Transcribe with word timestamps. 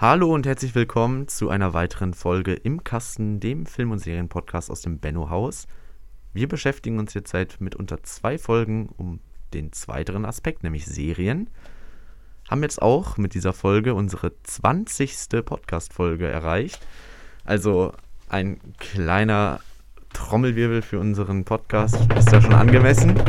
Hallo 0.00 0.32
und 0.32 0.46
herzlich 0.46 0.74
willkommen 0.74 1.28
zu 1.28 1.50
einer 1.50 1.74
weiteren 1.74 2.14
Folge 2.14 2.54
im 2.54 2.84
Kasten, 2.84 3.38
dem 3.38 3.66
Film- 3.66 3.90
und 3.90 3.98
Serienpodcast 3.98 4.70
aus 4.70 4.80
dem 4.80 4.98
Benno 4.98 5.28
Haus. 5.28 5.66
Wir 6.32 6.48
beschäftigen 6.48 6.98
uns 6.98 7.12
jetzt 7.12 7.32
seit 7.32 7.60
mitunter 7.60 8.02
zwei 8.02 8.38
Folgen 8.38 8.88
um 8.96 9.20
den 9.52 9.72
zweiteren 9.72 10.24
Aspekt, 10.24 10.62
nämlich 10.62 10.86
Serien. 10.86 11.50
Haben 12.50 12.62
jetzt 12.62 12.80
auch 12.80 13.18
mit 13.18 13.34
dieser 13.34 13.52
Folge 13.52 13.92
unsere 13.92 14.32
20. 14.42 15.44
Podcast-Folge 15.44 16.26
erreicht. 16.26 16.80
Also 17.44 17.92
ein 18.30 18.58
kleiner 18.78 19.60
Trommelwirbel 20.14 20.80
für 20.80 20.98
unseren 20.98 21.44
Podcast 21.44 21.98
ist 22.16 22.32
da 22.32 22.40
schon 22.40 22.54
angemessen. 22.54 23.22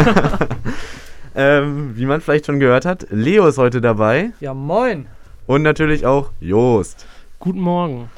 ähm, 1.36 1.96
wie 1.96 2.06
man 2.06 2.20
vielleicht 2.20 2.46
schon 2.46 2.58
gehört 2.58 2.84
hat, 2.84 3.06
Leo 3.10 3.46
ist 3.46 3.58
heute 3.58 3.80
dabei. 3.80 4.32
Ja, 4.40 4.54
moin. 4.54 5.06
Und 5.46 5.62
natürlich 5.62 6.06
auch 6.06 6.30
Joost. 6.40 7.06
Guten 7.40 7.60
Morgen. 7.60 8.10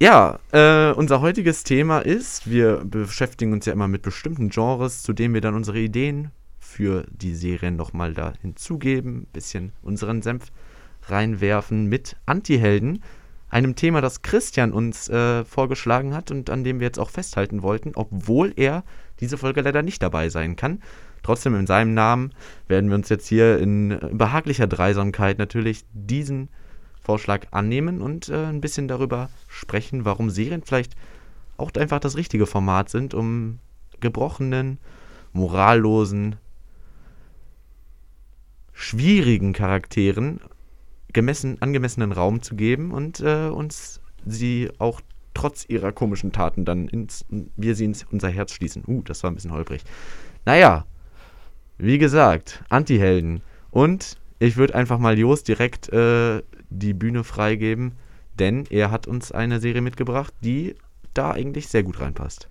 Ja, 0.00 0.40
äh, 0.50 0.90
unser 0.90 1.20
heutiges 1.20 1.62
Thema 1.62 2.00
ist, 2.00 2.50
wir 2.50 2.82
beschäftigen 2.84 3.52
uns 3.52 3.66
ja 3.66 3.72
immer 3.72 3.86
mit 3.86 4.02
bestimmten 4.02 4.48
Genres, 4.48 5.04
zu 5.04 5.12
denen 5.12 5.34
wir 5.34 5.40
dann 5.40 5.54
unsere 5.54 5.78
Ideen 5.78 6.32
für 6.58 7.06
die 7.10 7.36
Serien 7.36 7.76
nochmal 7.76 8.12
da 8.12 8.32
hinzugeben, 8.42 9.28
bisschen 9.32 9.72
unseren 9.82 10.22
Senf 10.22 10.50
reinwerfen 11.06 11.86
mit 11.86 12.16
Antihelden, 12.26 13.04
einem 13.48 13.76
Thema, 13.76 14.00
das 14.00 14.22
Christian 14.22 14.72
uns 14.72 15.08
äh, 15.08 15.44
vorgeschlagen 15.44 16.14
hat 16.14 16.32
und 16.32 16.50
an 16.50 16.64
dem 16.64 16.80
wir 16.80 16.86
jetzt 16.86 16.98
auch 16.98 17.10
festhalten 17.10 17.62
wollten, 17.62 17.92
obwohl 17.94 18.52
er 18.56 18.82
diese 19.20 19.38
Folge 19.38 19.60
leider 19.60 19.82
nicht 19.82 20.02
dabei 20.02 20.28
sein 20.28 20.56
kann. 20.56 20.80
Trotzdem 21.22 21.54
in 21.54 21.66
seinem 21.66 21.94
Namen 21.94 22.32
werden 22.68 22.90
wir 22.90 22.96
uns 22.96 23.08
jetzt 23.08 23.26
hier 23.26 23.58
in 23.58 23.98
behaglicher 24.12 24.66
Dreisamkeit 24.66 25.38
natürlich 25.38 25.84
diesen 25.92 26.48
Vorschlag 27.00 27.46
annehmen 27.50 28.00
und 28.00 28.28
äh, 28.28 28.46
ein 28.46 28.60
bisschen 28.60 28.88
darüber 28.88 29.28
sprechen, 29.48 30.04
warum 30.04 30.30
Serien 30.30 30.62
vielleicht 30.62 30.94
auch 31.56 31.72
einfach 31.74 32.00
das 32.00 32.16
richtige 32.16 32.46
Format 32.46 32.88
sind, 32.88 33.14
um 33.14 33.58
gebrochenen, 34.00 34.78
morallosen, 35.32 36.36
schwierigen 38.72 39.52
Charakteren 39.52 40.40
gemessen, 41.12 41.60
angemessenen 41.60 42.12
Raum 42.12 42.42
zu 42.42 42.56
geben 42.56 42.90
und 42.90 43.20
äh, 43.20 43.48
uns 43.48 44.00
sie 44.24 44.70
auch 44.78 45.00
trotz 45.34 45.64
ihrer 45.68 45.92
komischen 45.92 46.32
Taten 46.32 46.64
dann 46.64 46.88
ins, 46.88 47.24
wir 47.56 47.74
sie 47.74 47.86
ins 47.86 48.06
unser 48.10 48.28
Herz 48.28 48.52
schließen. 48.52 48.84
Uh, 48.86 49.02
das 49.02 49.22
war 49.22 49.30
ein 49.30 49.34
bisschen 49.34 49.52
holprig. 49.52 49.82
Naja, 50.44 50.84
wie 51.82 51.98
gesagt, 51.98 52.62
Antihelden. 52.68 53.42
Und 53.72 54.16
ich 54.38 54.56
würde 54.56 54.76
einfach 54.76 54.98
mal 54.98 55.18
Jos 55.18 55.42
direkt 55.42 55.92
äh, 55.92 56.42
die 56.70 56.94
Bühne 56.94 57.24
freigeben, 57.24 57.92
denn 58.38 58.64
er 58.70 58.92
hat 58.92 59.08
uns 59.08 59.32
eine 59.32 59.58
Serie 59.58 59.82
mitgebracht, 59.82 60.32
die 60.42 60.76
da 61.12 61.32
eigentlich 61.32 61.66
sehr 61.66 61.82
gut 61.82 62.00
reinpasst. 62.00 62.48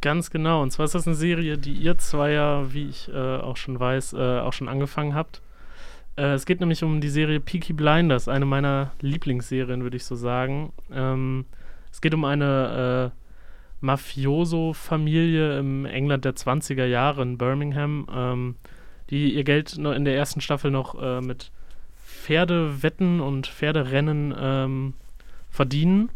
Ganz 0.00 0.30
genau. 0.30 0.62
Und 0.62 0.70
zwar 0.70 0.86
ist 0.86 0.94
das 0.94 1.06
eine 1.06 1.16
Serie, 1.16 1.58
die 1.58 1.72
ihr 1.72 1.98
zwei 1.98 2.32
ja, 2.32 2.72
wie 2.72 2.88
ich 2.88 3.08
äh, 3.08 3.36
auch 3.36 3.58
schon 3.58 3.78
weiß, 3.78 4.14
äh, 4.14 4.40
auch 4.40 4.52
schon 4.54 4.68
angefangen 4.68 5.14
habt. 5.14 5.42
Äh, 6.16 6.32
es 6.32 6.46
geht 6.46 6.60
nämlich 6.60 6.82
um 6.82 7.00
die 7.02 7.10
Serie 7.10 7.40
Peaky 7.40 7.74
Blinders, 7.74 8.26
eine 8.26 8.46
meiner 8.46 8.92
Lieblingsserien, 9.02 9.82
würde 9.82 9.98
ich 9.98 10.04
so 10.04 10.16
sagen. 10.16 10.72
Ähm, 10.90 11.44
es 11.92 12.00
geht 12.00 12.14
um 12.14 12.24
eine 12.24 13.12
äh, 13.12 13.25
Mafioso-Familie 13.80 15.58
im 15.58 15.84
England 15.84 16.24
der 16.24 16.34
20er 16.34 16.86
Jahre 16.86 17.22
in 17.22 17.38
Birmingham, 17.38 18.06
ähm, 18.14 18.56
die 19.10 19.34
ihr 19.34 19.44
Geld 19.44 19.74
in 19.76 20.04
der 20.04 20.16
ersten 20.16 20.40
Staffel 20.40 20.70
noch 20.70 21.00
äh, 21.00 21.20
mit 21.20 21.50
Pferdewetten 22.04 23.20
und 23.20 23.46
Pferderennen 23.46 24.34
ähm, 24.38 24.94
verdienen. 25.50 26.10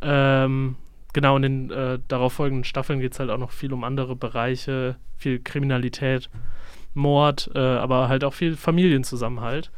Ähm, 0.00 0.76
genau, 1.12 1.36
in 1.36 1.42
den 1.42 1.70
äh, 1.70 1.98
darauffolgenden 2.08 2.64
Staffeln 2.64 3.00
geht 3.00 3.12
es 3.12 3.20
halt 3.20 3.30
auch 3.30 3.38
noch 3.38 3.52
viel 3.52 3.72
um 3.72 3.84
andere 3.84 4.16
Bereiche, 4.16 4.96
viel 5.16 5.38
Kriminalität, 5.38 6.28
Mord, 6.94 7.50
äh, 7.54 7.58
aber 7.58 8.08
halt 8.08 8.24
auch 8.24 8.34
viel 8.34 8.56
Familienzusammenhalt. 8.56 9.70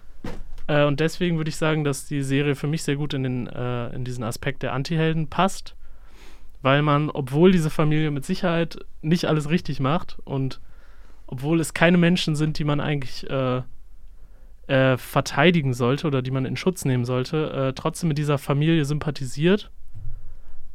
Äh, 0.67 0.85
und 0.85 1.01
deswegen 1.01 1.37
würde 1.37 1.51
ich 1.51 1.57
sagen, 1.57 1.85
dass 1.85 2.07
die 2.07 2.23
Serie 2.23 2.55
für 2.55 2.69
mich 2.69 2.83
sehr 2.83 2.97
gut 2.97 3.13
in, 3.13 3.23
den, 3.25 3.47
äh, 3.49 3.89
in 3.95 4.05
diesen 4.05 4.25
Aspekt 4.25 4.63
der 4.63 4.73
Antihelden 4.73 5.29
passt 5.29 5.75
weil 6.63 6.83
man, 6.83 7.11
obwohl 7.11 7.53
diese 7.53 7.71
Familie 7.71 8.11
mit 8.11 8.25
Sicherheit 8.25 8.79
nicht 9.03 9.27
alles 9.27 9.49
richtig 9.51 9.81
macht 9.81 10.19
und 10.25 10.61
obwohl 11.27 11.61
es 11.61 11.75
keine 11.75 11.99
Menschen 11.99 12.37
sind, 12.37 12.59
die 12.59 12.65
man 12.65 12.81
eigentlich 12.81 13.29
äh, 13.29 13.63
äh, 14.67 14.97
verteidigen 14.97 15.75
sollte 15.75 16.07
oder 16.07 16.23
die 16.23 16.31
man 16.31 16.45
in 16.45 16.57
Schutz 16.57 16.85
nehmen 16.85 17.05
sollte, 17.05 17.51
äh, 17.51 17.73
trotzdem 17.75 18.09
mit 18.09 18.19
dieser 18.19 18.39
Familie 18.39 18.85
sympathisiert. 18.85 19.71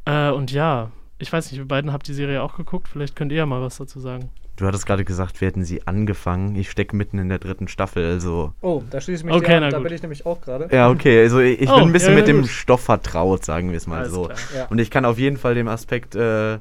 Äh, 0.05 0.29
und 0.29 0.51
ja, 0.51 0.91
ich 1.19 1.31
weiß 1.31 1.51
nicht, 1.51 1.59
ihr 1.59 1.67
beiden 1.67 1.91
habt 1.93 2.07
die 2.07 2.13
Serie 2.13 2.41
auch 2.43 2.55
geguckt, 2.55 2.87
vielleicht 2.87 3.15
könnt 3.15 3.31
ihr 3.31 3.39
ja 3.39 3.45
mal 3.45 3.61
was 3.61 3.77
dazu 3.77 3.99
sagen. 3.99 4.29
Du 4.55 4.67
hattest 4.67 4.85
gerade 4.85 5.03
gesagt, 5.03 5.41
wir 5.41 5.47
hätten 5.47 5.63
sie 5.63 5.87
angefangen. 5.87 6.55
Ich 6.55 6.69
stecke 6.69 6.95
mitten 6.95 7.17
in 7.17 7.27
der 7.27 7.39
dritten 7.39 7.67
Staffel, 7.67 8.05
also. 8.05 8.53
Oh, 8.61 8.83
da 8.89 9.01
schließe 9.01 9.21
ich 9.21 9.25
mich 9.25 9.33
okay, 9.33 9.55
an, 9.55 9.71
da 9.71 9.79
bin 9.79 9.91
ich 9.91 10.01
nämlich 10.03 10.27
auch 10.27 10.41
gerade. 10.41 10.69
Ja, 10.71 10.89
okay, 10.89 11.23
also 11.23 11.39
ich, 11.39 11.59
ich 11.59 11.69
oh, 11.69 11.75
bin 11.75 11.85
ein 11.85 11.91
bisschen 11.91 12.11
ja, 12.11 12.19
mit 12.19 12.27
dem 12.27 12.41
gut. 12.41 12.49
Stoff 12.49 12.81
vertraut, 12.81 13.43
sagen 13.43 13.71
wir 13.71 13.77
es 13.77 13.87
mal 13.87 14.01
Alles 14.01 14.13
so. 14.13 14.25
klar. 14.25 14.37
Ja. 14.55 14.65
Und 14.67 14.79
ich 14.79 14.91
kann 14.91 15.05
auf 15.05 15.17
jeden 15.17 15.37
Fall 15.37 15.55
dem 15.55 15.67
Aspekt 15.67 16.15
äh, 16.15 16.59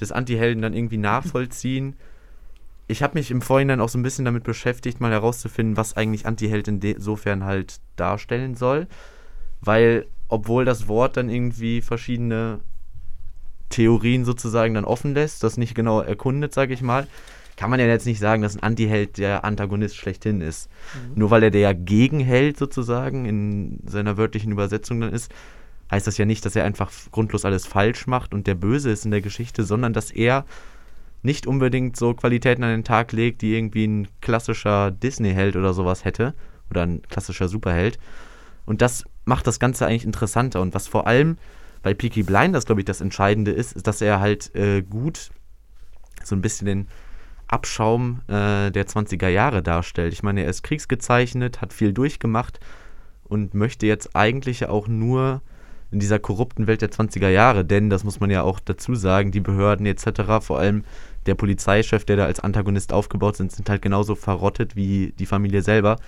des 0.00 0.12
Anti-Helden 0.12 0.62
dann 0.62 0.74
irgendwie 0.74 0.96
nachvollziehen. 0.96 1.96
Ich 2.86 3.02
habe 3.02 3.14
mich 3.18 3.32
im 3.32 3.42
Vorhinein 3.42 3.80
auch 3.80 3.88
so 3.88 3.98
ein 3.98 4.04
bisschen 4.04 4.24
damit 4.24 4.44
beschäftigt, 4.44 5.00
mal 5.00 5.10
herauszufinden, 5.10 5.76
was 5.76 5.96
eigentlich 5.96 6.26
Anti-Held 6.26 6.68
insofern 6.68 7.44
halt 7.44 7.80
darstellen 7.96 8.54
soll. 8.54 8.86
Weil, 9.60 10.06
obwohl 10.28 10.64
das 10.64 10.86
Wort 10.86 11.16
dann 11.16 11.28
irgendwie 11.28 11.80
verschiedene 11.80 12.60
Theorien 13.74 14.24
sozusagen 14.24 14.74
dann 14.74 14.84
offen 14.84 15.14
lässt, 15.14 15.42
das 15.42 15.56
nicht 15.56 15.74
genau 15.74 16.00
erkundet, 16.00 16.54
sage 16.54 16.72
ich 16.74 16.80
mal, 16.80 17.08
kann 17.56 17.70
man 17.70 17.80
ja 17.80 17.86
jetzt 17.86 18.06
nicht 18.06 18.20
sagen, 18.20 18.42
dass 18.42 18.56
ein 18.56 18.62
Antiheld 18.62 19.18
der 19.18 19.44
Antagonist 19.44 19.96
schlechthin 19.96 20.40
ist. 20.40 20.68
Nur 21.14 21.30
weil 21.30 21.42
er 21.42 21.50
der 21.50 21.74
Gegenheld 21.74 22.56
sozusagen 22.56 23.26
in 23.26 23.80
seiner 23.86 24.16
wörtlichen 24.16 24.52
Übersetzung 24.52 25.00
dann 25.00 25.12
ist, 25.12 25.32
heißt 25.90 26.06
das 26.06 26.18
ja 26.18 26.24
nicht, 26.24 26.44
dass 26.44 26.56
er 26.56 26.64
einfach 26.64 26.90
grundlos 27.10 27.44
alles 27.44 27.66
falsch 27.66 28.06
macht 28.06 28.32
und 28.32 28.46
der 28.46 28.54
Böse 28.54 28.90
ist 28.90 29.04
in 29.04 29.10
der 29.10 29.20
Geschichte, 29.20 29.64
sondern 29.64 29.92
dass 29.92 30.10
er 30.10 30.44
nicht 31.22 31.46
unbedingt 31.46 31.96
so 31.96 32.14
Qualitäten 32.14 32.62
an 32.62 32.70
den 32.70 32.84
Tag 32.84 33.12
legt, 33.12 33.42
die 33.42 33.54
irgendwie 33.54 33.86
ein 33.86 34.08
klassischer 34.20 34.90
Disney-Held 34.92 35.56
oder 35.56 35.74
sowas 35.74 36.04
hätte 36.04 36.34
oder 36.70 36.82
ein 36.82 37.02
klassischer 37.02 37.48
Superheld. 37.48 37.98
Und 38.66 38.82
das 38.82 39.04
macht 39.24 39.46
das 39.46 39.58
Ganze 39.58 39.86
eigentlich 39.86 40.04
interessanter. 40.04 40.60
Und 40.60 40.74
was 40.74 40.86
vor 40.86 41.06
allem 41.06 41.38
bei 41.84 41.92
Peaky 41.92 42.22
Blinders, 42.22 42.64
glaube 42.64 42.80
ich, 42.80 42.86
das 42.86 43.02
Entscheidende 43.02 43.52
ist, 43.52 43.76
ist, 43.76 43.86
dass 43.86 44.00
er 44.00 44.18
halt 44.18 44.52
äh, 44.56 44.82
gut 44.82 45.30
so 46.24 46.34
ein 46.34 46.40
bisschen 46.40 46.66
den 46.66 46.88
Abschaum 47.46 48.22
äh, 48.26 48.70
der 48.70 48.86
20er 48.86 49.28
Jahre 49.28 49.62
darstellt. 49.62 50.14
Ich 50.14 50.22
meine, 50.22 50.42
er 50.42 50.50
ist 50.50 50.62
kriegsgezeichnet, 50.62 51.60
hat 51.60 51.74
viel 51.74 51.92
durchgemacht 51.92 52.58
und 53.24 53.52
möchte 53.52 53.86
jetzt 53.86 54.16
eigentlich 54.16 54.66
auch 54.66 54.88
nur 54.88 55.42
in 55.90 56.00
dieser 56.00 56.18
korrupten 56.18 56.66
Welt 56.66 56.80
der 56.80 56.90
20er 56.90 57.28
Jahre, 57.28 57.66
denn 57.66 57.90
das 57.90 58.02
muss 58.02 58.18
man 58.18 58.30
ja 58.30 58.42
auch 58.42 58.60
dazu 58.60 58.94
sagen, 58.94 59.30
die 59.30 59.40
Behörden 59.40 59.84
etc., 59.84 60.22
vor 60.40 60.58
allem 60.58 60.84
der 61.26 61.34
Polizeichef, 61.34 62.06
der 62.06 62.16
da 62.16 62.24
als 62.24 62.40
Antagonist 62.40 62.94
aufgebaut 62.94 63.36
sind, 63.36 63.52
sind 63.52 63.68
halt 63.68 63.82
genauso 63.82 64.14
verrottet 64.14 64.74
wie 64.74 65.12
die 65.18 65.26
Familie 65.26 65.60
selber. 65.60 65.98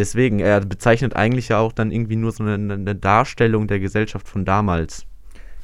Deswegen, 0.00 0.40
er 0.40 0.60
bezeichnet 0.60 1.14
eigentlich 1.14 1.50
ja 1.50 1.58
auch 1.58 1.72
dann 1.72 1.90
irgendwie 1.90 2.16
nur 2.16 2.32
so 2.32 2.42
eine, 2.42 2.54
eine 2.72 2.94
Darstellung 2.94 3.66
der 3.66 3.80
Gesellschaft 3.80 4.26
von 4.26 4.46
damals. 4.46 5.04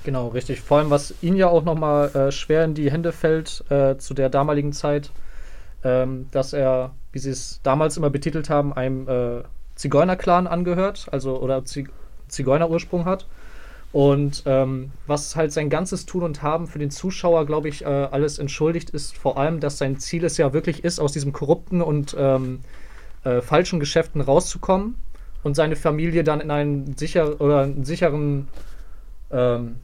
Genau, 0.05 0.29
richtig. 0.29 0.61
Vor 0.61 0.77
allem, 0.77 0.91
was 0.91 1.15
ihn 1.23 1.37
ja 1.37 1.49
auch 1.49 1.65
nochmal 1.65 2.15
äh, 2.15 2.31
schwer 2.31 2.63
in 2.67 2.75
die 2.75 2.93
Hände 2.93 3.13
fällt 3.13 3.65
äh, 3.71 3.97
zu 3.97 4.13
der 4.13 4.29
damaligen 4.29 4.75
Zeit, 4.75 5.11
ähm, 5.83 6.27
dass 6.33 6.53
er, 6.53 6.91
wie 7.13 7.19
sie 7.19 7.31
es 7.31 7.61
damals 7.63 7.97
immer 7.97 8.11
betitelt 8.11 8.51
haben, 8.51 8.75
einem 8.75 9.09
äh, 9.09 9.43
Zigeunerclan 9.75 10.47
angehört, 10.47 11.07
also 11.13 11.41
oder 11.41 11.65
Zig 11.65 11.89
Zigeunerursprung 12.29 13.07
hat. 13.07 13.27
Und 13.93 14.43
ähm, 14.45 14.91
was 15.07 15.35
halt 15.35 15.51
sein 15.51 15.71
ganzes 15.71 16.05
Tun 16.05 16.25
und 16.25 16.43
Haben 16.43 16.67
für 16.67 16.79
den 16.79 16.91
Zuschauer, 16.91 17.47
glaube 17.47 17.71
ich, 17.71 17.87
äh, 17.87 17.87
alles 17.87 18.39
entschuldigt, 18.39 18.91
ist 18.91 19.17
vor 19.17 19.39
allem, 19.39 19.61
dass 19.61 19.79
sein 19.79 19.99
Ziel 19.99 20.27
es 20.27 20.37
ja 20.37 20.53
wirklich 20.53 20.85
ist, 20.85 21.01
aus 21.01 21.13
diesem 21.13 21.33
korrupten 21.33 21.81
und 21.81 22.15
ähm, 22.19 22.61
äh, 23.27 23.43
falschen 23.43 23.81
Geschäften 23.81 24.21
rauszukommen 24.21 24.95
und 25.43 25.55
seine 25.55 25.77
Familie 25.77 26.25
dann 26.25 26.41
in 26.41 26.51
einen 26.51 26.97
sicher 26.97 27.41
oder 27.41 27.61
einen 27.63 27.85
sicheren 27.85 28.49
ähm, 29.31 29.77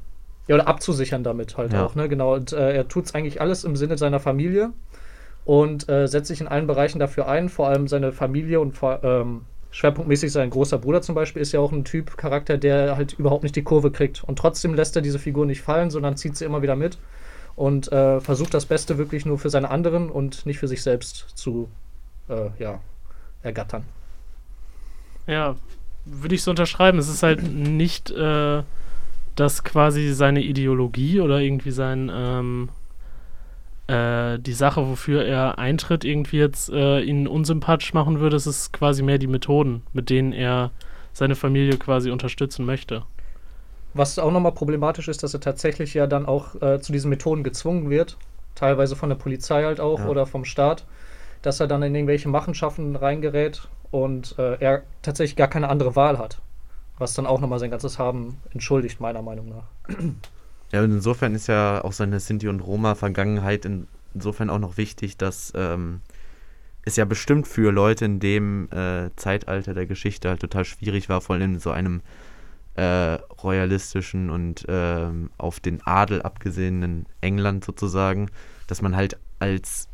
ja, 0.46 0.54
oder 0.56 0.68
abzusichern 0.68 1.24
damit 1.24 1.56
halt 1.56 1.72
Ja. 1.72 1.84
auch, 1.84 1.94
ne? 1.94 2.08
Genau. 2.08 2.34
Und 2.34 2.52
äh, 2.52 2.74
er 2.74 2.88
tut 2.88 3.06
es 3.06 3.14
eigentlich 3.14 3.40
alles 3.40 3.64
im 3.64 3.76
Sinne 3.76 3.98
seiner 3.98 4.20
Familie 4.20 4.70
und 5.44 5.88
äh, 5.88 6.06
setzt 6.06 6.28
sich 6.28 6.40
in 6.40 6.48
allen 6.48 6.66
Bereichen 6.66 6.98
dafür 6.98 7.28
ein, 7.28 7.48
vor 7.48 7.68
allem 7.68 7.88
seine 7.88 8.12
Familie 8.12 8.60
und 8.60 8.76
vor, 8.76 9.02
ähm, 9.02 9.42
schwerpunktmäßig 9.70 10.30
sein 10.30 10.50
großer 10.50 10.78
Bruder 10.78 11.00
zum 11.02 11.14
Beispiel 11.14 11.42
ist 11.42 11.52
ja 11.52 11.60
auch 11.60 11.72
ein 11.72 11.84
Typ 11.84 12.16
Charakter, 12.16 12.58
der 12.58 12.96
halt 12.96 13.14
überhaupt 13.14 13.42
nicht 13.42 13.56
die 13.56 13.62
Kurve 13.62 13.90
kriegt. 13.90 14.22
Und 14.22 14.38
trotzdem 14.38 14.74
lässt 14.74 14.94
er 14.96 15.02
diese 15.02 15.18
Figur 15.18 15.46
nicht 15.46 15.62
fallen, 15.62 15.90
sondern 15.90 16.16
zieht 16.16 16.36
sie 16.36 16.44
immer 16.44 16.62
wieder 16.62 16.76
mit 16.76 16.98
und 17.56 17.90
äh, 17.90 18.20
versucht 18.20 18.54
das 18.54 18.66
Beste 18.66 18.98
wirklich 18.98 19.26
nur 19.26 19.38
für 19.38 19.50
seine 19.50 19.70
anderen 19.70 20.10
und 20.10 20.46
nicht 20.46 20.58
für 20.58 20.68
sich 20.68 20.82
selbst 20.82 21.26
zu 21.34 21.68
äh, 22.28 22.50
ja, 22.58 22.80
ergattern. 23.42 23.84
Ja, 25.26 25.56
würde 26.04 26.34
ich 26.34 26.42
so 26.42 26.50
unterschreiben. 26.50 26.98
Es 26.98 27.08
ist 27.08 27.22
halt 27.22 27.42
nicht, 27.42 28.10
äh, 28.10 28.62
dass 29.36 29.64
quasi 29.64 30.12
seine 30.12 30.42
Ideologie 30.42 31.20
oder 31.20 31.40
irgendwie 31.40 31.70
sein, 31.70 32.10
ähm, 32.12 32.68
äh, 33.86 34.38
die 34.38 34.52
Sache, 34.52 34.88
wofür 34.88 35.24
er 35.24 35.58
eintritt, 35.58 36.04
irgendwie 36.04 36.38
jetzt 36.38 36.70
äh, 36.70 37.00
ihn 37.00 37.26
unsympathisch 37.26 37.94
machen 37.94 38.20
würde. 38.20 38.36
Es 38.36 38.46
ist 38.46 38.72
quasi 38.72 39.02
mehr 39.02 39.18
die 39.18 39.26
Methoden, 39.26 39.82
mit 39.92 40.10
denen 40.10 40.32
er 40.32 40.70
seine 41.12 41.34
Familie 41.34 41.76
quasi 41.76 42.10
unterstützen 42.10 42.64
möchte. 42.64 43.02
Was 43.94 44.18
auch 44.18 44.32
nochmal 44.32 44.52
problematisch 44.52 45.08
ist, 45.08 45.22
dass 45.22 45.34
er 45.34 45.40
tatsächlich 45.40 45.92
ja 45.94 46.06
dann 46.06 46.24
auch 46.26 46.60
äh, 46.62 46.80
zu 46.80 46.92
diesen 46.92 47.10
Methoden 47.10 47.42
gezwungen 47.44 47.90
wird. 47.90 48.16
Teilweise 48.54 48.96
von 48.96 49.10
der 49.10 49.16
Polizei 49.16 49.64
halt 49.64 49.80
auch 49.80 50.00
Ja. 50.00 50.08
oder 50.08 50.26
vom 50.26 50.44
Staat. 50.44 50.84
Dass 51.42 51.60
er 51.60 51.66
dann 51.66 51.82
in 51.82 51.94
irgendwelche 51.94 52.28
Machenschaften 52.28 52.96
reingerät 52.96 53.68
und 53.90 54.36
äh, 54.38 54.56
er 54.58 54.82
tatsächlich 55.02 55.36
gar 55.36 55.48
keine 55.48 55.68
andere 55.68 55.96
Wahl 55.96 56.18
hat. 56.18 56.40
Was 56.98 57.14
dann 57.14 57.26
auch 57.26 57.40
nochmal 57.40 57.58
sein 57.58 57.70
ganzes 57.70 57.98
Haben 57.98 58.38
entschuldigt, 58.52 59.00
meiner 59.00 59.22
Meinung 59.22 59.48
nach. 59.48 59.64
Ja, 60.72 60.82
und 60.82 60.90
insofern 60.90 61.34
ist 61.34 61.48
ja 61.48 61.84
auch 61.84 61.92
seine 61.92 62.18
Sinti- 62.18 62.48
und 62.48 62.60
Roma-Vergangenheit 62.60 63.64
in, 63.64 63.88
insofern 64.14 64.48
auch 64.48 64.58
noch 64.58 64.78
wichtig, 64.78 65.18
dass 65.18 65.52
ähm, 65.54 66.00
es 66.84 66.96
ja 66.96 67.04
bestimmt 67.04 67.46
für 67.46 67.72
Leute 67.72 68.04
in 68.04 68.20
dem 68.20 68.70
äh, 68.70 69.10
Zeitalter 69.16 69.74
der 69.74 69.86
Geschichte 69.86 70.28
halt 70.28 70.40
total 70.40 70.64
schwierig 70.64 71.08
war, 71.08 71.20
vor 71.20 71.36
allem 71.36 71.54
in 71.54 71.60
so 71.60 71.70
einem 71.70 72.00
äh, 72.74 73.18
royalistischen 73.42 74.30
und 74.30 74.64
ähm, 74.68 75.30
auf 75.36 75.60
den 75.60 75.82
Adel 75.84 76.22
abgesehenen 76.22 77.06
England 77.20 77.64
sozusagen, 77.64 78.30
dass 78.66 78.80
man 78.80 78.96
halt 78.96 79.18
als 79.38 79.88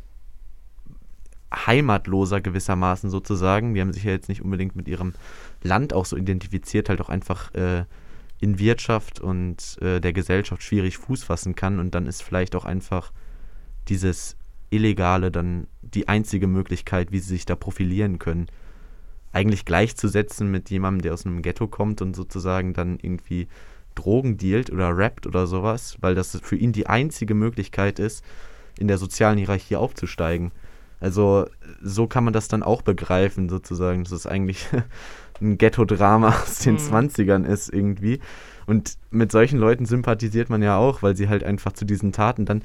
Heimatloser 1.53 2.41
gewissermaßen 2.41 3.09
sozusagen, 3.09 3.73
die 3.73 3.81
haben 3.81 3.93
sich 3.93 4.03
ja 4.03 4.11
jetzt 4.11 4.29
nicht 4.29 4.43
unbedingt 4.43 4.75
mit 4.75 4.87
ihrem 4.87 5.13
Land 5.63 5.93
auch 5.93 6.05
so 6.05 6.15
identifiziert, 6.15 6.89
halt 6.89 7.01
auch 7.01 7.09
einfach 7.09 7.53
äh, 7.53 7.85
in 8.39 8.59
Wirtschaft 8.59 9.19
und 9.19 9.77
äh, 9.81 9.99
der 9.99 10.13
Gesellschaft 10.13 10.63
schwierig 10.63 10.97
Fuß 10.97 11.23
fassen 11.23 11.55
kann 11.55 11.79
und 11.79 11.95
dann 11.95 12.05
ist 12.05 12.23
vielleicht 12.23 12.55
auch 12.55 12.65
einfach 12.65 13.11
dieses 13.87 14.37
Illegale 14.69 15.31
dann 15.31 15.67
die 15.81 16.07
einzige 16.07 16.47
Möglichkeit, 16.47 17.11
wie 17.11 17.19
sie 17.19 17.29
sich 17.29 17.45
da 17.45 17.55
profilieren 17.55 18.19
können. 18.19 18.47
Eigentlich 19.31 19.65
gleichzusetzen 19.65 20.49
mit 20.49 20.69
jemandem, 20.69 21.01
der 21.01 21.13
aus 21.13 21.25
einem 21.25 21.41
Ghetto 21.41 21.67
kommt 21.67 22.01
und 22.01 22.15
sozusagen 22.15 22.73
dann 22.73 22.97
irgendwie 23.01 23.47
Drogen 23.95 24.37
dealt 24.37 24.71
oder 24.71 24.95
rappt 24.95 25.27
oder 25.27 25.47
sowas, 25.47 25.97
weil 25.99 26.15
das 26.15 26.39
für 26.41 26.55
ihn 26.55 26.71
die 26.71 26.87
einzige 26.87 27.33
Möglichkeit 27.33 27.99
ist, 27.99 28.23
in 28.77 28.87
der 28.87 28.97
sozialen 28.97 29.37
Hierarchie 29.37 29.75
aufzusteigen. 29.75 30.51
Also 30.99 31.47
so 31.81 32.07
kann 32.07 32.23
man 32.23 32.33
das 32.33 32.47
dann 32.47 32.63
auch 32.63 32.81
begreifen, 32.81 33.49
sozusagen, 33.49 34.03
dass 34.03 34.11
es 34.11 34.27
eigentlich 34.27 34.67
ein 35.41 35.57
Ghetto-Drama 35.57 36.29
aus 36.43 36.59
den 36.59 36.75
Mhm. 36.75 36.79
20ern 36.79 37.45
ist 37.45 37.73
irgendwie. 37.73 38.19
Und 38.65 38.97
mit 39.09 39.31
solchen 39.31 39.57
Leuten 39.59 39.85
sympathisiert 39.85 40.49
man 40.49 40.61
ja 40.61 40.77
auch, 40.77 41.01
weil 41.01 41.15
sie 41.15 41.29
halt 41.29 41.43
einfach 41.43 41.73
zu 41.73 41.85
diesen 41.85 42.11
Taten 42.11 42.45
dann 42.45 42.61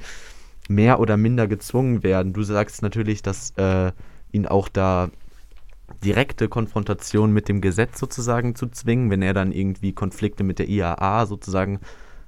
mehr 0.67 0.99
oder 0.99 1.17
minder 1.17 1.47
gezwungen 1.47 2.03
werden. 2.03 2.33
Du 2.33 2.43
sagst 2.43 2.81
natürlich, 2.81 3.21
dass 3.21 3.51
äh, 3.57 3.91
ihn 4.31 4.47
auch 4.47 4.67
da 4.67 5.09
direkte 6.03 6.49
Konfrontation 6.49 7.31
mit 7.31 7.47
dem 7.47 7.61
Gesetz 7.61 7.99
sozusagen 7.99 8.55
zu 8.55 8.67
zwingen, 8.67 9.09
wenn 9.09 9.21
er 9.21 9.33
dann 9.33 9.51
irgendwie 9.51 9.93
Konflikte 9.93 10.43
mit 10.43 10.59
der 10.59 10.67
IAA 10.67 11.25
sozusagen 11.25 11.79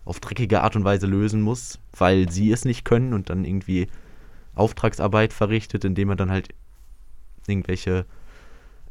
auf 0.06 0.20
dreckige 0.20 0.62
Art 0.62 0.76
und 0.76 0.86
Weise 0.86 1.06
lösen 1.08 1.42
muss, 1.42 1.80
weil 1.98 2.30
sie 2.32 2.52
es 2.52 2.66
nicht 2.66 2.86
können 2.86 3.14
und 3.14 3.30
dann 3.30 3.44
irgendwie 3.46 3.88
Auftragsarbeit 4.60 5.34
verrichtet, 5.34 5.86
indem 5.86 6.10
er 6.10 6.16
dann 6.16 6.32
halt 6.32 6.50
irgendwelche 7.48 8.06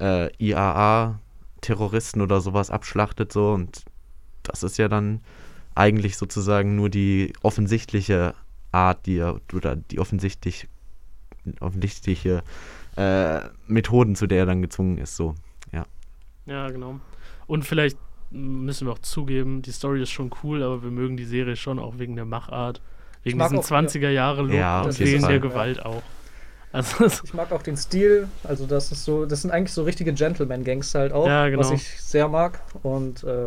äh, 0.01 0.31
IAA-Terroristen 0.39 2.21
oder 2.21 2.41
sowas 2.41 2.71
abschlachtet 2.71 3.33
so 3.33 3.53
und 3.53 3.85
das 4.43 4.63
ist 4.63 4.79
ja 4.79 4.89
dann 4.89 5.21
eigentlich 5.75 6.17
sozusagen 6.17 6.77
nur 6.77 6.89
die 6.89 7.33
offensichtliche 7.43 8.35
Art, 8.73 9.07
die 9.07 9.19
er, 9.19 9.41
oder 9.53 9.77
die 9.77 9.99
offensichtlich 9.99 10.69
offensichtliche 11.61 12.43
äh, 12.97 13.41
Methoden, 13.69 14.17
zu 14.17 14.27
der 14.27 14.39
er 14.39 14.47
dann 14.47 14.63
gezwungen 14.63 14.99
ist, 14.99 15.17
so. 15.17 15.35
Ja, 16.47 16.71
genau. 16.71 17.01
Und 17.47 17.65
vielleicht 17.65 17.99
müssen 18.31 18.87
wir 18.87 18.93
auch 18.93 19.01
zugeben, 19.01 19.63
die 19.63 19.73
Story 19.73 20.03
ist 20.03 20.11
schon 20.11 20.31
cool, 20.43 20.63
aber 20.63 20.83
wir 20.83 20.91
mögen 20.91 21.17
die 21.17 21.25
Serie 21.25 21.57
schon 21.57 21.79
auch 21.79 21.99
wegen 21.99 22.17
der 22.17 22.25
Machart, 22.25 22.81
wegen 23.26 23.38
mag 23.38 23.50
diesem 23.50 23.61
auch, 23.64 23.70
ja. 23.70 23.76
20er-Jahre-Look 23.78 24.55
Ja, 24.55 24.82
und 24.82 24.99
jeden 24.99 25.26
der. 25.26 25.38
Gewalt 25.40 25.84
auch. 25.84 26.02
Also, 26.73 27.06
Ich 27.25 27.32
mag 27.32 27.52
auch 27.52 27.62
den 27.62 27.76
Stil, 27.76 28.28
also 28.44 28.67
das 28.67 28.93
ist 28.93 29.05
so, 29.05 29.25
das 29.25 29.43
sind 29.43 29.50
eigentlich 29.50 29.73
so 29.73 29.84
richtige 29.84 30.12
Gentleman-Gangster 30.12 30.99
halt 30.99 31.12
auch, 31.12 31.26
Ja, 31.26 31.49
genau. 31.49 31.61
was 31.61 31.70
ich 31.70 32.00
sehr 32.02 32.28
mag. 32.28 32.61
Und 32.82 33.25
äh, 33.25 33.46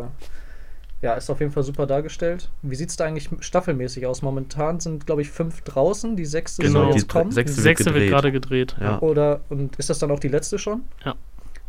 ja, 1.02 1.14
ist 1.14 1.30
auf 1.30 1.38
jeden 1.40 1.52
Fall 1.52 1.62
super 1.62 1.86
dargestellt. 1.86 2.50
Wie 2.62 2.74
sieht 2.74 2.90
es 2.90 2.96
da 2.96 3.04
eigentlich 3.04 3.28
staffelmäßig 3.40 4.04
aus? 4.06 4.22
Momentan 4.22 4.80
sind, 4.80 5.06
glaube 5.06 5.22
ich, 5.22 5.30
fünf 5.30 5.60
draußen, 5.62 6.16
die 6.16 6.24
sechste 6.26 6.62
Genau. 6.62 6.80
soll 6.84 6.92
Die 6.92 6.98
jetzt 6.98 7.08
kommen. 7.08 7.28
die 7.30 7.34
sechste 7.34 7.60
sechste 7.60 7.94
wird 7.94 8.08
gerade 8.08 8.32
gedreht. 8.32 8.74
Ja. 8.80 8.98
Oder 9.00 9.40
und 9.48 9.76
ist 9.76 9.90
das 9.90 9.98
dann 9.98 10.10
auch 10.10 10.18
die 10.20 10.28
letzte 10.28 10.58
schon? 10.58 10.82
Ja. 11.04 11.14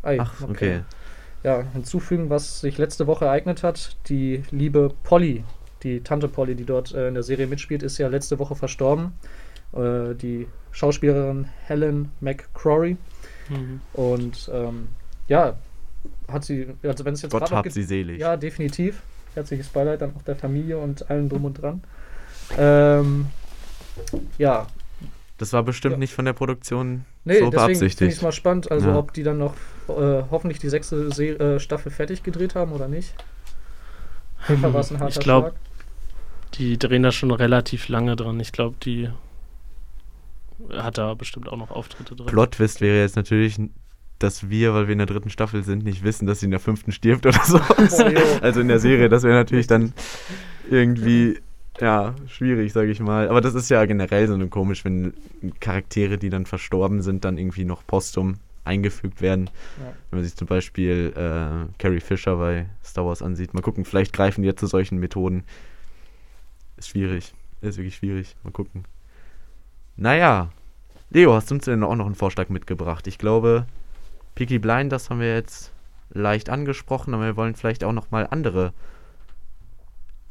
Ei, 0.03 0.17
Ach, 0.19 0.33
okay. 0.49 0.81
Ja, 1.43 1.63
hinzufügen, 1.73 2.29
was 2.29 2.61
sich 2.61 2.77
letzte 2.77 3.07
Woche 3.07 3.25
ereignet 3.25 3.61
hat. 3.63 3.95
Die 4.07 4.43
liebe 4.51 4.91
Polly, 5.03 5.43
die 5.83 6.01
Tante 6.01 6.27
Polly, 6.27 6.55
die 6.55 6.65
dort 6.65 6.93
äh, 6.93 7.07
in 7.07 7.13
der 7.13 7.23
Serie 7.23 7.47
mitspielt, 7.47 7.83
ist 7.83 7.97
ja 7.97 8.07
letzte 8.07 8.39
Woche 8.39 8.55
verstorben. 8.55 9.13
Äh, 9.73 10.15
die 10.15 10.47
Schauspielerin 10.71 11.47
Helen 11.65 12.11
McCrory. 12.19 12.97
Mhm. 13.49 13.81
Und 13.93 14.49
ähm, 14.53 14.87
ja, 15.27 15.55
hat 16.27 16.43
sie, 16.45 16.67
also 16.83 17.05
wenn 17.05 17.13
es 17.13 17.21
jetzt 17.21 17.31
Gott 17.31 17.51
hab 17.51 17.63
gibt, 17.63 17.73
sie 17.73 17.83
selig. 17.83 18.19
ja, 18.19 18.37
definitiv. 18.37 19.01
Herzliches 19.33 19.69
Beileid 19.69 20.01
dann 20.01 20.15
auch 20.15 20.23
der 20.23 20.35
Familie 20.35 20.77
und 20.77 21.09
allen 21.09 21.29
drum 21.29 21.45
und 21.45 21.61
dran. 21.61 21.83
Ähm, 22.57 23.27
ja, 24.37 24.67
Das 25.37 25.53
war 25.53 25.63
bestimmt 25.63 25.93
Ja. 25.93 25.97
nicht 25.99 26.13
von 26.13 26.25
der 26.25 26.33
Produktion 26.33 27.05
nee, 27.23 27.39
so 27.39 27.49
deswegen 27.49 27.51
finde 27.51 27.71
ich 27.71 27.79
beabsichtigt. 27.79 28.11
es 28.13 28.21
mal 28.21 28.31
spannend, 28.33 28.69
also 28.71 28.89
Ja. 28.89 28.97
ob 28.97 29.13
die 29.13 29.23
dann 29.23 29.37
noch 29.37 29.55
äh, 29.87 30.23
hoffentlich 30.29 30.59
die 30.59 30.69
sechste 30.69 31.11
Se 31.13 31.27
äh, 31.27 31.59
Staffel 31.59 31.91
fertig 31.91 32.23
gedreht 32.23 32.55
haben 32.55 32.73
oder 32.73 32.87
nicht. 32.87 33.13
Harter 34.47 35.07
Ich 35.07 35.19
glaub, 35.19 35.43
Schlag. 35.45 35.53
Die 36.55 36.77
drehen 36.77 37.03
da 37.03 37.11
schon 37.11 37.31
relativ 37.31 37.87
lange 37.87 38.15
dran. 38.15 38.39
Ich 38.39 38.51
glaube, 38.51 38.75
die 38.83 39.09
hat 40.69 40.97
da 40.97 41.13
bestimmt 41.13 41.49
auch 41.49 41.57
noch 41.57 41.71
Auftritte 41.71 42.15
drin. 42.15 42.27
Plot-Twist 42.27 42.81
wäre 42.81 42.99
jetzt 42.99 43.15
natürlich, 43.15 43.59
dass 44.19 44.49
wir, 44.49 44.73
weil 44.73 44.87
wir 44.87 44.93
in 44.93 44.99
der 44.99 45.07
dritten 45.07 45.29
Staffel 45.29 45.63
sind, 45.63 45.83
nicht 45.83 46.03
wissen, 46.03 46.27
dass 46.27 46.39
sie 46.39 46.45
in 46.45 46.51
der 46.51 46.59
fünften 46.59 46.91
stirbt 46.91 47.25
oder 47.25 47.43
so. 47.43 47.57
Jo. 47.89 48.19
also 48.41 48.59
in 48.61 48.67
der 48.67 48.79
Serie, 48.79 49.09
das 49.09 49.23
wäre 49.23 49.35
natürlich 49.35 49.67
dann 49.67 49.93
irgendwie, 50.69 51.39
ja, 51.79 52.15
schwierig, 52.27 52.73
sage 52.73 52.91
ich 52.91 52.99
mal. 52.99 53.29
Aber 53.29 53.41
das 53.41 53.55
ist 53.55 53.69
ja 53.69 53.83
generell 53.85 54.27
so 54.27 54.37
komisch, 54.47 54.85
wenn 54.85 55.13
Charaktere, 55.59 56.17
die 56.17 56.29
dann 56.29 56.45
verstorben 56.45 57.01
sind, 57.01 57.25
dann 57.25 57.37
irgendwie 57.37 57.65
noch 57.65 57.85
postum 57.85 58.35
eingefügt 58.63 59.21
werden. 59.21 59.49
Ja. 59.79 59.93
Wenn 60.09 60.19
man 60.19 60.23
sich 60.23 60.35
zum 60.35 60.47
Beispiel 60.47 61.13
äh, 61.15 61.71
Carrie 61.79 61.99
Fisher 61.99 62.35
bei 62.35 62.67
Star 62.83 63.05
Wars 63.05 63.21
ansieht. 63.21 63.53
Mal 63.53 63.61
gucken, 63.61 63.85
vielleicht 63.85 64.13
greifen 64.13 64.43
die 64.43 64.47
jetzt 64.47 64.59
zu 64.59 64.67
solchen 64.67 64.99
Methoden. 64.99 65.43
Ist 66.81 66.87
schwierig. 66.87 67.35
Ist 67.61 67.77
wirklich 67.77 67.95
schwierig. 67.95 68.35
Mal 68.43 68.49
gucken. 68.49 68.85
Naja. 69.97 70.49
Leo, 71.11 71.31
hast 71.35 71.51
du 71.51 71.55
uns 71.55 71.65
denn 71.65 71.83
auch 71.83 71.93
noch 71.93 72.07
einen 72.07 72.15
Vorschlag 72.15 72.49
mitgebracht? 72.49 73.05
Ich 73.05 73.19
glaube, 73.19 73.67
Peaky 74.33 74.57
Blinders 74.57 75.11
haben 75.11 75.19
wir 75.19 75.31
jetzt 75.31 75.71
leicht 76.09 76.49
angesprochen, 76.49 77.13
aber 77.13 77.25
wir 77.25 77.37
wollen 77.37 77.53
vielleicht 77.53 77.83
auch 77.83 77.91
noch 77.91 78.09
mal 78.09 78.25
andere 78.31 78.73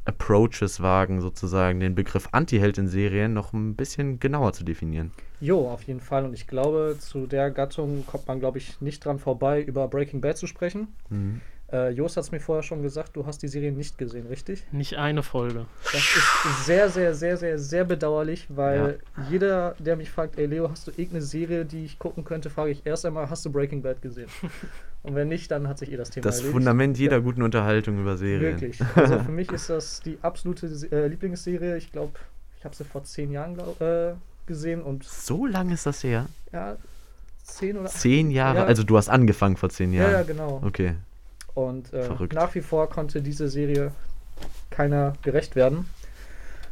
Approaches 0.06 0.82
wagen, 0.82 1.20
sozusagen 1.20 1.78
den 1.78 1.94
Begriff 1.94 2.28
Anti-Held 2.32 2.78
in 2.78 2.88
Serien 2.88 3.32
noch 3.32 3.52
ein 3.52 3.76
bisschen 3.76 4.18
genauer 4.18 4.52
zu 4.52 4.64
definieren. 4.64 5.12
Jo, 5.40 5.70
auf 5.70 5.84
jeden 5.84 6.00
Fall. 6.00 6.24
Und 6.24 6.34
ich 6.34 6.48
glaube, 6.48 6.96
zu 6.98 7.28
der 7.28 7.52
Gattung 7.52 8.04
kommt 8.06 8.26
man, 8.26 8.40
glaube 8.40 8.58
ich, 8.58 8.80
nicht 8.80 9.04
dran 9.04 9.20
vorbei, 9.20 9.62
über 9.62 9.86
Breaking 9.86 10.20
Bad 10.20 10.36
zu 10.36 10.48
sprechen. 10.48 10.88
Mhm. 11.10 11.42
Äh, 11.72 11.90
Jost 11.90 12.16
hat 12.16 12.24
es 12.24 12.32
mir 12.32 12.40
vorher 12.40 12.62
schon 12.64 12.82
gesagt, 12.82 13.14
du 13.14 13.26
hast 13.26 13.42
die 13.42 13.48
Serie 13.48 13.70
nicht 13.70 13.96
gesehen, 13.96 14.26
richtig? 14.26 14.64
Nicht 14.72 14.96
eine 14.96 15.22
Folge. 15.22 15.66
Das 15.84 15.94
ist 15.94 16.66
sehr, 16.66 16.88
sehr, 16.90 17.14
sehr, 17.14 17.36
sehr, 17.36 17.58
sehr 17.60 17.84
bedauerlich, 17.84 18.46
weil 18.48 18.98
jeder, 19.30 19.76
der 19.78 19.94
mich 19.96 20.10
fragt, 20.10 20.36
ey 20.38 20.46
Leo, 20.46 20.68
hast 20.68 20.86
du 20.88 20.90
irgendeine 20.90 21.22
Serie, 21.22 21.64
die 21.64 21.84
ich 21.84 21.98
gucken 22.00 22.24
könnte, 22.24 22.50
frage 22.50 22.72
ich 22.72 22.84
erst 22.84 23.06
einmal, 23.06 23.30
hast 23.30 23.44
du 23.46 23.52
Breaking 23.52 23.82
Bad 23.82 24.02
gesehen? 24.02 24.28
Und 25.02 25.14
wenn 25.14 25.28
nicht, 25.28 25.50
dann 25.50 25.68
hat 25.68 25.78
sich 25.78 25.92
eh 25.92 25.96
das 25.96 26.10
Thema 26.10 26.24
Das 26.24 26.36
erledigt. 26.38 26.52
Fundament 26.54 26.98
jeder 26.98 27.16
Ja. 27.18 27.22
guten 27.22 27.42
Unterhaltung 27.42 28.00
über 28.00 28.16
Serien. 28.16 28.60
Wirklich. 28.60 28.78
Also 28.96 29.20
für 29.20 29.30
mich 29.30 29.50
ist 29.52 29.70
das 29.70 30.00
die 30.00 30.18
absolute 30.22 30.66
äh, 30.92 31.06
Lieblingsserie. 31.06 31.76
Ich 31.76 31.90
glaube, 31.92 32.12
ich 32.58 32.64
habe 32.64 32.74
sie 32.74 32.84
vor 32.84 33.04
zehn 33.04 33.30
Jahren 33.30 33.54
glaub, 33.54 33.80
äh, 33.80 34.14
gesehen 34.46 34.82
und 34.82 35.04
So 35.04 35.46
lange 35.46 35.72
ist 35.74 35.86
das 35.86 36.02
her? 36.02 36.26
ja, 36.52 36.76
zehn 37.44 37.78
oder 37.78 37.88
Zehn 37.88 38.30
Jahre? 38.30 38.58
Ja. 38.58 38.64
Also 38.64 38.82
du 38.82 38.96
hast 38.98 39.08
angefangen 39.08 39.56
vor 39.56 39.70
zehn 39.70 39.92
Ja, 39.92 40.02
Jahren. 40.02 40.12
ja, 40.12 40.22
genau. 40.24 40.60
Okay. 40.66 40.96
Und 41.54 41.92
äh, 41.92 42.08
nach 42.32 42.54
wie 42.54 42.60
vor 42.60 42.88
konnte 42.88 43.22
diese 43.22 43.48
Serie 43.48 43.92
keiner 44.70 45.14
gerecht 45.22 45.56
werden. 45.56 45.86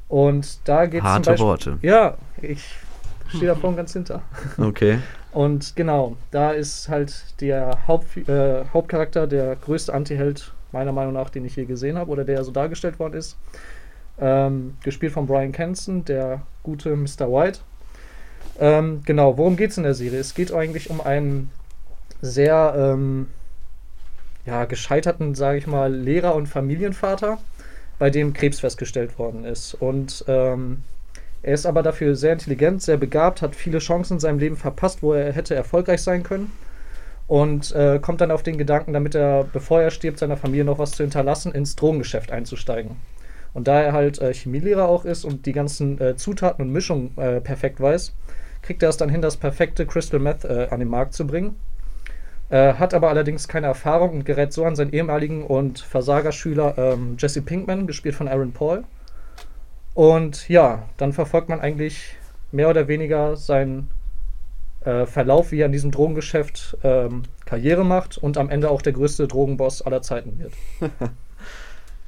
Und 0.08 0.60
da 0.64 0.86
geht 0.86 1.00
es 1.00 1.04
zum 1.04 1.08
Harte 1.08 1.30
Beispiel. 1.30 1.46
Worte. 1.46 1.78
Ja, 1.82 2.16
ich 2.40 2.64
stehe 3.28 3.46
da 3.46 3.54
vorne 3.54 3.76
ganz 3.76 3.92
hinter. 3.92 4.22
Okay. 4.58 4.98
Und 5.32 5.76
genau, 5.76 6.16
da 6.30 6.52
ist 6.52 6.88
halt 6.88 7.40
der 7.40 7.86
Haupt, 7.86 8.16
äh, 8.28 8.64
Hauptcharakter, 8.72 9.26
der 9.26 9.56
größte 9.56 9.92
Antiheld, 9.92 10.52
meiner 10.72 10.92
Meinung 10.92 11.12
nach, 11.12 11.28
den 11.28 11.44
ich 11.44 11.54
je 11.54 11.66
gesehen 11.66 11.98
habe 11.98 12.10
oder 12.10 12.24
der 12.24 12.42
so 12.44 12.50
dargestellt 12.50 12.98
worden 12.98 13.14
ist. 13.14 13.36
Ähm, 14.18 14.76
gespielt 14.82 15.12
von 15.12 15.26
Brian 15.26 15.52
Kenson, 15.52 16.04
der 16.04 16.40
gute 16.62 16.96
Mr. 16.96 17.30
White. 17.30 17.60
Ähm, 18.58 19.02
genau, 19.04 19.36
worum 19.36 19.56
geht 19.56 19.70
es 19.70 19.76
in 19.76 19.84
der 19.84 19.94
Serie? 19.94 20.18
Es 20.18 20.34
geht 20.34 20.52
eigentlich 20.52 20.90
um 20.90 21.00
einen 21.00 21.50
sehr 22.20 22.74
ähm, 22.76 23.28
ja, 24.48 24.64
gescheiterten, 24.64 25.34
sage 25.34 25.58
ich 25.58 25.66
mal, 25.66 25.92
Lehrer 25.92 26.34
und 26.34 26.46
Familienvater, 26.46 27.38
bei 27.98 28.08
dem 28.08 28.32
Krebs 28.32 28.60
festgestellt 28.60 29.18
worden 29.18 29.44
ist. 29.44 29.74
Und 29.74 30.24
ähm, 30.26 30.82
er 31.42 31.52
ist 31.52 31.66
aber 31.66 31.82
dafür 31.82 32.16
sehr 32.16 32.32
intelligent, 32.32 32.80
sehr 32.80 32.96
begabt, 32.96 33.42
hat 33.42 33.54
viele 33.54 33.78
Chancen 33.78 34.14
in 34.14 34.20
seinem 34.20 34.38
Leben 34.38 34.56
verpasst, 34.56 35.02
wo 35.02 35.12
er 35.12 35.32
hätte 35.32 35.54
erfolgreich 35.54 36.02
sein 36.02 36.22
können. 36.22 36.50
Und 37.26 37.72
äh, 37.72 37.98
kommt 38.00 38.22
dann 38.22 38.30
auf 38.30 38.42
den 38.42 38.56
Gedanken, 38.56 38.94
damit 38.94 39.14
er, 39.14 39.44
bevor 39.44 39.82
er 39.82 39.90
stirbt, 39.90 40.18
seiner 40.18 40.38
Familie 40.38 40.64
noch 40.64 40.78
was 40.78 40.92
zu 40.92 41.02
hinterlassen, 41.02 41.52
ins 41.52 41.76
Drogengeschäft 41.76 42.32
einzusteigen. 42.32 42.96
Und 43.52 43.68
da 43.68 43.82
er 43.82 43.92
halt 43.92 44.18
äh, 44.18 44.32
Chemielehrer 44.32 44.88
auch 44.88 45.04
ist 45.04 45.26
und 45.26 45.44
die 45.44 45.52
ganzen 45.52 46.00
äh, 46.00 46.16
Zutaten 46.16 46.64
und 46.64 46.72
Mischungen 46.72 47.12
äh, 47.18 47.42
perfekt 47.42 47.80
weiß, 47.82 48.14
kriegt 48.62 48.82
er 48.82 48.88
es 48.88 48.96
dann 48.96 49.10
hin, 49.10 49.20
das 49.20 49.36
perfekte 49.36 49.84
Crystal 49.84 50.20
Meth 50.20 50.46
äh, 50.46 50.68
an 50.70 50.78
den 50.78 50.88
Markt 50.88 51.12
zu 51.12 51.26
bringen. 51.26 51.56
Äh, 52.50 52.74
hat 52.74 52.94
aber 52.94 53.08
allerdings 53.08 53.46
keine 53.46 53.66
Erfahrung 53.66 54.10
und 54.10 54.24
gerät 54.24 54.52
so 54.52 54.64
an 54.64 54.74
seinen 54.74 54.92
ehemaligen 54.92 55.44
und 55.44 55.80
Versagerschüler 55.80 56.78
ähm, 56.78 57.16
Jesse 57.18 57.42
Pinkman, 57.42 57.86
gespielt 57.86 58.14
von 58.14 58.28
Aaron 58.28 58.52
Paul. 58.52 58.84
Und 59.94 60.48
ja, 60.48 60.88
dann 60.96 61.12
verfolgt 61.12 61.48
man 61.48 61.60
eigentlich 61.60 62.16
mehr 62.50 62.70
oder 62.70 62.88
weniger 62.88 63.36
seinen 63.36 63.90
äh, 64.80 65.04
Verlauf, 65.04 65.52
wie 65.52 65.60
er 65.60 65.66
in 65.66 65.72
diesem 65.72 65.90
Drogengeschäft 65.90 66.78
ähm, 66.82 67.24
Karriere 67.44 67.84
macht 67.84 68.16
und 68.16 68.38
am 68.38 68.48
Ende 68.48 68.70
auch 68.70 68.80
der 68.80 68.92
größte 68.92 69.28
Drogenboss 69.28 69.82
aller 69.82 70.00
Zeiten 70.00 70.38
wird. 70.38 70.54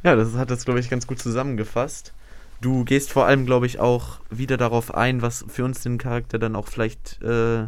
ja, 0.02 0.16
das 0.16 0.35
hat 0.35 0.50
das, 0.50 0.64
glaube 0.64 0.80
ich, 0.80 0.88
ganz 0.88 1.06
gut 1.06 1.18
zusammengefasst. 1.18 2.14
Du 2.62 2.85
gehst 2.85 3.11
vor 3.11 3.26
allem, 3.26 3.44
glaube 3.44 3.66
ich, 3.66 3.80
auch 3.80 4.20
wieder 4.30 4.56
darauf 4.56 4.94
ein, 4.94 5.20
was 5.20 5.44
für 5.49 5.64
uns 5.64 5.82
den 5.82 5.99
Charakter 5.99 6.38
dann 6.38 6.56
auch 6.56 6.68
vielleicht 6.68 7.20
äh, 7.23 7.64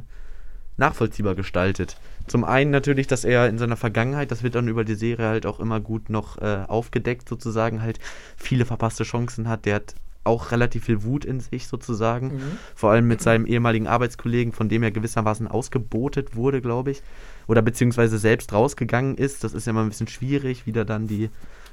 nachvollziehbar 0.76 1.34
gestaltet. 1.34 1.96
Zum 2.26 2.44
einen 2.44 2.70
natürlich, 2.70 3.06
dass 3.06 3.24
er 3.24 3.48
in 3.48 3.58
seiner 3.58 3.76
Vergangenheit, 3.76 4.30
das 4.30 4.42
wird 4.42 4.54
dann 4.54 4.68
über 4.68 4.84
die 4.84 4.94
Serie 4.94 5.26
halt 5.26 5.46
auch 5.46 5.60
immer 5.60 5.80
gut 5.80 6.08
noch 6.08 6.38
äh, 6.38 6.64
aufgedeckt, 6.68 7.28
sozusagen, 7.28 7.82
halt 7.82 7.98
viele 8.36 8.64
verpasste 8.64 9.04
Chancen 9.04 9.48
hat. 9.48 9.66
Der 9.66 9.76
hat 9.76 9.94
auch 10.24 10.52
relativ 10.52 10.84
viel 10.84 11.02
Wut 11.02 11.24
in 11.24 11.40
sich 11.40 11.66
sozusagen. 11.66 12.34
Mhm. 12.34 12.58
Vor 12.74 12.90
allem 12.90 13.08
mit 13.08 13.20
seinem 13.20 13.44
ehemaligen 13.44 13.88
Arbeitskollegen, 13.88 14.52
von 14.52 14.68
dem 14.68 14.82
er 14.82 14.92
gewissermaßen 14.92 15.48
ausgebotet 15.48 16.36
wurde, 16.36 16.60
glaube 16.60 16.92
ich. 16.92 17.02
Oder 17.48 17.60
beziehungsweise 17.60 18.18
selbst 18.18 18.52
rausgegangen 18.52 19.16
ist. 19.16 19.42
Das 19.42 19.52
ist 19.52 19.66
ja 19.66 19.70
immer 19.70 19.82
ein 19.82 19.88
bisschen 19.88 20.08
schwierig, 20.08 20.64
wie 20.66 20.72
da 20.72 20.84
dann 20.84 21.08
die 21.08 21.28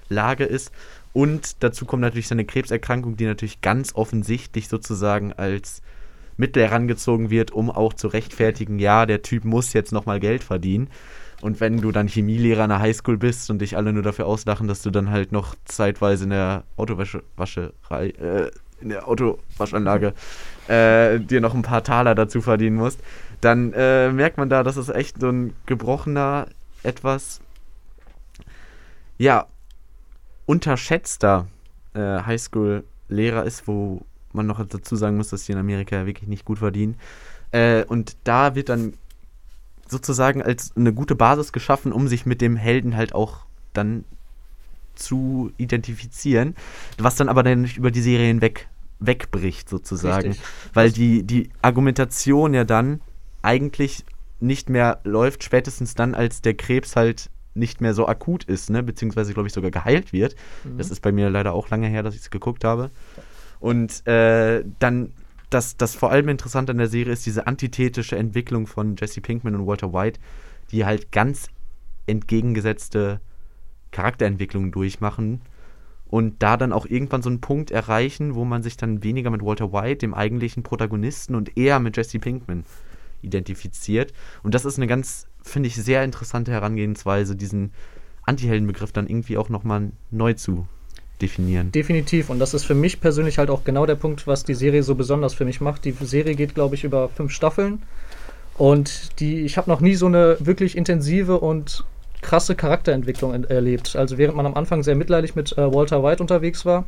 Lage 0.09 0.45
ist. 0.45 0.71
Und 1.13 1.63
dazu 1.63 1.85
kommt 1.85 2.01
natürlich 2.01 2.27
seine 2.27 2.45
Krebserkrankung, 2.45 3.17
die 3.17 3.25
natürlich 3.25 3.61
ganz 3.61 3.93
offensichtlich 3.93 4.67
sozusagen 4.67 5.31
als 5.33 5.83
Mittel 6.39 6.63
herangezogen 6.63 7.29
wird, 7.29 7.51
um 7.51 7.69
auch 7.69 7.93
zu 7.93 8.07
rechtfertigen, 8.07 8.79
ja, 8.79 9.05
der 9.05 9.21
Typ 9.21 9.45
muss 9.45 9.73
jetzt 9.73 9.91
nochmal 9.91 10.19
Geld 10.19 10.43
verdienen. 10.43 10.89
Und 11.41 11.59
wenn 11.59 11.79
du 11.81 11.91
dann 11.91 12.07
Chemielehrer 12.07 12.63
an 12.63 12.69
der 12.69 12.79
Highschool 12.79 13.17
bist 13.17 13.49
und 13.49 13.59
dich 13.59 13.77
alle 13.77 13.93
nur 13.93 14.03
dafür 14.03 14.25
auslachen, 14.25 14.67
dass 14.67 14.81
du 14.81 14.89
dann 14.89 15.09
halt 15.09 15.31
noch 15.31 15.55
zeitweise 15.65 16.25
in 16.25 16.31
der 16.31 16.63
Autowascherei, 16.75 18.09
äh, 18.09 18.51
in 18.81 18.89
der 18.89 19.07
Autowaschanlage 19.07 20.13
äh, 20.67 21.19
dir 21.19 21.41
noch 21.41 21.53
ein 21.53 21.61
paar 21.61 21.83
Taler 21.83 22.15
dazu 22.15 22.41
verdienen 22.41 22.77
musst, 22.77 23.01
dann 23.41 23.73
äh, 23.73 24.11
merkt 24.11 24.37
man 24.37 24.49
da, 24.49 24.63
dass 24.63 24.77
es 24.77 24.89
echt 24.89 25.19
so 25.19 25.29
ein 25.29 25.53
gebrochener, 25.65 26.47
etwas, 26.83 27.41
ja, 29.17 29.47
unterschätzter 30.45 31.47
äh, 31.93 31.99
Highschool-Lehrer 31.99 33.43
ist, 33.43 33.67
wo 33.67 34.01
man 34.33 34.45
noch 34.45 34.65
dazu 34.65 34.95
sagen 34.95 35.17
muss, 35.17 35.29
dass 35.29 35.45
die 35.45 35.51
in 35.51 35.57
Amerika 35.57 36.05
wirklich 36.05 36.29
nicht 36.29 36.45
gut 36.45 36.59
verdienen. 36.59 36.95
Äh, 37.51 37.83
und 37.85 38.15
da 38.23 38.55
wird 38.55 38.69
dann 38.69 38.93
sozusagen 39.87 40.41
als 40.41 40.75
eine 40.75 40.93
gute 40.93 41.15
Basis 41.15 41.51
geschaffen, 41.51 41.91
um 41.91 42.07
sich 42.07 42.25
mit 42.25 42.41
dem 42.41 42.55
Helden 42.55 42.95
halt 42.95 43.15
auch 43.15 43.45
dann 43.73 44.05
zu 44.95 45.51
identifizieren, 45.57 46.55
was 46.97 47.15
dann 47.15 47.29
aber 47.29 47.43
dann 47.43 47.65
über 47.65 47.91
die 47.91 48.01
Serie 48.01 48.27
hinweg 48.27 48.67
wegbricht 48.99 49.69
sozusagen, 49.69 50.29
Richtig. 50.29 50.45
weil 50.73 50.91
die, 50.91 51.23
die 51.23 51.49
Argumentation 51.61 52.53
ja 52.53 52.65
dann 52.65 52.99
eigentlich 53.41 54.03
nicht 54.41 54.69
mehr 54.69 54.99
läuft, 55.05 55.43
spätestens 55.43 55.95
dann, 55.95 56.15
als 56.15 56.41
der 56.41 56.53
Krebs 56.53 56.95
halt 56.95 57.29
nicht 57.53 57.81
mehr 57.81 57.93
so 57.93 58.07
akut 58.07 58.43
ist, 58.43 58.69
ne? 58.69 58.83
beziehungsweise 58.83 59.33
glaube 59.33 59.47
ich 59.47 59.53
sogar 59.53 59.71
geheilt 59.71 60.13
wird. 60.13 60.35
Mhm. 60.63 60.77
Das 60.77 60.91
ist 60.91 61.01
bei 61.01 61.11
mir 61.11 61.29
leider 61.29 61.53
auch 61.53 61.69
lange 61.69 61.87
her, 61.87 62.03
dass 62.03 62.13
ich 62.13 62.21
es 62.21 62.29
geguckt 62.29 62.63
habe. 62.63 62.91
Und 63.59 64.05
äh, 64.07 64.63
dann, 64.79 65.11
das, 65.49 65.77
das 65.77 65.95
vor 65.95 66.11
allem 66.11 66.29
interessant 66.29 66.69
an 66.69 66.77
der 66.77 66.87
Serie 66.87 67.13
ist 67.13 67.25
diese 67.25 67.47
antithetische 67.47 68.15
Entwicklung 68.15 68.67
von 68.67 68.95
Jesse 68.95 69.21
Pinkman 69.21 69.55
und 69.55 69.67
Walter 69.67 69.93
White, 69.93 70.19
die 70.71 70.85
halt 70.85 71.11
ganz 71.11 71.49
entgegengesetzte 72.07 73.19
Charakterentwicklungen 73.91 74.71
durchmachen 74.71 75.41
und 76.07 76.41
da 76.41 76.57
dann 76.57 76.73
auch 76.73 76.85
irgendwann 76.85 77.21
so 77.21 77.29
einen 77.29 77.41
Punkt 77.41 77.71
erreichen, 77.71 78.35
wo 78.35 78.45
man 78.45 78.63
sich 78.63 78.77
dann 78.77 79.03
weniger 79.03 79.29
mit 79.29 79.43
Walter 79.43 79.71
White, 79.71 79.99
dem 79.99 80.13
eigentlichen 80.13 80.63
Protagonisten, 80.63 81.35
und 81.35 81.55
eher 81.57 81.79
mit 81.79 81.97
Jesse 81.97 82.19
Pinkman 82.19 82.65
identifiziert. 83.21 84.13
Und 84.41 84.55
das 84.55 84.65
ist 84.65 84.77
eine 84.77 84.87
ganz, 84.87 85.27
finde 85.43 85.67
ich, 85.67 85.75
sehr 85.75 86.03
interessante 86.03 86.51
Herangehensweise, 86.51 87.35
diesen 87.35 87.73
Antiheldenbegriff 88.23 88.91
dann 88.91 89.07
irgendwie 89.07 89.37
auch 89.37 89.49
nochmal 89.49 89.91
neu 90.09 90.33
zu 90.33 90.67
definieren. 91.21 91.71
Definitiv. 91.71 92.29
Und 92.29 92.39
das 92.39 92.53
ist 92.53 92.65
für 92.65 92.75
mich 92.75 93.01
persönlich 93.01 93.37
halt 93.37 93.49
auch 93.49 93.63
genau 93.63 93.85
der 93.85 93.95
Punkt, 93.95 94.27
was 94.27 94.43
die 94.43 94.53
Serie 94.53 94.83
so 94.83 94.95
besonders 94.95 95.33
für 95.33 95.45
mich 95.45 95.61
macht. 95.61 95.85
Die 95.85 95.91
Serie 96.01 96.35
geht, 96.35 96.55
glaube 96.55 96.75
ich, 96.75 96.83
über 96.83 97.09
fünf 97.09 97.31
Staffeln. 97.31 97.81
Und 98.57 99.19
die, 99.19 99.41
ich 99.41 99.57
habe 99.57 99.69
noch 99.69 99.79
nie 99.79 99.95
so 99.95 100.07
eine 100.07 100.37
wirklich 100.39 100.75
intensive 100.75 101.39
und 101.39 101.85
krasse 102.21 102.55
Charakterentwicklung 102.55 103.45
erlebt. 103.45 103.95
Also 103.95 104.17
während 104.17 104.35
man 104.35 104.45
am 104.45 104.55
Anfang 104.55 104.83
sehr 104.83 104.95
mitleidig 104.95 105.35
mit 105.35 105.57
äh, 105.57 105.73
Walter 105.73 106.03
White 106.03 106.21
unterwegs 106.21 106.65
war 106.65 106.85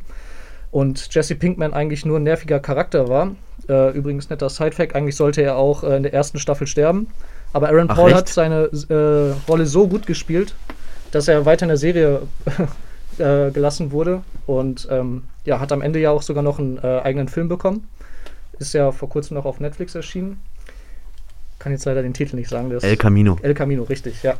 und 0.70 1.14
Jesse 1.14 1.34
Pinkman 1.34 1.72
eigentlich 1.72 2.04
nur 2.04 2.18
ein 2.18 2.22
nerviger 2.24 2.60
Charakter 2.60 3.08
war. 3.08 3.34
Äh, 3.68 3.96
übrigens 3.96 4.28
netter 4.30 4.50
Sidefact, 4.50 4.94
eigentlich 4.94 5.16
sollte 5.16 5.42
er 5.42 5.56
auch 5.56 5.84
äh, 5.84 5.96
in 5.96 6.02
der 6.02 6.12
ersten 6.12 6.38
Staffel 6.38 6.66
sterben. 6.66 7.08
Aber 7.52 7.68
Aaron 7.68 7.88
Ach, 7.88 7.96
Paul 7.96 8.08
echt? 8.08 8.16
hat 8.18 8.28
seine 8.28 8.70
äh, 8.88 9.34
Rolle 9.48 9.66
so 9.66 9.86
gut 9.86 10.06
gespielt, 10.06 10.54
dass 11.10 11.28
er 11.28 11.44
weiter 11.46 11.64
in 11.64 11.68
der 11.68 11.76
Serie 11.76 12.22
äh, 13.22 13.50
gelassen 13.50 13.92
wurde. 13.92 14.22
Und 14.46 14.88
ähm, 14.90 15.22
ja, 15.44 15.60
hat 15.60 15.72
am 15.72 15.80
Ende 15.80 16.00
ja 16.00 16.10
auch 16.10 16.22
sogar 16.22 16.42
noch 16.42 16.58
einen 16.58 16.78
äh, 16.78 17.00
eigenen 17.02 17.28
Film 17.28 17.48
bekommen. 17.48 17.88
Ist 18.58 18.74
ja 18.74 18.92
vor 18.92 19.08
kurzem 19.08 19.36
noch 19.36 19.44
auf 19.44 19.60
Netflix 19.60 19.94
erschienen. 19.94 20.40
Kann 21.58 21.72
jetzt 21.72 21.84
leider 21.84 22.02
den 22.02 22.12
Titel 22.12 22.36
nicht 22.36 22.48
sagen. 22.48 22.70
El 22.70 22.96
Camino. 22.96 23.38
El 23.42 23.54
Camino, 23.54 23.84
richtig, 23.84 24.22
ja. 24.22 24.34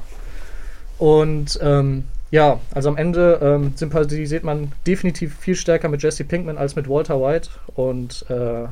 Und 0.99 1.59
ähm, 1.62 2.05
ja, 2.31 2.61
also 2.75 2.89
am 2.89 2.97
Ende 2.97 3.39
ähm, 3.43 3.73
sympathisiert 3.77 4.43
man 4.43 4.73
definitiv 4.87 5.37
viel 5.39 5.55
stärker 5.55 5.89
mit 5.89 6.03
Jesse 6.03 6.25
Pinkman 6.25 6.59
als 6.59 6.77
mit 6.77 6.89
Walter 6.89 7.21
White. 7.21 7.51
Und 7.75 8.25
äh, 8.29 8.67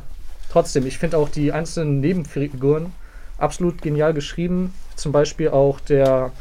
trotzdem, 0.51 0.87
ich 0.87 0.99
finde 0.99 1.19
auch 1.19 1.29
die 1.29 1.53
einzelnen 1.53 2.01
Nebenfiguren 2.01 2.93
absolut 3.39 3.83
genial 3.83 4.15
geschrieben. 4.15 4.73
Zum 4.97 5.13
Beispiel 5.13 5.51
auch 5.51 5.81
der 5.81 6.33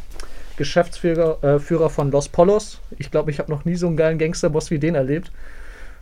Geschäftsführer 0.60 1.42
äh, 1.42 1.60
Führer 1.60 1.90
von 1.90 2.12
Los 2.12 2.28
Polos. 2.28 2.82
Ich 2.98 3.12
glaube, 3.12 3.32
ich 3.32 3.40
habe 3.40 3.50
noch 3.50 3.64
nie 3.64 3.76
so 3.76 3.88
einen 3.88 3.96
geilen 3.96 4.20
Gangsterboss 4.20 4.72
wie 4.72 4.78
den 4.78 4.94
erlebt. 4.94 5.32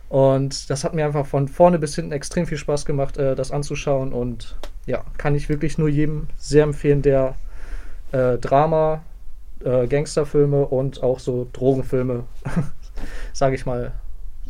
Und 0.08 0.68
das 0.68 0.82
hat 0.82 0.94
mir 0.94 1.06
einfach 1.06 1.26
von 1.26 1.46
vorne 1.46 1.78
bis 1.78 1.94
hinten 1.94 2.10
extrem 2.10 2.44
viel 2.44 2.58
Spaß 2.58 2.84
gemacht, 2.84 3.18
äh, 3.18 3.36
das 3.36 3.52
anzuschauen. 3.52 4.12
Und 4.12 4.56
ja, 4.84 5.04
kann 5.16 5.36
ich 5.36 5.48
wirklich 5.48 5.78
nur 5.78 5.88
jedem 5.88 6.26
sehr 6.36 6.64
empfehlen, 6.64 7.02
der 7.02 7.36
äh, 8.10 8.36
Drama, 8.38 9.04
äh, 9.64 9.86
Gangsterfilme 9.86 10.66
und 10.66 11.04
auch 11.04 11.20
so 11.20 11.46
Drogenfilme, 11.52 12.24
sage 13.32 13.54
ich 13.54 13.64
mal, 13.64 13.92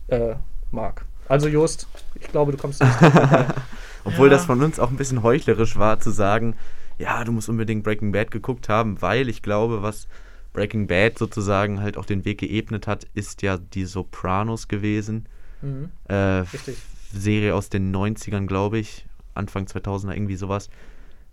äh, 0.09 0.37
mag. 0.71 1.05
Also 1.29 1.49
Just, 1.49 1.87
ich 2.15 2.29
glaube, 2.29 2.53
du 2.53 2.57
kommst 2.57 2.83
nicht. 2.83 2.97
Obwohl 4.05 4.29
ja. 4.29 4.35
das 4.35 4.47
von 4.47 4.63
uns 4.63 4.81
auch 4.81 4.89
ein 4.89 4.97
bisschen 4.97 5.23
heuchlerisch 5.23 5.77
war, 5.77 6.01
zu 6.01 6.11
sagen, 6.11 6.55
ja, 6.99 7.25
du 7.25 7.33
musst 7.33 7.49
unbedingt 7.49 7.85
Breaking 7.85 8.13
Bad 8.13 8.31
geguckt 8.31 8.69
haben, 8.69 9.01
weil 9.01 9.29
ich 9.29 9.43
glaube, 9.43 9.83
was 9.83 10.09
Breaking 10.53 10.87
Bad 10.87 11.19
sozusagen 11.19 11.81
halt 11.81 11.97
auch 11.97 12.05
den 12.05 12.25
Weg 12.25 12.39
geebnet 12.39 12.87
hat, 12.87 13.07
ist 13.15 13.43
ja 13.43 13.59
die 13.59 13.85
Sopranos 13.85 14.69
gewesen. 14.69 15.27
Mhm. 15.63 15.91
Äh, 16.09 16.15
Richtig. 16.15 16.77
Serie 17.13 17.55
aus 17.55 17.69
den 17.69 17.95
90ern, 17.95 18.47
glaube 18.47 18.79
ich, 18.79 19.07
Anfang 19.35 19.65
2000er, 19.65 20.13
irgendwie 20.13 20.37
sowas, 20.37 20.69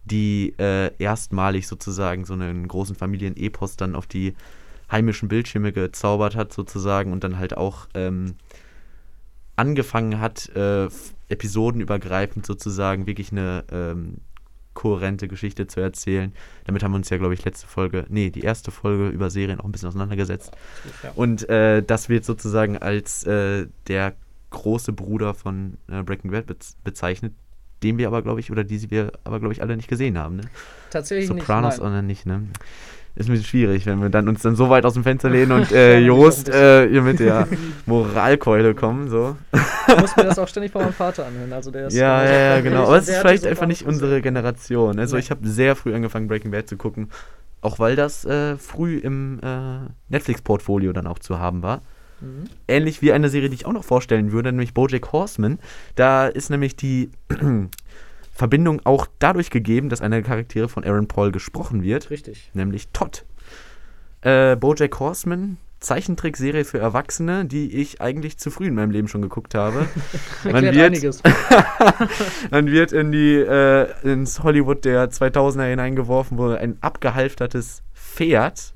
die 0.06 0.54
äh, 0.60 0.92
erstmalig 1.00 1.68
sozusagen 1.68 2.26
so 2.26 2.34
einen 2.34 2.68
großen 2.68 2.96
Familienepos 2.96 3.76
dann 3.76 3.96
auf 3.96 4.06
die 4.06 4.36
heimischen 4.92 5.28
Bildschirme 5.28 5.74
gezaubert 5.74 6.36
hat, 6.36 6.54
sozusagen, 6.54 7.12
und 7.12 7.24
dann 7.24 7.40
halt 7.40 7.58
auch 7.58 7.88
ähm, 7.96 8.36
angefangen 9.56 10.20
hat, 10.20 10.50
äh, 10.56 10.88
episodenübergreifend 11.30 12.46
sozusagen 12.46 13.08
wirklich 13.08 13.32
eine 13.32 13.64
ähm, 13.72 14.18
kohärente 14.76 15.28
Geschichte 15.28 15.66
zu 15.66 15.80
erzählen. 15.80 16.32
Damit 16.66 16.84
haben 16.84 16.92
wir 16.92 16.98
uns 16.98 17.10
ja, 17.10 17.18
glaube 17.18 17.34
ich, 17.34 17.44
letzte 17.44 17.66
Folge, 17.66 18.06
nee, 18.10 18.30
die 18.30 18.42
erste 18.42 18.70
Folge 18.70 19.08
über 19.08 19.32
Serien 19.32 19.60
auch 19.60 19.66
ein 19.66 19.72
bisschen 19.72 19.90
auseinandergesetzt. 19.90 20.52
Ja. 21.02 21.12
Und 21.16 21.50
äh, 21.50 21.82
das 21.82 22.10
wird 22.10 22.26
sozusagen 22.26 22.78
als 22.78 23.24
äh, 23.24 23.66
der 23.88 24.14
große 24.52 24.94
Bruder 24.94 25.34
von 25.34 25.78
äh, 25.90 26.04
Breaking 26.04 26.30
Bad 26.30 26.46
bez 26.46 26.76
bezeichnet, 26.84 27.34
den 27.82 27.98
wir 27.98 28.08
aber, 28.08 28.22
glaube 28.22 28.40
ich, 28.40 28.52
oder 28.52 28.64
die 28.64 28.92
wir 28.92 29.12
aber, 29.24 29.40
glaube 29.40 29.54
ich, 29.54 29.62
alle 29.62 29.76
nicht 29.76 29.90
gesehen 29.90 30.18
haben. 30.18 30.38
Ne? 30.38 30.44
Tatsächlich 30.92 31.28
Sopranos 31.28 31.76
nicht. 31.76 31.84
nein. 31.84 31.92
oder 31.92 32.02
nicht, 32.02 32.26
ne? 32.26 32.48
Ist 33.16 33.30
ein 33.30 33.32
bisschen 33.32 33.46
schwierig, 33.46 33.86
wenn 33.86 34.02
wir 34.02 34.10
dann 34.10 34.28
uns 34.28 34.42
dann 34.42 34.58
so 34.58 34.70
weit 34.70 34.86
aus 34.86 34.94
dem 34.96 35.04
Fenster 35.04 35.30
lehnen 35.30 35.54
und 35.54 35.72
äh, 35.72 36.00
Jost 36.00 36.50
äh, 36.50 36.90
hier 36.90 37.02
mit 37.02 37.20
der 37.20 37.48
Moralkeule 37.86 38.76
kommen, 38.76 39.10
so. 39.10 39.38
Ich 39.88 39.96
muss 40.02 40.16
mir 40.18 40.24
das 40.24 40.38
auch 40.38 40.48
ständig 40.50 40.74
von 40.74 40.82
meinem 40.82 40.94
Vater 40.94 41.26
anhören. 41.26 41.54
Also 41.54 41.72
der 41.72 41.88
ist 41.88 41.94
Ja, 41.94 42.26
ja, 42.26 42.56
ja, 42.56 42.62
genau. 42.62 42.84
Aber 42.88 42.98
es 42.98 43.08
ist 43.08 43.18
vielleicht 43.20 43.46
einfach 43.46 43.68
nicht 43.68 43.84
unsere 43.84 44.22
Generation. 44.22 45.00
Also 45.00 45.16
Nee. 45.16 45.22
ich 45.22 45.32
habe 45.32 45.48
sehr 45.48 45.76
früh 45.78 45.94
angefangen, 45.96 46.28
Breaking 46.28 46.52
Bad 46.52 46.68
zu 46.68 46.76
gucken. 46.76 47.10
Auch 47.62 47.80
weil 47.80 47.96
das 47.96 48.26
äh, 48.26 48.58
früh 48.58 48.98
im 48.98 49.40
äh, 49.42 49.90
Netflix-Portfolio 50.10 50.92
dann 50.92 51.08
auch 51.08 51.20
zu 51.20 51.40
haben 51.40 51.64
war. 51.64 51.82
Mhm. 52.20 52.44
Ähnlich 52.68 53.02
wie 53.02 53.14
eine 53.14 53.30
Serie, 53.30 53.50
die 53.50 53.56
ich 53.56 53.66
auch 53.66 53.74
noch 53.74 53.84
vorstellen 53.86 54.32
würde, 54.34 54.52
nämlich 54.52 54.74
Bojack 54.74 55.12
Horseman. 55.14 55.60
Da 55.96 56.28
ist 56.28 56.50
nämlich 56.50 56.76
die 56.76 57.12
Verbindung 58.36 58.82
auch 58.84 59.08
dadurch 59.20 59.50
gegeben, 59.50 59.88
dass 59.88 60.02
einer 60.02 60.18
der 60.18 60.26
Charaktere 60.26 60.68
von 60.68 60.84
Aaron 60.84 61.08
Paul 61.08 61.32
gesprochen 61.32 61.84
wird, 61.84 62.10
Richtig. 62.10 62.52
nämlich 62.54 62.90
Todd. 62.90 63.24
Äh, 64.22 64.58
Bojack 64.58 65.00
Horseman, 65.00 65.58
Zeichentrickserie 65.80 66.66
für 66.66 66.80
Erwachsene, 66.80 67.46
die 67.46 67.72
ich 67.72 68.02
eigentlich 68.02 68.38
zu 68.38 68.52
früh 68.52 68.68
in 68.68 68.76
meinem 68.76 68.92
Leben 68.92 69.08
schon 69.08 69.22
geguckt 69.22 69.56
habe. 69.56 69.88
Man 70.44 70.66
Erklärt 70.66 70.76
wird, 70.76 70.86
einiges. 70.86 71.24
man 72.52 72.68
wird 72.68 72.92
in 72.92 73.14
die, 73.14 73.36
äh, 73.36 73.88
ins 74.04 74.44
Hollywood 74.44 74.84
der 74.84 75.10
2000er 75.10 75.70
hineingeworfen, 75.70 76.38
wo 76.38 76.50
ein 76.50 76.78
abgehalftertes 76.82 77.84
Pferd, 77.94 78.74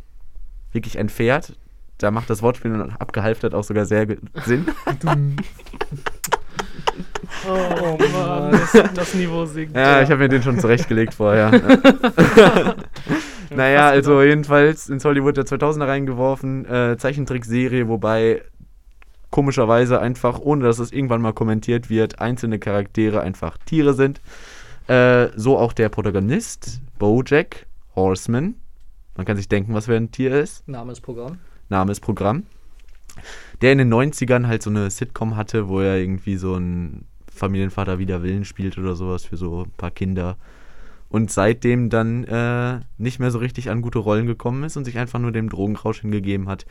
wirklich 0.71 0.97
ein 0.97 1.09
Pferd, 1.09 1.57
da 1.97 2.11
macht 2.11 2.29
das 2.29 2.41
Wortspiel 2.41 2.71
und 2.71 2.91
abgehalftert 2.91 3.53
auch 3.53 3.65
sogar 3.65 3.85
sehr 3.85 4.07
Sinn. 4.45 4.67
Oh 7.47 7.97
Mann, 8.13 8.51
das, 8.51 8.93
das 8.93 9.13
Niveau 9.13 9.45
sinkt. 9.45 9.75
Ja, 9.75 10.01
ich 10.01 10.09
habe 10.09 10.19
mir 10.19 10.29
den 10.29 10.43
schon 10.43 10.59
zurechtgelegt 10.59 11.13
vorher. 11.13 11.51
naja, 13.49 13.89
also 13.89 14.21
jedenfalls 14.21 14.89
ins 14.89 15.05
Hollywood 15.05 15.37
der 15.37 15.45
2000er 15.45 15.87
reingeworfen, 15.87 16.65
äh, 16.65 16.97
Zeichentrickserie, 16.97 17.87
wobei 17.87 18.41
komischerweise 19.29 19.99
einfach, 19.99 20.39
ohne 20.39 20.63
dass 20.63 20.79
es 20.79 20.91
irgendwann 20.91 21.21
mal 21.21 21.33
kommentiert 21.33 21.89
wird, 21.89 22.19
einzelne 22.19 22.59
Charaktere 22.59 23.21
einfach 23.21 23.57
Tiere 23.65 23.93
sind. 23.93 24.21
Äh, 24.87 25.29
so 25.35 25.57
auch 25.57 25.73
der 25.73 25.89
Protagonist, 25.89 26.81
Bojack 26.97 27.67
Horseman. 27.95 28.55
Man 29.15 29.25
kann 29.25 29.37
sich 29.37 29.47
denken, 29.47 29.73
was 29.73 29.85
für 29.85 29.95
ein 29.95 30.11
Tier 30.11 30.39
ist. 30.39 30.67
Name 30.67 30.91
ist 30.91 31.01
Programm. 31.01 31.39
Name 31.69 31.91
ist 31.91 31.99
Programm. 31.99 32.43
Der 33.61 33.73
in 33.73 33.77
den 33.77 33.93
90ern 33.93 34.47
halt 34.47 34.63
so 34.63 34.69
eine 34.69 34.89
Sitcom 34.89 35.35
hatte, 35.35 35.67
wo 35.67 35.81
er 35.81 35.97
irgendwie 35.97 36.37
so 36.37 36.55
ein 36.55 37.05
Familienvater 37.31 37.99
wider 37.99 38.23
Willen 38.23 38.45
spielt 38.45 38.77
oder 38.77 38.95
sowas 38.95 39.25
für 39.25 39.37
so 39.37 39.63
ein 39.63 39.71
paar 39.71 39.91
Kinder. 39.91 40.37
Und 41.09 41.31
seitdem 41.31 41.89
dann 41.89 42.23
äh, 42.25 42.81
nicht 42.97 43.19
mehr 43.19 43.31
so 43.31 43.39
richtig 43.39 43.69
an 43.69 43.81
gute 43.81 43.99
Rollen 43.99 44.27
gekommen 44.27 44.63
ist 44.63 44.77
und 44.77 44.85
sich 44.85 44.97
einfach 44.97 45.19
nur 45.19 45.31
dem 45.31 45.49
Drogenrausch 45.49 46.01
hingegeben 46.01 46.47
hat 46.47 46.65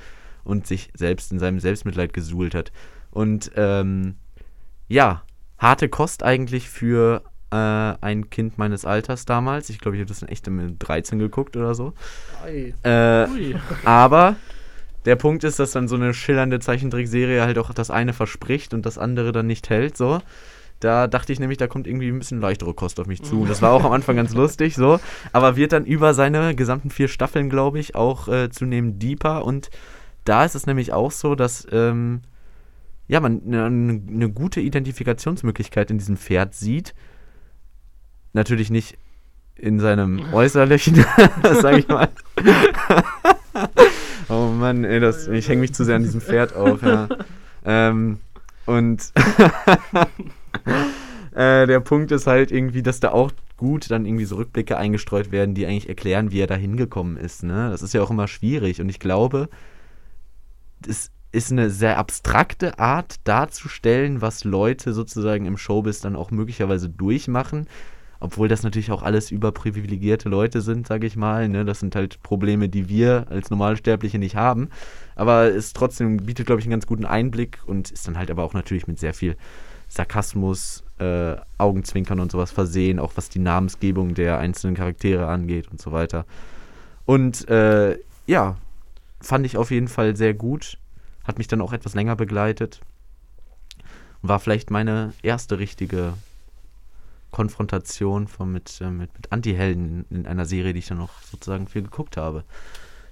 und 0.44 0.66
sich 0.66 0.90
selbst 0.94 1.32
in 1.32 1.38
seinem 1.38 1.58
Selbstmitleid 1.58 2.12
gesuhlt 2.12 2.54
hat. 2.54 2.72
Und 3.10 3.50
ähm, 3.56 4.14
ja, 4.86 5.22
harte 5.58 5.88
Kost 5.88 6.22
eigentlich 6.22 6.68
für 6.68 7.22
äh, 7.50 7.56
ein 7.56 8.30
Kind 8.30 8.58
meines 8.58 8.84
Alters 8.84 9.24
damals. 9.24 9.70
Ich 9.70 9.80
glaube, 9.80 9.96
ich 9.96 10.00
habe 10.00 10.08
das 10.08 10.22
echt 10.22 10.48
mit 10.48 10.76
13 10.78 11.18
geguckt 11.18 11.56
oder 11.56 11.74
so. 11.74 11.94
Äh, 12.84 13.54
aber 13.84 14.36
der 15.08 15.16
Punkt 15.16 15.42
ist, 15.42 15.58
dass 15.58 15.72
dann 15.72 15.88
so 15.88 15.96
eine 15.96 16.12
schillernde 16.12 16.60
Zeichentrickserie 16.60 17.40
halt 17.40 17.56
auch 17.56 17.72
das 17.72 17.90
eine 17.90 18.12
verspricht 18.12 18.74
und 18.74 18.84
das 18.84 18.98
andere 18.98 19.32
dann 19.32 19.46
nicht 19.46 19.70
hält, 19.70 19.96
so. 19.96 20.20
Da 20.80 21.06
dachte 21.06 21.32
ich 21.32 21.40
nämlich, 21.40 21.56
da 21.56 21.66
kommt 21.66 21.86
irgendwie 21.86 22.08
ein 22.08 22.18
bisschen 22.18 22.42
leichtere 22.42 22.74
Kost 22.74 23.00
auf 23.00 23.06
mich 23.06 23.22
zu. 23.22 23.40
Und 23.40 23.48
das 23.50 23.62
war 23.62 23.72
auch 23.72 23.84
am 23.84 23.92
Anfang 23.92 24.16
ganz 24.16 24.34
lustig, 24.34 24.76
so. 24.76 25.00
Aber 25.32 25.56
wird 25.56 25.72
dann 25.72 25.86
über 25.86 26.12
seine 26.12 26.54
gesamten 26.54 26.90
vier 26.90 27.08
Staffeln, 27.08 27.48
glaube 27.48 27.78
ich, 27.78 27.94
auch 27.94 28.28
äh, 28.28 28.50
zunehmend 28.50 29.02
deeper. 29.02 29.46
Und 29.46 29.70
da 30.24 30.44
ist 30.44 30.54
es 30.54 30.66
nämlich 30.66 30.92
auch 30.92 31.10
so, 31.10 31.34
dass 31.34 31.66
ähm, 31.72 32.20
ja, 33.08 33.18
man 33.20 33.40
eine 33.46 33.64
eine 33.64 34.30
gute 34.30 34.60
Identifikationsmöglichkeit 34.60 35.90
in 35.90 35.96
diesem 35.96 36.18
Pferd 36.18 36.54
sieht. 36.54 36.94
Natürlich 38.34 38.68
nicht 38.68 38.98
in 39.56 39.80
seinem 39.80 40.22
Äußerlichen, 40.34 41.02
das 41.42 41.60
sage 41.62 41.78
ich 41.78 41.88
mal. 41.88 42.10
oh 44.28 44.48
Mann, 44.48 44.84
ey, 44.84 45.00
das, 45.00 45.28
ich 45.28 45.48
hänge 45.48 45.60
mich 45.60 45.74
zu 45.74 45.84
sehr 45.84 45.96
an 45.96 46.02
diesem 46.02 46.20
Pferd 46.20 46.54
auf. 46.54 46.82
Ja. 46.82 47.08
Ähm, 47.64 48.18
und 48.66 49.12
äh, 51.34 51.66
der 51.66 51.80
Punkt 51.80 52.12
ist 52.12 52.26
halt 52.26 52.50
irgendwie, 52.50 52.82
dass 52.82 53.00
da 53.00 53.10
auch 53.10 53.32
gut 53.56 53.90
dann 53.90 54.06
irgendwie 54.06 54.24
so 54.24 54.36
Rückblicke 54.36 54.76
eingestreut 54.76 55.32
werden, 55.32 55.54
die 55.54 55.66
eigentlich 55.66 55.88
erklären, 55.88 56.32
wie 56.32 56.40
er 56.40 56.46
da 56.46 56.54
hingekommen 56.54 57.16
ist. 57.16 57.42
Ne? 57.42 57.70
Das 57.70 57.82
ist 57.82 57.94
ja 57.94 58.02
auch 58.02 58.10
immer 58.10 58.28
schwierig. 58.28 58.80
Und 58.80 58.88
ich 58.88 59.00
glaube, 59.00 59.48
es 60.86 61.10
ist 61.32 61.52
eine 61.52 61.68
sehr 61.68 61.98
abstrakte 61.98 62.78
Art 62.78 63.16
darzustellen, 63.24 64.22
was 64.22 64.44
Leute 64.44 64.94
sozusagen 64.94 65.44
im 65.44 65.58
Showbiz 65.58 66.00
dann 66.00 66.16
auch 66.16 66.30
möglicherweise 66.30 66.88
durchmachen. 66.88 67.66
Obwohl 68.20 68.48
das 68.48 68.62
natürlich 68.62 68.90
auch 68.90 69.02
alles 69.02 69.30
überprivilegierte 69.30 70.28
Leute 70.28 70.60
sind, 70.60 70.86
sage 70.86 71.06
ich 71.06 71.16
mal. 71.16 71.48
Ne? 71.48 71.64
Das 71.64 71.80
sind 71.80 71.94
halt 71.94 72.20
Probleme, 72.22 72.68
die 72.68 72.88
wir 72.88 73.26
als 73.30 73.50
Normalsterbliche 73.50 74.18
nicht 74.18 74.34
haben. 74.34 74.70
Aber 75.14 75.44
es 75.44 75.72
trotzdem 75.72 76.16
bietet, 76.18 76.46
glaube 76.46 76.60
ich, 76.60 76.66
einen 76.66 76.72
ganz 76.72 76.86
guten 76.86 77.04
Einblick 77.04 77.60
und 77.66 77.90
ist 77.90 78.08
dann 78.08 78.18
halt 78.18 78.30
aber 78.30 78.42
auch 78.42 78.54
natürlich 78.54 78.88
mit 78.88 78.98
sehr 78.98 79.14
viel 79.14 79.36
Sarkasmus, 79.88 80.84
äh, 80.98 81.36
Augenzwinkern 81.58 82.20
und 82.20 82.32
sowas 82.32 82.50
versehen, 82.50 82.98
auch 82.98 83.12
was 83.14 83.28
die 83.28 83.38
Namensgebung 83.38 84.14
der 84.14 84.38
einzelnen 84.38 84.76
Charaktere 84.76 85.28
angeht 85.28 85.68
und 85.70 85.80
so 85.80 85.92
weiter. 85.92 86.26
Und 87.04 87.48
äh, 87.48 87.98
ja, 88.26 88.56
fand 89.20 89.46
ich 89.46 89.56
auf 89.56 89.70
jeden 89.70 89.88
Fall 89.88 90.16
sehr 90.16 90.34
gut. 90.34 90.78
Hat 91.24 91.38
mich 91.38 91.48
dann 91.48 91.60
auch 91.60 91.72
etwas 91.72 91.94
länger 91.94 92.16
begleitet. 92.16 92.80
War 94.22 94.40
vielleicht 94.40 94.70
meine 94.70 95.12
erste 95.22 95.58
richtige 95.58 96.14
Konfrontation 97.30 98.28
von 98.28 98.52
mit, 98.52 98.80
äh, 98.80 98.90
mit, 98.90 99.12
mit 99.14 99.32
Anti-Helden 99.32 100.06
in, 100.10 100.16
in 100.16 100.26
einer 100.26 100.44
Serie, 100.44 100.72
die 100.72 100.80
ich 100.80 100.88
dann 100.88 101.00
auch 101.00 101.20
sozusagen 101.22 101.68
viel 101.68 101.82
geguckt 101.82 102.16
habe. 102.16 102.44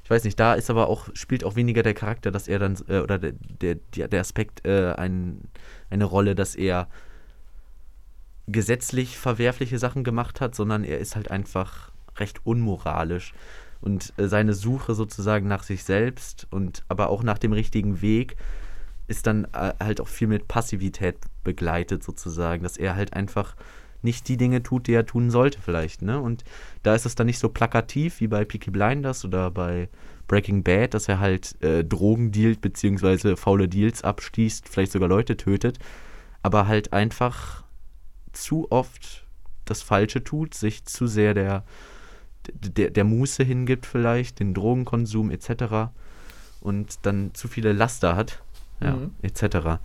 Ich 0.05 0.11
weiß 0.11 0.25
nicht, 0.25 0.39
da 0.39 0.55
ist 0.55 0.71
aber 0.71 0.89
auch, 0.89 1.09
spielt 1.15 1.43
auch 1.43 1.57
weniger 1.57 1.83
der 1.83 1.95
Charakter, 1.95 2.31
dass 2.31 2.49
er 2.49 2.59
dann, 2.59 2.77
äh, 2.89 3.01
oder 3.01 3.19
der, 3.19 3.33
der, 3.33 3.75
der 3.97 4.09
der 4.09 4.21
Aspekt 4.21 4.65
äh, 4.65 4.95
ein, 4.97 5.49
eine 5.91 6.05
Rolle, 6.05 6.35
dass 6.35 6.55
er 6.55 6.89
gesetzlich 8.47 9.19
verwerfliche 9.19 9.79
Sachen 9.79 10.05
gemacht 10.05 10.41
hat, 10.41 10.55
sondern 10.55 10.85
er 10.85 10.99
ist 10.99 11.17
halt 11.17 11.31
einfach 11.31 11.91
recht 12.19 12.41
unmoralisch. 12.45 13.35
Und 13.81 14.13
äh, 14.17 14.29
seine 14.29 14.55
Suche 14.55 14.95
sozusagen 14.95 15.49
nach 15.49 15.63
sich 15.63 15.85
selbst 15.85 16.47
und 16.51 16.85
aber 16.89 17.11
auch 17.11 17.23
nach 17.23 17.39
dem 17.39 17.53
richtigen 17.53 18.01
Weg 18.01 18.37
ist 19.09 19.27
dann 19.27 19.45
äh, 19.53 19.75
halt 19.81 20.01
auch 20.01 20.09
viel 20.09 20.29
mit 20.29 20.49
Passivität 20.49 21.17
begleitet 21.45 22.03
sozusagen, 22.03 22.63
dass 22.63 22.77
er 22.77 22.97
halt 22.97 23.13
einfach 23.13 23.57
nicht 24.07 24.29
die 24.29 24.39
Dinge 24.39 24.63
tut, 24.63 24.87
die 24.87 24.95
er 24.95 25.05
tun 25.05 25.31
sollte 25.31 25.61
vielleicht, 25.61 26.01
ne? 26.01 26.19
Und 26.19 26.45
da 26.83 26.95
ist 26.95 27.05
es 27.05 27.15
dann 27.15 27.27
nicht 27.27 27.39
so 27.39 27.51
plakativ 27.51 28.21
wie 28.21 28.29
bei 28.29 28.45
Peaky 28.47 28.71
Blinders 28.71 29.25
oder 29.25 29.51
bei 29.51 29.89
Breaking 30.29 30.63
Bad, 30.63 30.95
dass 30.95 31.09
er 31.09 31.21
halt 31.21 31.61
äh, 31.63 31.85
Drogen 31.85 32.33
dealt 32.33 32.61
beziehungsweise 32.61 33.37
faule 33.37 33.69
Deals 33.69 34.03
abstießt, 34.03 34.69
vielleicht 34.69 34.93
sogar 34.93 35.09
Leute 35.09 35.37
tötet, 35.37 35.79
aber 36.43 36.67
halt 36.67 36.93
einfach 36.93 37.65
zu 38.33 38.71
oft 38.71 39.25
das 39.67 39.83
Falsche 39.83 40.23
tut, 40.25 40.55
sich 40.55 40.85
zu 40.85 41.07
sehr 41.07 41.35
der, 41.35 41.65
der, 42.53 42.91
der 42.91 43.05
Muße 43.05 43.43
hingibt 43.45 43.87
vielleicht, 43.87 44.41
den 44.41 44.55
Drogenkonsum 44.55 45.31
etc. 45.31 45.91
und 46.61 46.99
dann 47.03 47.31
zu 47.35 47.49
viele 47.49 47.73
Laster 47.73 48.17
hat, 48.17 48.43
ja, 48.81 48.93
Mhm. 48.93 49.11
etc. 49.23 49.81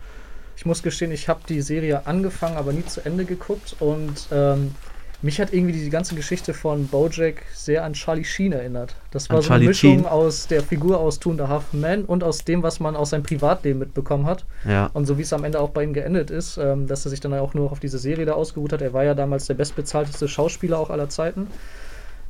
Ich 0.61 0.65
muss 0.67 0.83
gestehen, 0.83 1.11
ich 1.11 1.27
habe 1.27 1.39
die 1.49 1.59
Serie 1.59 2.05
angefangen, 2.05 2.55
aber 2.55 2.71
nie 2.71 2.85
zu 2.85 3.03
Ende 3.03 3.25
geguckt 3.25 3.75
und 3.79 4.27
ähm, 4.31 4.75
mich 5.23 5.41
hat 5.41 5.53
irgendwie 5.53 5.73
die 5.73 5.89
ganze 5.89 6.13
Geschichte 6.13 6.53
von 6.53 6.85
Bojack 6.85 7.41
sehr 7.51 7.83
an 7.83 7.93
Charlie 7.93 8.23
Sheen 8.23 8.51
erinnert. 8.51 8.93
Das 9.09 9.27
war 9.31 9.37
An 9.37 9.41
so 9.41 9.47
Charlie 9.47 9.63
eine 9.63 9.69
Mischung 9.69 9.95
Sheen? 9.95 10.05
aus 10.05 10.45
der 10.45 10.61
Figur 10.61 10.99
aus 10.99 11.17
Two 11.17 11.31
and 11.31 11.41
a 11.41 11.47
Half 11.47 11.73
Men 11.73 12.05
und 12.05 12.23
aus 12.23 12.45
dem, 12.45 12.61
was 12.61 12.79
man 12.79 12.95
aus 12.95 13.09
seinem 13.09 13.23
Privatleben 13.23 13.79
mitbekommen 13.79 14.27
hat. 14.27 14.45
Ja, 14.63 14.91
Und 14.93 15.07
so 15.07 15.17
wie 15.17 15.23
es 15.23 15.33
am 15.33 15.43
Ende 15.45 15.59
auch 15.59 15.71
bei 15.71 15.83
ihm 15.83 15.93
geendet 15.93 16.29
ist, 16.29 16.57
ähm, 16.57 16.85
dass 16.85 17.05
er 17.07 17.09
sich 17.09 17.19
dann 17.21 17.33
auch 17.33 17.55
nur 17.55 17.71
auf 17.71 17.79
diese 17.79 17.97
Serie 17.97 18.27
da 18.27 18.33
ausgeruht 18.33 18.71
hat. 18.71 18.83
Er 18.83 18.93
war 18.93 19.03
ja 19.03 19.15
damals 19.15 19.47
der 19.47 19.55
bestbezahlteste 19.55 20.27
Schauspieler 20.27 20.77
auch 20.77 20.91
aller 20.91 21.09
Zeiten. 21.09 21.47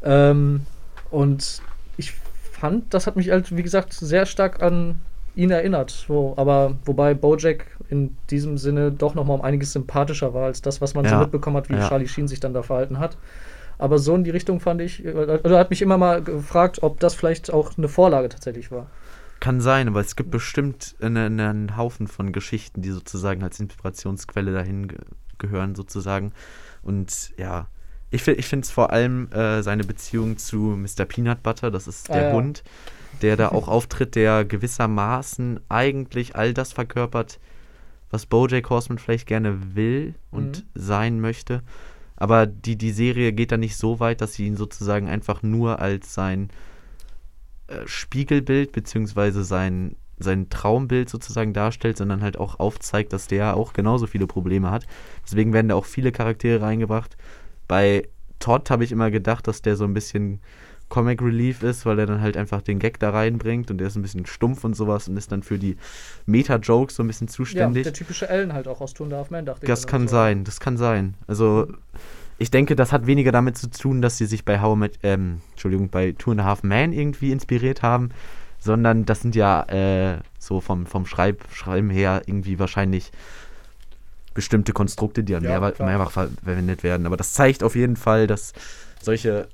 Ähm, 0.03 0.65
und 1.09 1.61
ich 1.97 2.13
fand, 2.53 2.93
das 2.93 3.07
hat 3.07 3.17
mich 3.17 3.29
halt, 3.29 3.53
wie 3.57 3.63
gesagt, 3.63 3.91
sehr 3.91 4.25
stark 4.25 4.63
an 4.63 5.01
ihn 5.35 5.51
erinnert. 5.51 5.91
So, 5.91 6.33
aber 6.37 6.77
wobei 6.85 7.13
Bojack 7.13 7.65
in 7.89 8.17
diesem 8.29 8.57
Sinne 8.57 8.91
doch 8.91 9.15
nochmal 9.15 9.37
um 9.37 9.43
einiges 9.43 9.73
sympathischer 9.73 10.33
war 10.33 10.45
als 10.45 10.61
das, 10.61 10.81
was 10.81 10.93
man 10.93 11.07
so 11.07 11.15
Ja, 11.15 11.19
mitbekommen 11.19 11.57
hat, 11.57 11.69
wie 11.69 11.77
ja. 11.77 11.79
Charlie 11.79 12.07
Sheen 12.07 12.27
sich 12.27 12.39
dann 12.39 12.53
da 12.53 12.63
verhalten 12.63 12.99
hat. 12.99 13.17
Aber 13.77 13.97
so 13.99 14.15
in 14.15 14.23
die 14.23 14.29
Richtung 14.29 14.59
fand 14.59 14.81
ich, 14.81 15.05
oder 15.05 15.57
hat 15.59 15.69
mich 15.71 15.81
immer 15.81 15.97
mal 15.97 16.23
gefragt, 16.23 16.83
ob 16.83 16.99
das 16.99 17.15
vielleicht 17.15 17.51
auch 17.51 17.77
eine 17.77 17.89
Vorlage 17.89 18.29
tatsächlich 18.29 18.71
war. 18.71 18.91
Kann 19.39 19.59
sein, 19.59 19.87
aber 19.87 20.01
es 20.01 20.15
gibt 20.15 20.29
bestimmt 20.29 20.95
eine, 21.01 21.25
eine, 21.25 21.49
einen 21.49 21.75
Haufen 21.77 22.07
von 22.07 22.31
Geschichten, 22.31 22.81
die 22.83 22.91
sozusagen 22.91 23.41
als 23.43 23.59
Inspirationsquelle 23.59 24.53
dahin 24.53 24.87
ge 24.87 24.99
gehören, 25.39 25.73
sozusagen. 25.73 26.33
Und 26.83 27.31
ja, 27.37 27.67
ich, 28.11 28.27
ich 28.27 28.45
finde 28.47 28.65
es 28.65 28.69
vor 28.71 28.91
allem 28.91 29.31
äh, 29.31 29.63
seine 29.63 29.83
Beziehung 29.83 30.37
zu 30.37 30.57
Mr. 30.77 31.05
Peanut 31.05 31.41
Butter, 31.41 31.71
das 31.71 31.87
ist 31.87 32.11
Ah, 32.11 32.13
der 32.13 32.25
ja. 32.25 32.31
Hund, 32.31 32.63
der 33.21 33.37
da 33.37 33.49
auch 33.53 33.67
auftritt, 33.67 34.15
der 34.15 34.45
gewissermaßen 34.45 35.59
eigentlich 35.69 36.35
all 36.35 36.53
das 36.53 36.73
verkörpert, 36.73 37.39
was 38.09 38.25
Bojack 38.25 38.69
Horseman 38.69 38.97
vielleicht 38.97 39.27
gerne 39.27 39.75
will 39.75 40.15
und 40.31 40.59
Mhm. 40.59 40.63
sein 40.75 41.21
möchte. 41.21 41.63
Aber 42.17 42.45
die, 42.45 42.75
die 42.75 42.91
Serie 42.91 43.33
geht 43.33 43.51
da 43.51 43.57
nicht 43.57 43.75
so 43.77 43.99
weit, 43.99 44.21
dass 44.21 44.33
sie 44.33 44.45
ihn 44.45 44.57
sozusagen 44.57 45.07
einfach 45.07 45.41
nur 45.41 45.79
als 45.79 46.13
sein 46.13 46.49
äh, 47.67 47.87
Spiegelbild 47.87 48.73
beziehungsweise 48.73 49.43
sein, 49.43 49.95
sein 50.19 50.49
Traumbild 50.49 51.09
sozusagen 51.09 51.53
darstellt, 51.53 51.97
sondern 51.97 52.21
halt 52.21 52.37
auch 52.37 52.59
aufzeigt, 52.59 53.13
dass 53.13 53.27
der 53.27 53.55
auch 53.55 53.73
genauso 53.73 54.07
viele 54.07 54.27
Probleme 54.27 54.69
hat. 54.69 54.85
Deswegen 55.25 55.53
werden 55.53 55.69
da 55.69 55.75
auch 55.75 55.85
viele 55.85 56.11
Charaktere 56.11 56.61
reingebracht. 56.61 57.17
Bei 57.67 58.07
Todd 58.39 58.69
habe 58.69 58.83
ich 58.83 58.91
immer 58.91 59.09
gedacht, 59.09 59.47
dass 59.47 59.61
der 59.61 59.75
so 59.75 59.85
ein 59.85 59.93
bisschen 59.93 60.41
Comic 60.91 61.21
Relief 61.23 61.63
ist, 61.63 61.85
weil 61.87 61.97
er 61.97 62.05
dann 62.05 62.21
halt 62.21 62.37
einfach 62.37 62.61
den 62.61 62.77
Gag 62.77 62.99
da 62.99 63.09
reinbringt 63.09 63.71
und 63.71 63.79
der 63.79 63.87
ist 63.87 63.95
ein 63.95 64.03
bisschen 64.03 64.27
stumpf 64.27 64.63
und 64.63 64.75
sowas 64.75 65.07
und 65.07 65.17
ist 65.17 65.31
dann 65.31 65.41
für 65.41 65.57
die 65.57 65.77
Meta-Jokes 66.27 66.95
so 66.95 67.01
ein 67.03 67.07
bisschen 67.07 67.27
Ja, 67.27 67.33
zuständig. 67.33 67.83
der 67.83 67.93
typische 67.93 68.29
Ellen 68.29 68.53
halt 68.53 68.67
auch 68.67 68.81
aus 68.81 68.93
Two 68.93 69.05
and 69.05 69.13
a 69.13 69.17
Half 69.17 69.31
Men, 69.31 69.45
dachte 69.45 69.65
Das 69.65 69.79
ich. 69.79 69.85
dann 69.85 69.91
kann 69.91 70.07
so. 70.07 70.11
sein, 70.11 70.43
das 70.43 70.59
kann 70.59 70.77
sein. 70.77 71.15
Also 71.25 71.67
ich 72.37 72.51
denke, 72.51 72.75
das 72.75 72.91
hat 72.91 73.07
weniger 73.07 73.31
damit 73.31 73.57
zu 73.57 73.69
tun, 73.69 74.01
dass 74.01 74.17
sie 74.17 74.25
sich 74.25 74.45
bei 74.45 74.61
How 74.61 74.75
I 74.75 74.79
Met, 74.79 74.99
ähm, 75.03 75.41
Entschuldigung, 75.51 75.89
bei 75.89 76.11
Two 76.11 76.31
and 76.31 76.41
a 76.41 76.43
Half 76.43 76.61
Man 76.63 76.91
irgendwie 76.93 77.31
inspiriert 77.31 77.81
haben, 77.81 78.09
sondern 78.59 79.05
das 79.05 79.21
sind 79.21 79.33
ja 79.35 79.63
äh, 79.69 80.17
so 80.39 80.59
vom, 80.61 80.85
vom 80.85 81.05
Schreib, 81.05 81.41
Schreiben 81.53 81.89
her 81.89 82.21
irgendwie 82.25 82.59
wahrscheinlich 82.59 83.11
bestimmte 84.33 84.71
Konstrukte, 84.73 85.23
die 85.23 85.33
dann 85.33 85.43
Ja, 85.43 85.59
mehrfach, 85.59 85.75
klar. 85.75 85.87
mehrfach 85.89 86.11
ver- 86.11 86.29
verwendet 86.43 86.83
werden. 86.83 87.05
Aber 87.05 87.17
das 87.17 87.33
zeigt 87.33 87.63
auf 87.63 87.75
jeden 87.75 87.95
Fall, 87.95 88.27
dass 88.27 88.53
solche, 89.01 89.47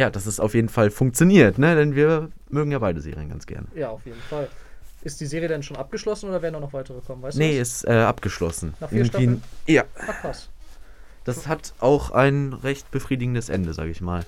ja, 0.00 0.08
dass 0.10 0.24
es 0.24 0.40
auf 0.40 0.54
jeden 0.54 0.70
Fall 0.70 0.90
funktioniert, 0.90 1.58
ne? 1.58 1.76
Denn 1.76 1.94
wir 1.94 2.30
mögen 2.48 2.72
ja 2.72 2.78
beide 2.78 3.00
Serien 3.02 3.28
ganz 3.28 3.46
gerne. 3.46 3.66
Ja, 3.74 3.90
auf 3.90 4.04
jeden 4.06 4.20
Fall. 4.30 4.48
Ist 5.02 5.20
die 5.20 5.26
Serie 5.26 5.46
denn 5.48 5.62
schon 5.62 5.76
abgeschlossen 5.76 6.30
oder 6.30 6.40
werden 6.40 6.54
da 6.54 6.60
noch 6.60 6.72
weitere 6.72 7.00
kommen? 7.00 7.22
Weißt 7.22 7.36
Nee, 7.38 7.58
ist 7.60 7.84
äh, 7.86 7.92
abgeschlossen. 7.92 8.72
Nach 8.80 8.88
vier 8.88 8.98
Irgendwie- 8.98 9.08
Staffeln? 9.10 9.42
Ja, 9.66 9.84
Ach, 10.06 10.20
krass. 10.22 10.48
Das 11.24 11.46
hat 11.46 11.74
auch 11.80 12.10
ein 12.12 12.54
recht 12.54 12.90
befriedigendes 12.90 13.50
Ende, 13.50 13.74
sage 13.74 13.90
ich 13.90 14.00
mal. 14.00 14.24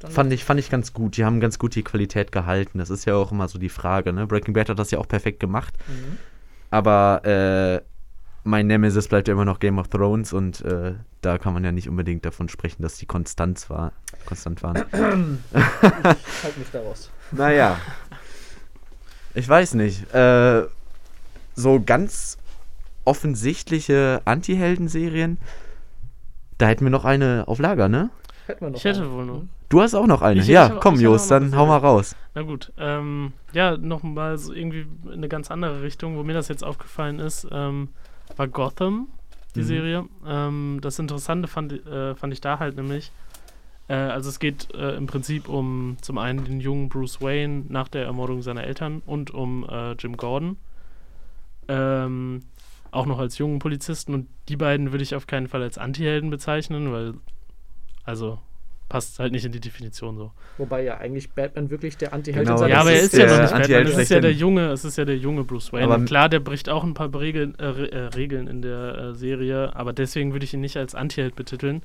Dann 0.00 0.10
Fand 0.12 0.32
ich, 0.32 0.44
fand 0.44 0.60
ich 0.60 0.68
ganz 0.70 0.92
gut. 0.92 1.16
Die 1.16 1.24
haben 1.24 1.40
ganz 1.40 1.58
gut 1.58 1.74
die 1.74 1.82
Qualität 1.82 2.30
gehalten. 2.32 2.78
Das 2.78 2.90
ist 2.90 3.06
ja 3.06 3.14
auch 3.14 3.32
immer 3.32 3.48
so 3.48 3.58
die 3.58 3.70
Frage. 3.70 4.12
Ne? 4.12 4.26
Breaking 4.26 4.52
Bad 4.54 4.68
hat 4.68 4.78
das 4.78 4.90
ja 4.90 4.98
auch 4.98 5.08
perfekt 5.08 5.40
gemacht. 5.40 5.74
Mhm. 5.88 6.18
Aber 6.70 7.24
äh, 7.24 7.80
mein 8.48 8.66
Nemesis 8.66 9.08
bleibt 9.08 9.28
ja 9.28 9.34
immer 9.34 9.44
noch 9.44 9.58
Game 9.60 9.78
of 9.78 9.88
Thrones 9.88 10.32
und 10.32 10.60
äh, 10.62 10.94
da 11.20 11.38
kann 11.38 11.52
man 11.54 11.64
ja 11.64 11.72
nicht 11.72 11.88
unbedingt 11.88 12.24
davon 12.24 12.48
sprechen, 12.48 12.82
dass 12.82 12.96
die 12.96 13.06
Konstanz 13.06 13.68
war, 13.70 13.92
konstant 14.26 14.62
waren. 14.62 14.84
Halt 15.52 16.58
mich 16.58 16.70
daraus. 16.72 17.10
naja. 17.32 17.78
Ich 19.34 19.48
weiß 19.48 19.74
nicht. 19.74 20.12
Äh, 20.14 20.64
so 21.54 21.80
ganz 21.84 22.38
offensichtliche 23.04 24.20
Anti-Helden-Serien, 24.24 25.38
da 26.58 26.66
hätten 26.66 26.84
wir 26.84 26.90
noch 26.90 27.04
eine 27.04 27.44
auf 27.46 27.58
Lager, 27.58 27.88
ne? 27.88 28.10
Hätten 28.46 28.64
wir 28.64 28.70
noch 28.70 28.78
Ich 28.78 28.84
hätte 28.84 29.10
wohl 29.12 29.24
noch. 29.24 29.42
Du 29.68 29.82
hast 29.82 29.94
auch 29.94 30.06
noch 30.06 30.22
eine. 30.22 30.40
Ich- 30.40 30.46
ich 30.48 30.52
ja, 30.54 30.70
hab- 30.70 30.80
komm, 30.80 30.94
ich 30.94 31.00
Jos, 31.02 31.22
noch 31.28 31.38
dann 31.40 31.54
hau 31.56 31.66
mal 31.66 31.76
raus. 31.78 32.16
Na 32.34 32.42
gut, 32.42 32.72
ähm, 32.78 33.32
ja, 33.52 33.76
nochmal 33.76 34.38
so 34.38 34.52
irgendwie 34.52 34.86
in 35.06 35.12
eine 35.12 35.28
ganz 35.28 35.50
andere 35.50 35.82
Richtung, 35.82 36.16
wo 36.16 36.22
mir 36.22 36.32
das 36.34 36.48
jetzt 36.48 36.64
aufgefallen 36.64 37.18
ist, 37.18 37.46
ähm, 37.50 37.88
war 38.36 38.48
Gotham, 38.48 39.08
die 39.54 39.60
Mhm. 39.60 39.64
Serie. 39.64 40.04
Ähm, 40.26 40.78
das 40.82 40.98
Interessante 40.98 41.48
fand, 41.48 41.72
äh, 41.86 42.14
fand 42.14 42.32
ich 42.32 42.40
da 42.40 42.58
halt 42.58 42.76
nämlich, 42.76 43.10
äh, 43.88 43.94
also 43.94 44.28
es 44.28 44.38
geht 44.38 44.72
äh, 44.74 44.96
im 44.96 45.06
Prinzip 45.06 45.48
um 45.48 45.96
zum 46.00 46.18
einen 46.18 46.44
den 46.44 46.60
jungen 46.60 46.88
Bruce 46.88 47.20
Wayne 47.20 47.64
nach 47.68 47.88
der 47.88 48.04
Ermordung 48.04 48.42
seiner 48.42 48.64
Eltern 48.64 49.02
und 49.06 49.32
um 49.32 49.66
äh, 49.68 49.92
Jim 49.92 50.16
Gordon. 50.16 50.56
Ähm, 51.68 52.42
auch 52.90 53.06
noch 53.06 53.18
als 53.18 53.36
jungen 53.38 53.58
Polizisten 53.58 54.14
und 54.14 54.28
die 54.48 54.56
beiden 54.56 54.92
würde 54.92 55.04
ich 55.04 55.14
auf 55.14 55.26
keinen 55.26 55.48
Fall 55.48 55.62
als 55.62 55.76
Antihelden 55.76 56.30
bezeichnen, 56.30 56.90
weil, 56.92 57.14
also 58.04 58.38
passt 58.88 59.18
halt 59.18 59.32
nicht 59.32 59.44
in 59.44 59.52
die 59.52 59.60
Definition 59.60 60.16
so. 60.16 60.32
Wobei 60.56 60.82
ja 60.84 60.96
eigentlich 60.98 61.30
Batman 61.30 61.68
wirklich 61.70 61.96
der 61.98 62.12
Anti-Held 62.14 62.46
Genau, 62.46 62.56
seiner 62.58 62.70
Ja, 62.74 62.80
aber 62.80 62.92
er 62.92 63.00
ist 63.02 63.12
ist 63.12 63.18
ja 63.18 63.26
noch 63.26 63.32
nicht 63.32 63.40
Batman. 63.42 63.60
Anti-Held 63.62 63.88
Es 63.88 63.98
ist 63.98 64.08
ja 64.10 64.20
der 64.20 64.32
junge, 64.32 64.66
es 64.70 64.84
ist 64.84 64.96
ja 64.98 65.04
der 65.04 65.16
junge 65.18 65.44
Bruce 65.44 65.72
Wayne. 65.72 65.84
Aber- 65.92 66.04
klar, 66.04 66.28
der 66.28 66.40
bricht 66.40 66.68
auch 66.68 66.84
ein 66.84 66.94
paar 66.94 67.12
Regeln, 67.18 67.58
äh, 67.58 67.64
äh, 67.86 67.98
Regeln 68.14 68.46
in 68.48 68.62
der 68.62 68.98
äh, 68.98 69.14
Serie, 69.14 69.74
aber 69.76 69.92
deswegen 69.92 70.32
würde 70.32 70.44
ich 70.44 70.54
ihn 70.54 70.60
nicht 70.60 70.76
als 70.76 70.94
Anti-Held 70.94 71.36
betiteln. 71.36 71.82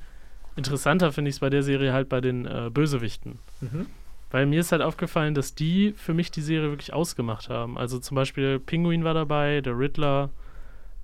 Interessanter 0.56 1.12
finde 1.12 1.28
ich 1.30 1.36
es 1.36 1.40
bei 1.40 1.50
der 1.50 1.62
Serie 1.62 1.92
halt 1.92 2.08
bei 2.08 2.20
den 2.20 2.46
äh, 2.46 2.70
Bösewichten. 2.72 3.38
Mhm. 3.60 3.86
Weil 4.30 4.46
mir 4.46 4.60
ist 4.60 4.72
halt 4.72 4.82
aufgefallen, 4.82 5.34
dass 5.34 5.54
die 5.54 5.94
für 5.96 6.14
mich 6.14 6.30
die 6.30 6.40
Serie 6.40 6.70
wirklich 6.70 6.92
ausgemacht 6.92 7.48
haben. 7.50 7.76
Also 7.78 7.98
zum 7.98 8.14
Beispiel 8.16 8.58
Pinguin 8.60 9.04
war 9.04 9.14
dabei, 9.14 9.60
der 9.60 9.78
Riddler, 9.78 10.30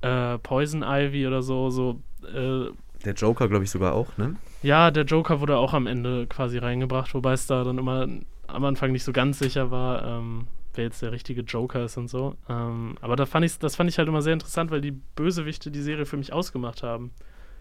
äh, 0.00 0.38
Poison 0.38 0.82
Ivy 0.82 1.26
oder 1.26 1.42
so, 1.42 1.70
so 1.70 2.00
äh, 2.26 2.70
Der 3.04 3.14
Joker, 3.14 3.48
glaube 3.48 3.64
ich, 3.64 3.70
sogar 3.70 3.92
auch, 3.94 4.16
ne? 4.16 4.36
Ja, 4.62 4.90
der 4.90 5.04
Joker 5.04 5.40
wurde 5.40 5.56
auch 5.56 5.72
am 5.74 5.86
Ende 5.86 6.26
quasi 6.26 6.58
reingebracht, 6.58 7.14
wobei 7.14 7.32
es 7.32 7.46
da 7.46 7.64
dann 7.64 7.78
immer 7.78 8.06
am 8.46 8.64
Anfang 8.64 8.92
nicht 8.92 9.04
so 9.04 9.12
ganz 9.12 9.38
sicher 9.38 9.70
war, 9.70 10.04
ähm, 10.04 10.46
wer 10.74 10.84
jetzt 10.84 11.02
der 11.02 11.12
richtige 11.12 11.42
Joker 11.42 11.84
ist 11.84 11.96
und 11.96 12.08
so. 12.08 12.36
Ähm, 12.48 12.96
aber 13.00 13.16
da 13.16 13.26
fand 13.26 13.44
ich, 13.44 13.58
das 13.58 13.76
fand 13.76 13.90
ich 13.90 13.98
halt 13.98 14.08
immer 14.08 14.22
sehr 14.22 14.32
interessant, 14.32 14.70
weil 14.70 14.80
die 14.80 14.92
Bösewichte 14.92 15.70
die 15.70 15.82
Serie 15.82 16.06
für 16.06 16.16
mich 16.16 16.32
ausgemacht 16.32 16.82
haben. 16.82 17.10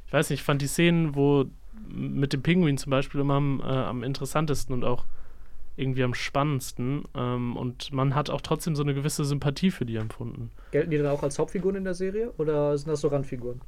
Ich 0.07 0.13
weiß 0.13 0.29
nicht, 0.29 0.39
ich 0.39 0.45
fand 0.45 0.61
die 0.61 0.67
Szenen, 0.67 1.15
wo 1.15 1.45
mit 1.87 2.33
dem 2.33 2.41
Pinguin 2.41 2.77
zum 2.77 2.89
Beispiel 2.89 3.21
immer 3.21 3.35
am, 3.35 3.61
äh, 3.61 3.65
am 3.65 4.03
interessantesten 4.03 4.73
und 4.73 4.83
auch 4.83 5.05
irgendwie 5.77 6.03
am 6.03 6.13
spannendsten. 6.13 7.05
Ähm, 7.15 7.55
und 7.55 7.93
man 7.93 8.13
hat 8.15 8.29
auch 8.29 8.41
trotzdem 8.41 8.75
so 8.75 8.83
eine 8.83 8.93
gewisse 8.93 9.23
Sympathie 9.23 9.71
für 9.71 9.85
die 9.85 9.95
empfunden. 9.95 10.51
Gelten 10.71 10.91
die 10.91 10.97
dann 10.97 11.07
auch 11.07 11.23
als 11.23 11.39
Hauptfiguren 11.39 11.77
in 11.77 11.83
der 11.85 11.93
Serie 11.93 12.31
oder 12.37 12.77
sind 12.77 12.89
das 12.89 13.01
so 13.01 13.07
Randfiguren? 13.07 13.61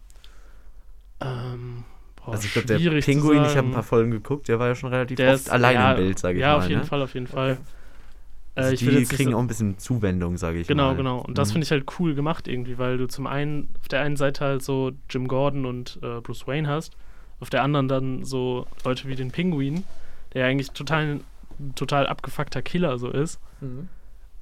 Ähm, 1.21 1.85
boah, 2.25 2.33
also 2.33 2.45
ich 2.45 2.53
glaube, 2.53 2.67
der 2.67 3.01
Pinguin, 3.01 3.43
ich 3.45 3.55
habe 3.57 3.67
ein 3.67 3.73
paar 3.73 3.83
Folgen 3.83 4.11
geguckt, 4.11 4.47
der 4.47 4.59
war 4.59 4.67
ja 4.67 4.75
schon 4.75 4.89
relativ 4.89 5.17
Der 5.17 5.29
oft 5.33 5.41
ist- 5.41 5.49
allein 5.49 5.73
ja, 5.75 5.91
im 5.91 5.97
Bild, 5.97 6.19
sage 6.19 6.37
ich 6.37 6.41
ja, 6.41 6.51
mal. 6.53 6.57
auf 6.59 6.69
jeden 6.69 6.81
ne? 6.81 6.87
Fall, 6.87 7.01
auf 7.01 7.13
jeden 7.13 7.27
Fall. 7.27 7.57
Äh, 8.55 8.61
Also 8.61 8.75
die 8.75 9.03
kriegen 9.05 9.31
so- 9.31 9.37
auch 9.37 9.41
ein 9.41 9.47
bisschen 9.47 9.77
Zuwendung, 9.77 10.37
sage 10.37 10.59
ich 10.59 10.67
Genau, 10.67 10.89
mal. 10.89 10.97
genau. 10.97 11.19
Und 11.19 11.37
das 11.37 11.49
Mhm. 11.49 11.53
finde 11.53 11.65
ich 11.65 11.71
halt 11.71 11.85
cool 11.99 12.15
gemacht 12.15 12.47
irgendwie, 12.47 12.77
weil 12.77 12.97
du 12.97 13.07
zum 13.07 13.25
einen 13.27 13.69
auf 13.79 13.87
der 13.87 14.01
einen 14.01 14.17
Seite 14.17 14.43
halt 14.43 14.61
so 14.63 14.91
Jim 15.09 15.27
Gordon 15.27 15.65
und 15.65 15.99
äh, 16.03 16.19
Bruce 16.21 16.47
Wayne 16.47 16.67
hast, 16.67 16.97
auf 17.39 17.49
der 17.49 17.63
anderen 17.63 17.87
dann 17.87 18.25
so 18.25 18.67
Leute 18.83 19.07
wie 19.07 19.15
den 19.15 19.31
Pinguin, 19.31 19.83
der 20.33 20.41
ja 20.43 20.47
eigentlich 20.49 20.71
total, 20.71 21.21
total 21.75 22.07
abgefuckter 22.07 22.61
Killer 22.61 22.97
so 22.99 23.09
ist. 23.09 23.39
Mhm. 23.61 23.87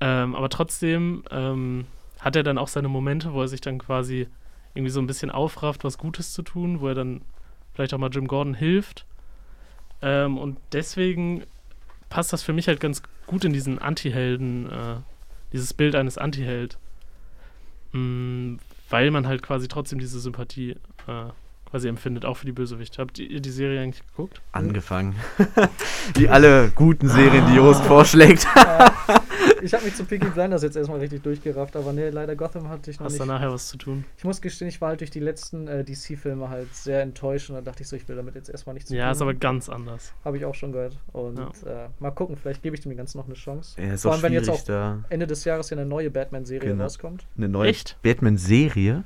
Ähm, 0.02 0.36
aber 0.36 0.50
trotzdem 0.50 1.24
ähm, 1.30 1.86
hat 2.20 2.36
er 2.36 2.44
dann 2.44 2.58
auch 2.58 2.68
seine 2.68 2.88
Momente, 2.88 3.34
wo 3.34 3.42
er 3.42 3.48
sich 3.48 3.62
dann 3.62 3.78
quasi 3.80 4.28
irgendwie 4.74 4.92
so 4.92 5.00
ein 5.02 5.08
bisschen 5.08 5.30
aufrafft, 5.30 5.84
was 5.84 5.98
Gutes 5.98 6.34
zu 6.34 6.42
tun, 6.42 6.80
wo 6.82 6.88
er 6.88 6.96
dann 6.96 7.22
vielleicht 7.80 7.94
auch 7.94 7.98
mal 7.98 8.10
Jim 8.12 8.28
Gordon 8.28 8.56
hilft. 8.56 9.06
Ähm, 10.02 10.38
und 10.38 10.58
deswegen 10.74 11.44
passt 12.10 12.34
das 12.34 12.44
für 12.44 12.52
mich 12.52 12.68
halt 12.68 12.82
ganz 12.82 13.02
gut 13.26 13.46
in 13.46 13.54
diesen 13.54 13.80
Anti-Helden, 13.80 14.70
äh, 14.70 14.96
dieses 15.54 15.74
Bild 15.74 15.96
eines 15.96 16.18
Anti-Held. 16.18 16.78
Mm, 17.94 18.56
weil 18.90 19.12
man 19.12 19.28
halt 19.28 19.42
quasi 19.42 19.70
trotzdem 19.70 19.98
diese 19.98 20.20
Sympathie 20.20 20.72
äh, 21.08 21.32
quasi 21.70 21.88
empfindet, 21.88 22.26
auch 22.26 22.36
für 22.36 22.46
die 22.46 22.52
Bösewichte. 22.52 23.02
Habt 23.02 23.18
ihr 23.18 23.40
die 23.40 23.50
Serie 23.50 23.82
eigentlich 23.82 24.06
geguckt? 24.08 24.42
Angefangen. 24.52 25.16
Wie 26.16 26.28
alle 26.28 26.72
guten 26.76 27.08
Serien, 27.08 27.48
die 27.48 27.56
Jost 27.56 27.86
vorschlägt. 27.86 28.46
Ich 29.62 29.74
habe 29.74 29.86
mich 29.86 29.96
zu 29.96 30.06
Peaky 30.06 30.28
Blinders 30.30 30.64
jetzt 30.64 30.76
erstmal 30.78 31.00
richtig 31.00 31.24
durchgerafft, 31.24 31.76
aber 31.76 31.94
nee, 31.94 32.10
leider 32.10 32.36
Gotham 32.36 32.70
hatte 32.70 32.90
ich 32.92 33.00
noch 33.00 33.06
Hast 33.06 33.14
nicht. 33.14 33.22
da 33.22 33.26
nachher 33.26 33.52
was 33.52 33.68
zu 33.68 33.78
tun? 33.78 34.06
Ich 34.18 34.24
muss 34.24 34.42
gestehen, 34.42 34.68
ich 34.68 34.80
war 34.82 34.90
halt 34.90 35.02
durch 35.02 35.12
die 35.12 35.20
letzten 35.20 35.68
äh, 35.68 35.84
DC-Filme 35.84 36.50
halt 36.50 36.74
sehr 36.76 37.02
enttäuscht 37.02 37.50
und 37.50 37.56
da 37.56 37.62
dachte 37.62 37.84
ich 37.84 37.90
so, 37.90 37.96
ich 37.96 38.08
will 38.08 38.16
damit 38.16 38.36
jetzt 38.36 38.50
erstmal 38.50 38.74
nichts 38.74 38.90
zu 38.90 38.96
Ja, 38.96 39.06
tun 39.06 39.12
ist 39.14 39.22
aber 39.22 39.34
ganz 39.34 39.70
anders. 39.70 40.14
Habe 40.24 40.38
ich 40.38 40.46
auch 40.46 40.56
schon 40.56 40.72
gehört. 40.72 40.98
Und 41.14 41.40
äh, 41.66 41.88
mal 42.00 42.12
gucken, 42.12 42.36
vielleicht 42.38 42.62
gebe 42.64 42.76
ich 42.76 42.82
dem 42.82 42.96
Ganzen 42.96 43.18
noch 43.18 43.26
eine 43.26 43.36
Chance. 43.36 43.82
Ja, 43.82 43.94
ist 43.94 44.02
Vor 44.04 44.12
auch 44.12 44.16
allem, 44.16 44.24
wenn 44.24 44.34
jetzt 44.34 44.46
schwierig 44.46 44.62
auch 44.62 44.66
da. 44.66 45.04
Ende 45.10 45.28
des 45.28 45.44
Jahres 45.46 45.70
ja 45.70 45.78
eine 45.78 45.86
neue 45.86 46.10
Batman-Serie 46.10 46.70
Genau. 46.70 46.84
rauskommt. 46.84 47.26
Eine 47.38 47.50
neue 47.50 47.70
Echt? 47.70 47.98
Batman-Serie? 48.04 49.04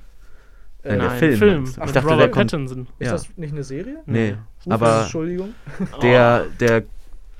Äh, 0.84 0.98
Nein, 0.98 1.18
Film, 1.18 1.38
Film. 1.38 1.64
Ach, 1.80 1.86
Ich 1.86 1.92
dachte, 1.94 2.08
Robert 2.08 2.20
der 2.20 2.30
kommt- 2.32 2.52
Pattinson. 2.52 2.88
Ist 3.00 3.06
ja. 3.08 3.12
das 3.14 3.38
nicht 3.38 3.54
eine 3.54 3.64
Serie? 3.64 4.00
Nee. 4.06 4.36
Uff, 4.66 4.72
Aber 4.74 5.02
Entschuldigung. 5.04 5.54
der, 6.02 6.46
der 6.60 6.84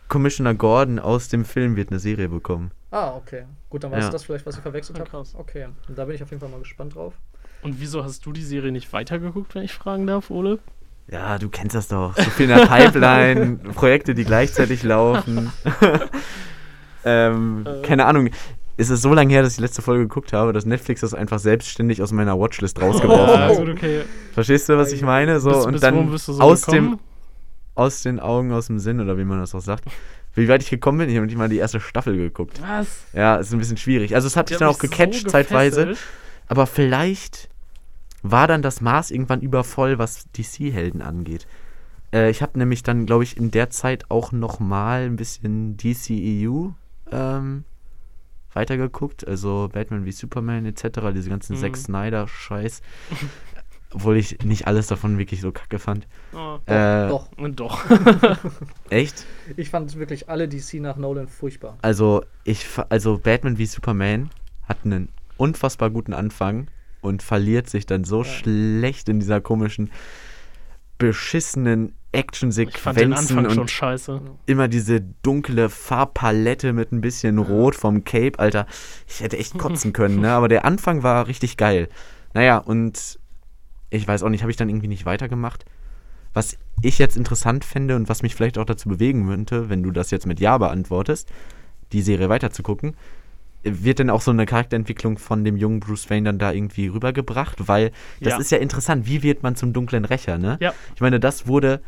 Commissioner 0.08 0.54
Gordon 0.54 1.00
aus 1.00 1.28
dem 1.28 1.44
Film 1.44 1.76
wird 1.76 1.90
eine 1.90 2.00
Serie 2.00 2.30
bekommen. 2.30 2.72
Ah, 2.94 3.16
okay. 3.16 3.46
Gut, 3.70 3.84
dann 3.84 3.92
war 3.92 3.98
es 3.98 4.06
Ja. 4.06 4.12
das 4.12 4.24
vielleicht, 4.24 4.46
was 4.46 4.56
ich 4.58 4.62
verwechselt 4.62 5.00
habe. 5.00 5.10
krass. 5.10 5.34
Okay, 5.36 5.68
und 5.90 5.98
da 5.98 6.06
bin 6.06 6.16
ich 6.16 6.22
auf 6.22 6.30
jeden 6.30 6.40
Fall 6.42 6.50
mal 6.50 6.60
gespannt 6.60 6.94
drauf. 6.96 7.14
Und 7.64 7.80
wieso 7.80 8.04
hast 8.04 8.26
du 8.26 8.32
die 8.34 8.44
Serie 8.44 8.72
nicht 8.72 8.94
weitergeguckt, 8.94 9.56
wenn 9.56 9.64
ich 9.64 9.74
fragen 9.74 10.06
darf, 10.06 10.30
Ole? 10.30 10.60
Ja, 11.08 11.38
du 11.40 11.50
kennst 11.50 11.76
das 11.76 11.88
doch. 11.88 12.16
So 12.16 12.30
viel 12.30 12.50
in 12.50 12.56
der 12.56 12.66
Pipeline, 12.68 13.56
Projekte, 13.74 14.14
die 14.14 14.24
gleichzeitig 14.26 14.84
laufen. 14.84 15.52
ähm, 17.06 17.66
Äh. 17.66 17.82
keine 17.82 18.06
Ahnung. 18.06 18.30
Es 18.76 18.90
ist 18.90 19.02
so 19.04 19.14
lange 19.14 19.32
her, 19.32 19.44
dass 19.44 19.52
ich 19.52 19.58
die 19.58 19.62
letzte 19.62 19.82
Folge 19.84 20.04
geguckt 20.04 20.34
habe, 20.34 20.52
dass 20.52 20.66
Netflix 20.66 21.02
das 21.02 21.14
einfach 21.14 21.38
selbstständig 21.40 22.02
aus 22.02 22.12
meiner 22.12 22.40
Watchlist 22.40 22.82
rausgeworfen 22.82 23.24
Oh. 23.26 23.38
hat. 23.38 23.40
Also, 23.50 23.62
okay. 23.64 24.02
Verstehst 24.34 24.68
du, 24.68 24.78
was 24.78 24.92
ich 24.92 25.04
meine? 25.04 25.40
So, 25.40 25.50
bis, 25.52 25.66
und 25.66 25.72
bis 25.74 25.82
dann 25.82 25.96
wohin 25.96 26.12
bist 26.12 26.28
du 26.28 26.34
so 26.34 26.42
aus, 26.42 26.66
gekommen? 26.66 26.92
dem, 26.94 27.00
aus 27.76 28.02
den 28.02 28.20
Augen, 28.20 28.52
aus 28.52 28.68
dem 28.68 28.80
Sinn, 28.80 29.00
oder 29.00 29.18
wie 29.18 29.26
man 29.26 29.40
das 29.40 29.54
auch 29.54 29.62
sagt. 29.62 29.86
Wie 30.36 30.48
weit 30.48 30.64
ich 30.64 30.70
gekommen 30.70 30.98
bin, 30.98 31.10
ich 31.10 31.16
habe 31.16 31.28
nicht 31.28 31.38
mal 31.38 31.50
die 31.50 31.58
erste 31.58 31.80
Staffel 31.80 32.18
geguckt. 32.18 32.62
Was? 32.62 32.88
Ja, 33.14 33.36
ist 33.36 33.54
ein 33.54 33.60
bisschen 33.60 33.78
schwierig. 33.78 34.16
Also 34.16 34.28
es 34.28 34.36
hat 34.36 34.50
mich 34.50 34.56
hat 34.56 34.62
dann 34.62 34.70
auch 34.70 34.80
gecatcht 34.80 35.24
so 35.24 35.30
zeitweise. 35.30 35.96
Aber 36.48 36.66
vielleicht 36.66 37.50
war 38.24 38.48
dann 38.48 38.62
das 38.62 38.82
Maß 38.82 39.12
irgendwann 39.12 39.42
übervoll, 39.42 40.00
was 40.00 40.26
DC-Helden 40.32 41.02
angeht. 41.02 41.46
Äh, 42.14 42.30
ich 42.30 42.42
habe 42.42 42.58
nämlich 42.58 42.82
dann, 42.84 43.06
glaube 43.06 43.24
ich, 43.24 43.38
in 43.38 43.52
der 43.52 43.70
Zeit 43.70 44.10
auch 44.10 44.32
noch 44.32 44.60
mal 44.60 45.04
ein 45.04 45.18
bisschen 45.18 45.78
DCEU 45.78 46.70
ähm, 47.12 47.64
weitergeguckt. 48.54 49.28
Also 49.28 49.70
Batman 49.72 50.06
wie 50.06 50.12
Superman 50.12 50.66
etc., 50.66 51.00
diese 51.14 51.30
ganzen 51.30 51.56
Mhm. 51.58 51.62
Zack 51.62 51.78
Snyder-Scheiß. 51.78 52.82
Obwohl 53.94 54.18
ich 54.18 54.40
nicht 54.44 54.66
alles 54.68 54.88
davon 54.88 55.18
wirklich 55.20 55.42
so 55.42 55.52
kacke 55.52 55.78
fand. 55.80 56.08
Oh, 56.34 56.58
Äh, 56.66 57.08
Doch, 57.10 57.30
und 57.38 57.60
doch. 57.60 57.84
Echt? 58.90 59.26
ich 59.56 59.70
fand 59.70 59.96
wirklich 59.98 60.30
alle 60.30 60.48
DC 60.48 60.76
nach 60.76 60.98
Nolan 60.98 61.28
furchtbar. 61.28 61.78
Also, 61.82 62.24
ich, 62.44 62.66
also 62.90 63.18
Batman 63.20 63.58
wie 63.58 63.66
Superman 63.68 64.30
hat 64.68 64.78
einen 64.86 65.10
unfassbar 65.38 65.90
guten 65.92 66.14
Anfang 66.14 66.68
und 67.02 67.22
verliert 67.22 67.70
sich 67.70 67.86
dann 67.86 68.04
so 68.04 68.20
Ja. 68.20 68.26
schlecht 68.26 69.10
in 69.10 69.20
dieser 69.20 69.42
komischen, 69.42 69.92
beschissenen 70.98 71.94
Ich 72.16 72.22
fand 72.78 73.00
den 73.00 73.12
Actionsequenzen 73.12 73.38
Anfang 73.40 73.50
schon 73.52 73.62
und 73.64 73.72
scheiße. 73.72 74.22
immer 74.46 74.68
diese 74.68 75.02
dunkle 75.02 75.70
Farbpalette 75.70 76.72
mit 76.74 76.92
ein 76.92 77.02
bisschen 77.02 77.40
Rot 77.40 77.76
vom 77.76 78.04
Cape, 78.04 78.38
Alter. 78.38 78.68
Ich 79.08 79.20
hätte 79.22 79.38
echt 79.38 79.58
kotzen 79.58 79.94
können, 79.94 80.20
ne? 80.22 80.32
Aber 80.32 80.48
der 80.48 80.64
Anfang 80.64 81.02
war 81.04 81.28
richtig 81.28 81.58
geil. 81.58 81.90
Naja, 82.36 82.58
und 82.60 83.20
ich 83.94 84.08
weiß 84.08 84.24
auch 84.24 84.30
nicht, 84.30 84.42
habe 84.42 84.52
ich 84.52 84.58
dann 84.58 84.70
irgendwie 84.70 84.88
nicht 84.88 85.06
weitergemacht. 85.06 85.66
Was 86.34 86.58
ich 86.82 86.98
jetzt 86.98 87.16
interessant 87.16 87.64
fände 87.64 87.96
und 87.96 88.10
was 88.10 88.24
mich 88.24 88.34
vielleicht 88.36 88.58
auch 88.58 88.66
dazu 88.66 88.90
bewegen 88.90 89.28
könnte, 89.28 89.70
wenn 89.70 89.84
du 89.84 89.92
das 89.92 90.10
jetzt 90.12 90.26
mit 90.26 90.40
Ja 90.40 90.58
beantwortest, 90.58 91.32
die 91.92 92.02
Serie 92.02 92.28
weiterzugucken, 92.28 92.96
wird 93.64 94.00
denn 94.00 94.10
auch 94.10 94.22
so 94.22 94.32
eine 94.32 94.46
Charakterentwicklung 94.46 95.18
von 95.18 95.46
dem 95.46 95.56
jungen 95.56 95.80
Bruce 95.80 96.10
Wayne 96.10 96.26
dann 96.26 96.40
da 96.40 96.52
irgendwie 96.52 96.88
rübergebracht? 96.88 97.68
Weil 97.68 97.92
das 98.20 98.34
Ja. 98.34 98.40
ist 98.40 98.52
ja 98.52 98.58
interessant, 98.58 99.06
wie 99.06 99.22
wird 99.24 99.44
man 99.44 99.56
zum 99.56 99.74
dunklen 99.74 100.06
Rächer, 100.06 100.38
ne? 100.38 100.58
Ja. 100.60 100.74
Ich 100.96 101.02
meine, 101.02 101.20
das 101.20 101.48
wurde. 101.48 101.82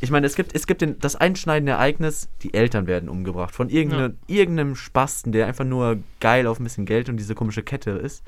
Ich 0.00 0.10
meine, 0.10 0.26
es 0.26 0.36
gibt, 0.36 0.54
es 0.54 0.66
gibt 0.66 0.82
den, 0.82 0.98
das 0.98 1.16
einschneidende 1.16 1.72
Ereignis, 1.72 2.28
die 2.42 2.52
Eltern 2.52 2.86
werden 2.86 3.08
umgebracht 3.08 3.54
von 3.54 3.70
irgendeine, 3.70 4.14
irgendeinem 4.26 4.76
Spasten, 4.76 5.32
der 5.32 5.46
einfach 5.46 5.64
nur 5.64 5.96
geil 6.20 6.46
auf 6.46 6.60
ein 6.60 6.64
bisschen 6.64 6.84
Geld 6.84 7.08
und 7.08 7.16
diese 7.16 7.34
komische 7.34 7.62
Kette 7.62 7.92
ist, 7.92 8.22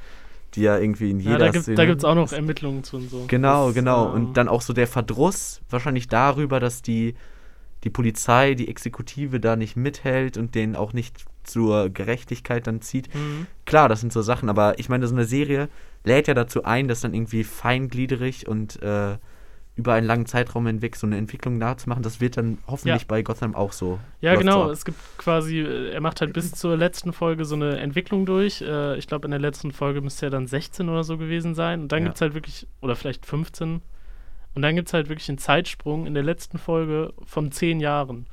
die 0.54 0.62
ja 0.62 0.78
irgendwie 0.78 1.10
in 1.10 1.20
jeder 1.20 1.32
Ja, 1.32 1.38
da 1.38 1.50
gibt 1.50 1.62
Szene 1.64 1.76
da 1.76 1.84
gibt's 1.86 2.04
auch 2.04 2.14
noch. 2.14 2.32
Ermittlungen 2.32 2.84
zu 2.84 2.96
und 2.96 3.10
so. 3.10 3.24
Genau, 3.28 3.66
Das, 3.66 3.74
genau. 3.74 4.08
äh, 4.08 4.12
Und 4.12 4.36
dann 4.36 4.48
auch 4.48 4.62
so 4.62 4.72
der 4.72 4.86
Verdruss, 4.86 5.60
wahrscheinlich 5.70 6.08
darüber, 6.08 6.60
dass 6.60 6.82
die, 6.82 7.14
die 7.84 7.90
Polizei, 7.90 8.54
die 8.54 8.68
Exekutive 8.68 9.40
da 9.40 9.56
nicht 9.56 9.76
mithält 9.76 10.36
und 10.36 10.54
den 10.54 10.74
auch 10.76 10.92
nicht 10.92 11.24
zur 11.44 11.88
Gerechtigkeit 11.90 12.66
dann 12.66 12.80
zieht. 12.80 13.14
Mhm. 13.14 13.46
Klar, 13.66 13.88
das 13.88 14.00
sind 14.00 14.12
so 14.12 14.22
Sachen, 14.22 14.48
aber 14.48 14.78
ich 14.78 14.88
meine, 14.88 15.06
so 15.06 15.14
eine 15.14 15.24
Serie 15.24 15.68
lädt 16.04 16.28
ja 16.28 16.34
dazu 16.34 16.64
ein, 16.64 16.88
das 16.88 17.00
dann 17.00 17.14
irgendwie 17.14 17.44
feingliedrig 17.44 18.46
und 18.48 18.82
äh, 18.82 19.16
über 19.78 19.94
einen 19.94 20.06
langen 20.06 20.26
Zeitraum 20.26 20.66
hinweg 20.66 20.96
so 20.96 21.06
eine 21.06 21.16
Entwicklung 21.16 21.56
nachzumachen. 21.56 22.02
Das 22.02 22.20
wird 22.20 22.36
dann 22.36 22.58
hoffentlich 22.66 23.02
Ja. 23.02 23.06
bei 23.08 23.22
Gotham 23.22 23.54
auch 23.54 23.72
so. 23.72 23.98
Ja, 24.20 24.32
läuft 24.32 24.42
so 24.44 24.50
genau. 24.50 24.64
ab. 24.64 24.70
Es 24.72 24.84
gibt 24.84 24.98
quasi, 25.18 25.60
äh, 25.60 25.90
er 25.92 26.00
macht 26.00 26.20
halt 26.20 26.32
bis 26.32 26.50
zur 26.50 26.76
letzten 26.76 27.12
Folge 27.12 27.44
so 27.44 27.54
eine 27.54 27.78
Entwicklung 27.78 28.26
durch. 28.26 28.60
Äh, 28.60 28.98
Ich 28.98 29.06
glaube, 29.06 29.26
in 29.26 29.30
der 29.30 29.40
letzten 29.40 29.70
Folge 29.72 30.00
müsste 30.00 30.26
er 30.26 30.30
dann 30.30 30.46
16 30.48 30.88
oder 30.88 31.04
so 31.04 31.16
gewesen 31.16 31.54
sein. 31.54 31.80
Und 31.82 31.92
dann 31.92 32.00
Ja. 32.00 32.04
gibt 32.06 32.16
es 32.16 32.20
halt 32.20 32.34
wirklich, 32.34 32.66
oder 32.80 32.96
vielleicht 32.96 33.24
15. 33.24 33.80
Und 34.54 34.62
dann 34.62 34.74
gibt 34.74 34.88
es 34.88 34.94
halt 34.94 35.08
wirklich 35.08 35.28
einen 35.28 35.38
Zeitsprung 35.38 36.06
in 36.06 36.14
der 36.14 36.24
letzten 36.24 36.58
Folge 36.58 37.12
von 37.24 37.52
10 37.52 37.78
Jahren. 37.78 38.16
Und 38.18 38.26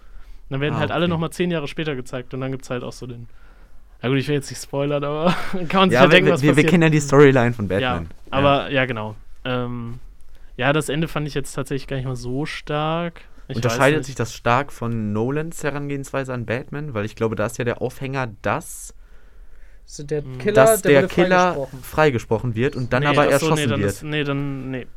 dann 0.50 0.62
werden 0.62 0.74
Ah, 0.76 0.80
halt 0.80 0.90
alle 0.92 1.06
okay. 1.06 1.12
nochmal 1.12 1.30
10 1.30 1.52
Jahre 1.52 1.68
später 1.68 1.96
gezeigt. 1.96 2.34
Und 2.34 2.42
dann 2.42 2.52
gibt 2.52 2.64
es 2.64 2.72
halt 2.72 2.84
auch 2.84 2.92
so 2.94 3.06
den. 3.06 3.28
Na 4.02 4.10
gut, 4.10 4.18
ich 4.18 4.28
will 4.28 4.36
jetzt 4.36 4.50
nicht 4.50 4.62
spoilern, 4.62 5.04
aber 5.04 5.36
kann 5.70 5.82
man 5.82 5.90
sich 5.92 5.94
Ja, 5.96 6.02
halt 6.02 6.10
wir, 6.12 6.16
denken, 6.18 6.32
was 6.32 6.42
wir, 6.42 6.48
wir 6.50 6.56
passiert. 6.56 6.72
kennen 6.72 6.84
ja 6.84 6.90
die 6.90 7.00
Storyline 7.00 7.54
von 7.54 7.68
Ja, 7.70 7.94
Batman. 7.94 8.08
aber 8.32 8.72
ja, 8.72 8.86
genau. 8.86 9.16
Ähm, 9.44 10.00
ja, 10.58 10.74
das 10.74 10.90
Ende 10.90 11.08
fand 11.08 11.28
ich 11.28 11.34
jetzt 11.34 11.54
tatsächlich 11.54 11.88
gar 11.88 11.98
nicht 11.98 12.06
mal 12.06 12.16
so 12.16 12.46
stark. 12.46 13.22
Ich 13.48 13.58
Unterscheidet 13.58 14.06
sich 14.06 14.16
das 14.16 14.34
stark 14.34 14.72
von 14.74 15.14
Nolans 15.14 15.64
Herangehensweise 15.64 16.34
an 16.34 16.46
Batman? 16.46 16.94
Weil 16.94 17.06
ich 17.06 17.16
glaube, 17.16 17.36
da 17.36 17.46
ist 17.46 17.58
ja 17.58 17.64
der 17.66 17.82
Aufhänger, 17.82 18.32
dass, 18.42 18.94
So, 19.86 20.04
Der 20.04 20.24
Mhm. 20.24 20.40
Killer, 20.40 20.54
dass 20.66 20.82
der, 20.82 21.02
der, 21.02 21.10
Killer 21.10 21.54
freigesprochen. 21.54 21.84
freigesprochen 21.84 22.56
wird 22.56 22.76
und 22.76 22.92
dann 22.92 23.04
Nee, 23.04 23.10
aber 23.10 23.22
ach 23.22 23.26
so, 23.26 23.34
erschossen 23.34 23.56
nee, 23.56 23.68
dann 23.68 23.80
wird. 23.82 23.92
Ist, 23.92 24.04
nee, 24.04 24.24
dann, 24.24 24.72
nee. 24.72 24.88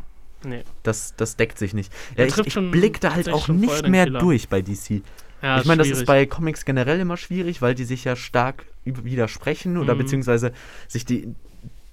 Nee. 0.45 0.63
Das, 0.83 1.15
das 1.17 1.37
deckt 1.37 1.59
sich 1.59 1.75
nicht. 1.75 1.93
Der 2.17 2.29
Ja, 2.29 2.35
ich, 2.41 2.47
ich 2.47 2.71
blick 2.71 3.01
da 3.01 3.15
halt 3.15 3.29
auch 3.29 3.49
nicht 3.49 3.87
mehr 3.87 4.05
Killer. 4.07 4.21
durch 4.21 4.49
bei 4.49 4.63
DC. 4.63 5.03
Ja, 5.43 5.61
ich 5.61 5.67
meine, 5.67 5.79
das 5.83 5.89
ist 5.91 6.07
bei 6.07 6.27
Comics 6.27 6.65
generell 6.65 7.01
immer 7.01 7.17
schwierig, 7.17 7.61
weil 7.61 7.75
die 7.75 7.85
sich 7.85 8.05
ja 8.05 8.17
stark 8.17 8.65
widersprechen 8.85 9.77
oder 9.77 9.95
Mhm. 9.95 9.99
beziehungsweise 9.99 10.53
sich 10.87 11.05
die 11.05 11.35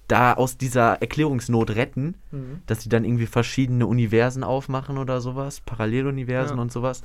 da 0.08 0.34
aus 0.34 0.58
dieser 0.58 1.02
Erklärungsnot 1.02 1.72
retten, 1.76 2.16
Mhm. 2.32 2.62
dass 2.68 2.82
sie 2.82 2.90
dann 2.90 3.04
irgendwie 3.06 3.26
verschiedene 3.26 3.88
Universen 3.88 4.44
aufmachen 4.44 4.98
oder 4.98 5.22
sowas, 5.22 5.62
Paralleluniversen 5.62 6.58
Ja. 6.58 6.62
und 6.62 6.72
sowas. 6.72 7.02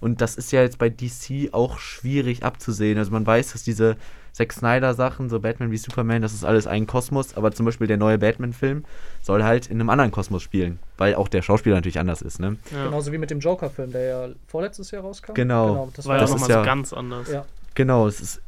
Und 0.00 0.20
das 0.20 0.36
ist 0.36 0.52
ja 0.52 0.60
jetzt 0.62 0.78
bei 0.78 0.90
DC 0.90 1.48
auch 1.52 1.78
schwierig 1.78 2.42
abzusehen. 2.44 2.98
Also 2.98 3.10
man 3.10 3.26
weiß, 3.26 3.52
dass 3.52 3.62
diese 3.62 3.96
Zack 4.32 4.52
Snyder-Sachen, 4.52 5.30
so 5.30 5.38
Batman 5.40 5.70
wie 5.70 5.76
Superman, 5.76 6.20
das 6.20 6.34
ist 6.34 6.44
alles 6.44 6.66
ein 6.66 6.86
Kosmos, 6.88 7.36
aber 7.36 7.52
zum 7.52 7.64
Beispiel 7.64 7.86
der 7.86 7.96
neue 7.96 8.18
Batman-Film 8.18 8.84
soll 9.22 9.44
halt 9.44 9.68
in 9.68 9.80
einem 9.80 9.88
anderen 9.90 10.10
Kosmos 10.10 10.42
spielen, 10.42 10.80
weil 10.98 11.14
auch 11.14 11.28
der 11.28 11.40
Schauspieler 11.40 11.76
natürlich 11.76 12.00
anders 12.00 12.20
ist, 12.20 12.40
ne? 12.40 12.56
Ja. 12.72 12.84
Genauso 12.86 13.12
wie 13.12 13.18
mit 13.18 13.30
dem 13.30 13.38
Joker-Film, 13.38 13.92
der 13.92 14.02
ja 14.02 14.28
vorletztes 14.48 14.90
Jahr 14.90 15.02
rauskam. 15.02 15.34
Genau. 15.34 15.88
das 15.94 16.04
war 16.06 16.16
war 16.16 16.22
ja 16.26 16.28
nochmal 16.28 16.50
so 16.50 16.62
ganz 16.64 16.92
anders. 16.92 17.30
Ja. 17.30 17.44
Genau, 17.74 18.06
es 18.08 18.20
ist. 18.20 18.40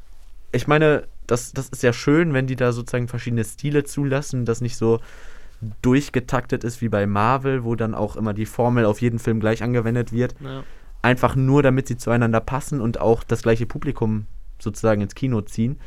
Ich 0.57 0.66
meine, 0.66 1.05
das, 1.27 1.53
das 1.53 1.69
ist 1.69 1.83
ja 1.83 1.92
schön, 1.92 2.33
wenn 2.35 2.47
die 2.47 2.57
da 2.57 2.73
sozusagen 2.73 3.09
verschiedene 3.09 3.45
Stile 3.45 3.85
zulassen, 3.85 4.45
das 4.45 4.61
nicht 4.61 4.77
so 4.77 5.01
durchgetaktet 5.83 6.64
ist 6.64 6.81
wie 6.83 6.88
bei 6.88 7.07
Marvel, 7.07 7.64
wo 7.64 7.75
dann 7.77 7.95
auch 7.95 8.16
immer 8.16 8.35
die 8.35 8.47
Formel 8.47 8.85
auf 8.85 9.01
jeden 9.01 9.19
Film 9.19 9.40
gleich 9.40 9.62
angewendet 9.62 10.12
wird. 10.12 10.35
Ja. 10.42 10.62
Einfach 11.03 11.37
nur, 11.37 11.62
damit 11.62 11.88
sie 11.88 11.97
zueinander 11.97 12.40
passen 12.40 12.81
und 12.81 13.01
auch 13.01 13.23
das 13.25 13.42
gleiche 13.42 13.66
Publikum 13.66 14.27
sozusagen 14.59 15.01
ins 15.03 15.14
Kino 15.14 15.40
ziehen. 15.42 15.79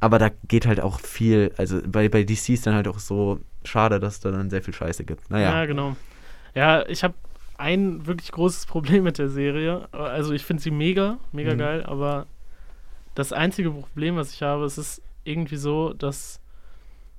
Aber 0.00 0.18
da 0.18 0.30
geht 0.48 0.66
halt 0.66 0.80
auch 0.80 1.00
viel, 1.00 1.52
also 1.56 1.80
bei, 1.86 2.08
bei 2.08 2.24
DC 2.24 2.50
ist 2.50 2.66
dann 2.66 2.74
halt 2.74 2.88
auch 2.88 2.98
so 2.98 3.38
schade, 3.64 4.00
dass 4.00 4.20
da 4.20 4.30
dann 4.30 4.50
sehr 4.50 4.62
viel 4.62 4.74
Scheiße 4.74 5.04
gibt. 5.04 5.28
Ja, 5.30 5.36
Naja. 5.36 5.66
genau. 5.66 5.96
Ja, 6.54 6.86
ich 6.88 7.04
habe 7.04 7.14
ein 7.58 8.06
wirklich 8.06 8.32
großes 8.32 8.66
Problem 8.66 9.04
mit 9.04 9.18
der 9.18 9.28
Serie. 9.28 9.88
Also 9.92 10.32
ich 10.32 10.44
finde 10.44 10.62
sie 10.62 10.70
mega, 10.70 11.18
mega 11.32 11.54
Mhm. 11.54 11.58
geil, 11.58 11.82
aber 11.84 12.26
das 13.14 13.32
einzige 13.32 13.70
Problem, 13.70 14.16
was 14.16 14.32
ich 14.32 14.42
habe, 14.42 14.64
es 14.64 14.78
ist 14.78 15.02
irgendwie 15.24 15.56
so, 15.56 15.92
dass 15.92 16.40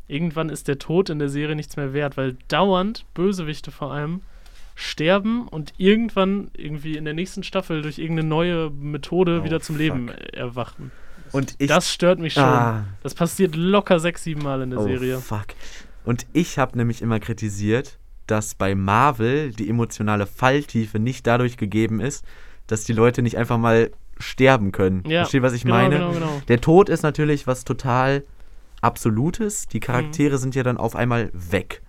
irgendwann 0.07 0.49
ist 0.49 0.67
der 0.67 0.79
Tod 0.79 1.09
in 1.09 1.19
der 1.19 1.29
Serie 1.29 1.55
nichts 1.55 1.77
mehr 1.77 1.93
wert, 1.93 2.17
weil 2.17 2.37
dauernd 2.47 3.05
Bösewichte 3.13 3.71
vor 3.71 3.91
allem 3.91 4.21
sterben 4.75 5.47
und 5.47 5.73
irgendwann 5.77 6.49
irgendwie 6.55 6.97
in 6.97 7.05
der 7.05 7.13
nächsten 7.13 7.43
Staffel 7.43 7.81
durch 7.81 7.97
irgendeine 7.99 8.27
neue 8.27 8.69
Methode 8.71 9.41
Oh, 9.41 9.43
wieder 9.45 9.59
zum 9.61 9.75
fuck. 9.75 9.81
Leben 9.81 10.09
erwachen. 10.09 10.91
Und 11.31 11.55
ich. 11.59 11.67
das 11.67 11.91
stört 11.93 12.19
mich 12.19 12.33
schon. 12.33 12.43
ah, 12.43 12.85
Das 13.03 13.13
passiert 13.13 13.55
locker 13.55 13.99
sechs, 13.99 14.23
sieben 14.23 14.41
Mal 14.41 14.61
in 14.61 14.71
der 14.71 14.79
oh, 14.79 14.83
Serie. 14.83 15.19
fuck. 15.19 15.47
Und 16.03 16.25
ich 16.33 16.57
habe 16.57 16.77
nämlich 16.77 17.01
immer 17.01 17.19
kritisiert, 17.19 17.99
dass 18.27 18.55
bei 18.55 18.75
Marvel 18.75 19.51
die 19.51 19.69
emotionale 19.69 20.25
Falltiefe 20.25 20.99
nicht 20.99 21.27
dadurch 21.27 21.57
gegeben 21.57 21.99
ist, 22.01 22.25
dass 22.67 22.83
die 22.83 22.93
Leute 22.93 23.21
nicht 23.21 23.37
einfach 23.37 23.57
mal 23.57 23.91
sterben 24.21 24.71
können. 24.71 25.03
Ja, 25.07 25.21
Versteht, 25.23 25.41
was 25.41 25.53
ich 25.53 25.63
genau, 25.63 25.75
meine? 25.75 25.95
genau, 25.97 26.11
genau. 26.11 26.41
Der 26.47 26.61
Tod 26.61 26.89
ist 26.89 27.03
natürlich 27.03 27.47
was 27.47 27.63
total 27.65 28.23
Absolutes. 28.81 29.67
Die 29.67 29.77
Mhm. 29.77 29.81
Charaktere 29.81 30.37
sind 30.39 30.55
ja 30.55 30.63
dann 30.63 30.77
auf 30.77 30.95
einmal 30.95 31.29
weg. 31.33 31.81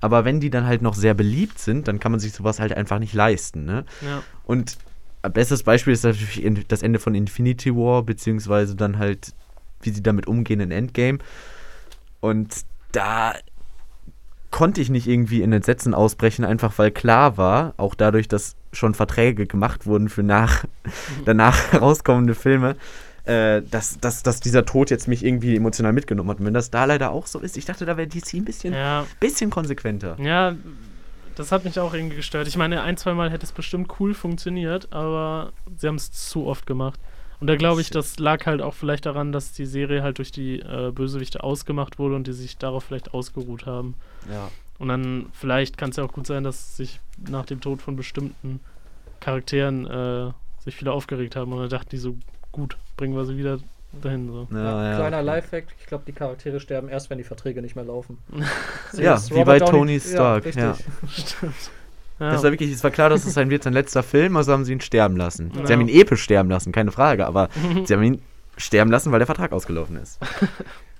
Aber 0.00 0.24
wenn 0.24 0.40
die 0.40 0.48
dann 0.48 0.64
halt 0.64 0.80
noch 0.80 0.94
sehr 0.94 1.12
beliebt 1.14 1.58
sind, 1.58 1.88
dann 1.88 1.98
kann 2.00 2.12
man 2.12 2.20
sich 2.20 2.32
sowas 2.32 2.60
halt 2.60 2.72
einfach 2.72 2.98
nicht 3.00 3.12
leisten. 3.14 3.64
Ne? 3.64 3.84
Ja. 4.00 4.22
Und 4.44 4.78
ein 5.22 5.32
bestes 5.32 5.62
Beispiel 5.64 5.92
ist 5.92 6.04
natürlich 6.04 6.66
das 6.68 6.82
Ende 6.82 6.98
von 7.00 7.14
Infinity 7.14 7.74
War, 7.74 8.02
beziehungsweise 8.04 8.76
dann 8.76 8.98
halt, 8.98 9.34
wie 9.82 9.90
sie 9.90 10.02
damit 10.02 10.26
umgehen 10.26 10.60
in 10.60 10.70
Endgame. 10.70 11.18
Und 12.20 12.54
da 12.92 13.34
konnte 14.50 14.80
ich 14.80 14.90
nicht 14.90 15.06
irgendwie 15.06 15.42
in 15.42 15.52
Entsetzen 15.52 15.94
ausbrechen, 15.94 16.44
einfach 16.44 16.78
weil 16.78 16.90
klar 16.90 17.36
war, 17.36 17.74
auch 17.76 17.94
dadurch, 17.94 18.28
dass 18.28 18.56
schon 18.72 18.94
Verträge 18.94 19.46
gemacht 19.46 19.86
wurden 19.86 20.08
für 20.08 20.22
nach, 20.22 20.64
danach 21.24 21.56
herauskommende 21.72 22.34
Filme, 22.34 22.76
äh, 23.24 23.62
dass, 23.70 23.98
dass, 24.00 24.22
dass 24.22 24.40
dieser 24.40 24.64
Tod 24.64 24.90
jetzt 24.90 25.08
mich 25.08 25.24
irgendwie 25.24 25.56
emotional 25.56 25.92
mitgenommen 25.92 26.30
hat. 26.30 26.40
Und 26.40 26.46
wenn 26.46 26.54
das 26.54 26.70
da 26.70 26.84
leider 26.84 27.10
auch 27.10 27.26
so 27.26 27.38
ist, 27.38 27.56
ich 27.56 27.64
dachte, 27.64 27.84
da 27.84 27.96
wäre 27.96 28.08
DC 28.08 28.34
ein 28.34 28.44
bisschen, 28.44 28.74
Ja, 28.74 29.06
bisschen 29.20 29.50
konsequenter. 29.50 30.16
ja, 30.20 30.54
das 31.36 31.52
hat 31.52 31.64
mich 31.64 31.78
auch 31.78 31.94
irgendwie 31.94 32.16
gestört. 32.16 32.48
Ich 32.48 32.56
meine, 32.56 32.82
ein, 32.82 32.96
zwei 32.98 33.14
Mal 33.14 33.30
hätte 33.30 33.46
es 33.46 33.52
bestimmt 33.52 33.88
cool 33.98 34.12
funktioniert, 34.14 34.92
aber 34.92 35.52
sie 35.78 35.86
haben 35.86 35.94
es 35.94 36.10
zu 36.12 36.46
oft 36.46 36.66
gemacht. 36.66 37.00
Und 37.40 37.46
da 37.46 37.56
glaube 37.56 37.80
ich, 37.80 37.90
das 37.90 38.18
lag 38.18 38.44
halt 38.46 38.60
auch 38.60 38.74
vielleicht 38.74 39.06
daran, 39.06 39.32
dass 39.32 39.52
die 39.52 39.64
Serie 39.66 40.02
halt 40.02 40.18
durch 40.18 40.30
die 40.30 40.60
äh, 40.60 40.90
Bösewichte 40.94 41.42
ausgemacht 41.42 41.98
wurde 41.98 42.14
und 42.16 42.26
die 42.26 42.32
sich 42.32 42.58
darauf 42.58 42.84
vielleicht 42.84 43.14
ausgeruht 43.14 43.64
haben. 43.66 43.94
Ja. 44.30 44.50
Und 44.78 44.88
dann 44.88 45.26
vielleicht 45.32 45.78
kann 45.78 45.90
es 45.90 45.96
ja 45.96 46.04
auch 46.04 46.12
gut 46.12 46.26
sein, 46.26 46.44
dass 46.44 46.76
sich 46.76 47.00
nach 47.28 47.46
dem 47.46 47.60
Tod 47.60 47.80
von 47.82 47.96
bestimmten 47.96 48.60
Charakteren 49.20 49.86
äh, 49.86 50.32
sich 50.64 50.76
viele 50.76 50.92
aufgeregt 50.92 51.36
haben 51.36 51.52
und 51.52 51.60
dann 51.60 51.68
dachten 51.70 51.90
die 51.90 51.96
so, 51.98 52.16
gut, 52.52 52.76
bringen 52.96 53.14
wir 53.16 53.24
sie 53.24 53.36
wieder 53.36 53.58
dahin. 54.02 54.28
So. 54.30 54.46
Ja, 54.50 54.90
ja. 54.90 54.96
Kleiner 54.96 55.22
Lifehack, 55.22 55.64
ich 55.78 55.86
glaube, 55.86 56.04
die 56.06 56.12
Charaktere 56.12 56.60
sterben 56.60 56.88
erst, 56.88 57.10
wenn 57.10 57.18
die 57.18 57.24
Verträge 57.24 57.62
nicht 57.62 57.74
mehr 57.76 57.84
laufen. 57.84 58.18
Ja, 58.92 59.18
wie 59.30 59.44
bei 59.44 59.58
Downey- 59.58 59.70
Tony 59.70 60.00
Stark, 60.00 60.44
richtig. 60.46 60.62
ja. 60.62 60.76
Stimmt. 61.08 61.54
Das 62.20 62.34
Ja. 62.34 62.42
war 62.44 62.52
wirklich, 62.52 62.70
es 62.70 62.84
war 62.84 62.90
klar, 62.90 63.08
dass 63.10 63.24
es 63.26 63.34
sein 63.34 63.50
wird, 63.50 63.62
sein 63.64 63.72
letzter 63.72 64.02
Film, 64.02 64.36
also 64.36 64.52
haben 64.52 64.64
sie 64.64 64.72
ihn 64.72 64.80
sterben 64.80 65.16
lassen. 65.16 65.50
Ja. 65.56 65.66
Sie 65.66 65.72
haben 65.72 65.80
ihn 65.80 65.88
episch 65.88 66.22
sterben 66.22 66.50
lassen, 66.50 66.70
keine 66.70 66.92
Frage, 66.92 67.26
aber 67.26 67.48
sie 67.84 67.92
haben 67.94 68.02
ihn 68.02 68.22
sterben 68.56 68.90
lassen, 68.90 69.10
weil 69.10 69.18
der 69.18 69.26
Vertrag 69.26 69.52
ausgelaufen 69.52 69.96
ist. 69.96 70.18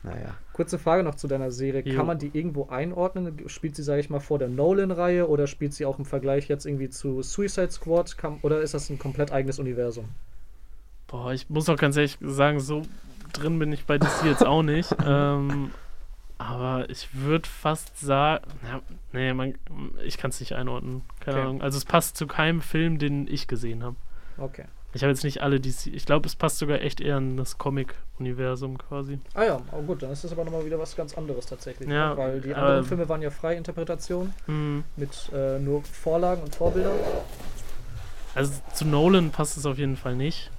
Naja. 0.03 0.33
Kurze 0.55 0.79
Frage 0.79 1.03
noch 1.03 1.15
zu 1.17 1.29
deiner 1.29 1.51
Serie. 1.51 1.83
Jo. 1.85 1.95
Kann 1.95 2.07
man 2.07 2.19
die 2.19 2.31
irgendwo 2.33 2.69
einordnen? 2.69 3.37
Spielt 3.49 3.77
sie, 3.77 3.83
sage 3.83 4.01
ich 4.01 4.09
mal, 4.09 4.19
vor 4.19 4.39
der 4.39 4.49
Nolan-Reihe 4.49 5.29
oder 5.29 5.47
spielt 5.47 5.75
sie 5.75 5.85
auch 5.85 5.99
im 5.99 6.07
Vergleich 6.07 6.49
jetzt 6.49 6.65
irgendwie 6.65 6.89
zu 6.89 7.21
Suicide 7.21 7.71
Squad? 7.71 8.17
Kann, 8.17 8.39
oder 8.41 8.63
ist 8.63 8.73
das 8.73 8.89
ein 8.89 8.99
komplett 8.99 9.31
eigenes 9.31 9.59
Universum? 9.59 10.07
Boah, 11.07 11.35
ich 11.35 11.51
muss 11.51 11.69
auch 11.69 11.77
ganz 11.77 11.99
ehrlich 11.99 12.17
sagen, 12.23 12.61
so 12.61 12.81
drin 13.35 13.59
bin 13.59 13.73
ich 13.73 13.85
bei 13.85 13.99
DC 13.99 14.25
jetzt 14.25 14.47
auch 14.47 14.63
nicht. 14.63 14.89
ähm, 15.07 15.71
aber 16.41 16.89
ich 16.89 17.09
würde 17.15 17.47
fast 17.49 17.99
sagen, 18.01 18.45
ja, 18.67 18.81
nee, 19.13 19.33
man, 19.35 19.55
ich 20.05 20.17
kann 20.17 20.31
es 20.31 20.41
nicht 20.41 20.55
einordnen. 20.55 21.03
Keine 21.21 21.37
Okay. 21.37 21.47
Ahnung. 21.47 21.63
Also 21.63 21.77
es 21.77 21.85
passt 21.85 22.17
zu 22.17 22.27
keinem 22.27 22.63
Film, 22.63 22.99
den 22.99 23.29
ich 23.29 23.47
gesehen 23.47 23.83
habe. 23.85 23.97
Okay. 24.39 24.65
Ich 24.93 25.03
habe 25.03 25.13
jetzt 25.13 25.23
nicht 25.23 25.41
alle 25.43 25.61
DC. 25.61 25.87
Ich 25.89 26.05
glaube, 26.07 26.27
es 26.27 26.35
passt 26.35 26.59
sogar 26.59 26.81
echt 26.81 27.01
eher 27.01 27.19
in 27.19 27.37
das 27.37 27.59
Comic-Universum 27.59 28.77
quasi. 28.79 29.21
Ah 29.35 29.45
ja, 29.45 29.61
oh 29.71 29.83
gut, 29.83 30.03
dann 30.03 30.11
ist 30.11 30.25
das 30.25 30.33
aber 30.33 30.45
nochmal 30.45 30.65
wieder 30.67 30.79
was 30.81 30.97
ganz 30.97 31.17
anderes 31.17 31.47
tatsächlich. 31.47 31.89
Ja, 31.89 32.11
ne? 32.11 32.17
Weil 32.17 32.41
die 32.41 32.55
aber- 32.55 32.67
anderen 32.67 32.85
Filme 32.87 33.09
waren 33.09 33.23
ja 33.23 33.31
freie 33.31 33.57
Interpretation 33.57 34.35
Hm. 34.47 34.83
mit 34.97 35.31
äh, 35.33 35.59
nur 35.61 35.85
Vorlagen 35.85 36.43
und 36.43 36.55
Vorbildern. 36.57 36.99
Also 38.35 38.53
zu 38.75 38.85
Nolan 38.87 39.31
passt 39.31 39.57
es 39.57 39.67
auf 39.67 39.79
jeden 39.79 39.97
Fall 39.97 40.17
nicht. 40.17 40.51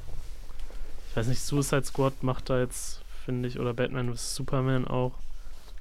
Ich 1.10 1.18
weiß 1.18 1.28
nicht, 1.28 1.42
Suicide 1.42 1.84
Squad 1.84 2.22
macht 2.24 2.50
da 2.50 2.60
jetzt, 2.60 3.02
finde 3.26 3.50
ich, 3.50 3.60
oder 3.60 3.74
Batman 3.74 4.14
vs. 4.16 4.36
Superman 4.36 4.88
auch. 4.88 5.12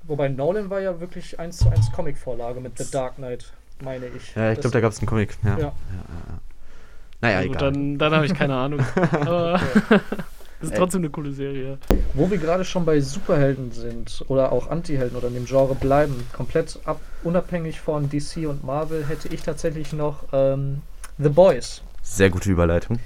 Wobei 0.04 0.28
Nolan 0.28 0.70
war 0.70 0.80
ja 0.80 0.98
wirklich 1.00 1.38
eins 1.38 1.58
zu 1.58 1.68
eins 1.70 1.90
Comic-Vorlage 1.92 2.60
mit 2.60 2.78
The 2.78 2.90
Dark 2.90 3.16
Knight, 3.16 3.52
meine 3.82 4.06
ich. 4.06 4.34
Ja, 4.34 4.50
ich 4.50 4.56
Das- 4.58 4.62
glaube, 4.62 4.72
da 4.74 4.80
gab 4.80 4.92
es 4.92 4.98
einen 4.98 5.06
Comic. 5.06 5.36
Ja. 5.44 5.50
Ja. 5.50 5.56
Ja, 5.58 5.64
ja, 5.66 5.72
ja. 6.28 6.38
Naja, 7.22 7.36
Also 7.38 7.50
egal. 7.50 7.72
dann 7.72 7.98
dann 7.98 8.14
habe 8.14 8.26
ich 8.26 8.34
keine 8.34 8.54
Ahnung. 8.56 8.80
Aber 9.12 9.60
es 10.60 10.62
ist 10.68 10.72
Ey. 10.72 10.78
trotzdem 10.78 11.02
eine 11.02 11.10
coole 11.10 11.32
Serie. 11.32 11.78
Wo 12.14 12.30
wir 12.30 12.38
gerade 12.38 12.64
schon 12.64 12.84
bei 12.86 13.00
Superhelden 13.00 13.72
sind 13.72 14.24
oder 14.28 14.52
auch 14.52 14.70
Antihelden 14.70 15.16
oder 15.16 15.28
in 15.28 15.34
dem 15.34 15.44
Genre 15.44 15.74
bleiben, 15.74 16.26
komplett 16.32 16.78
ab, 16.86 16.98
unabhängig 17.22 17.80
von 17.80 18.08
DC 18.08 18.46
und 18.48 18.64
Marvel, 18.64 19.06
hätte 19.06 19.28
ich 19.28 19.42
tatsächlich 19.42 19.92
noch 19.92 20.24
ähm, 20.32 20.80
The 21.18 21.28
Boys. 21.28 21.82
Sehr 22.02 22.30
gute 22.30 22.50
Überleitung. 22.50 22.98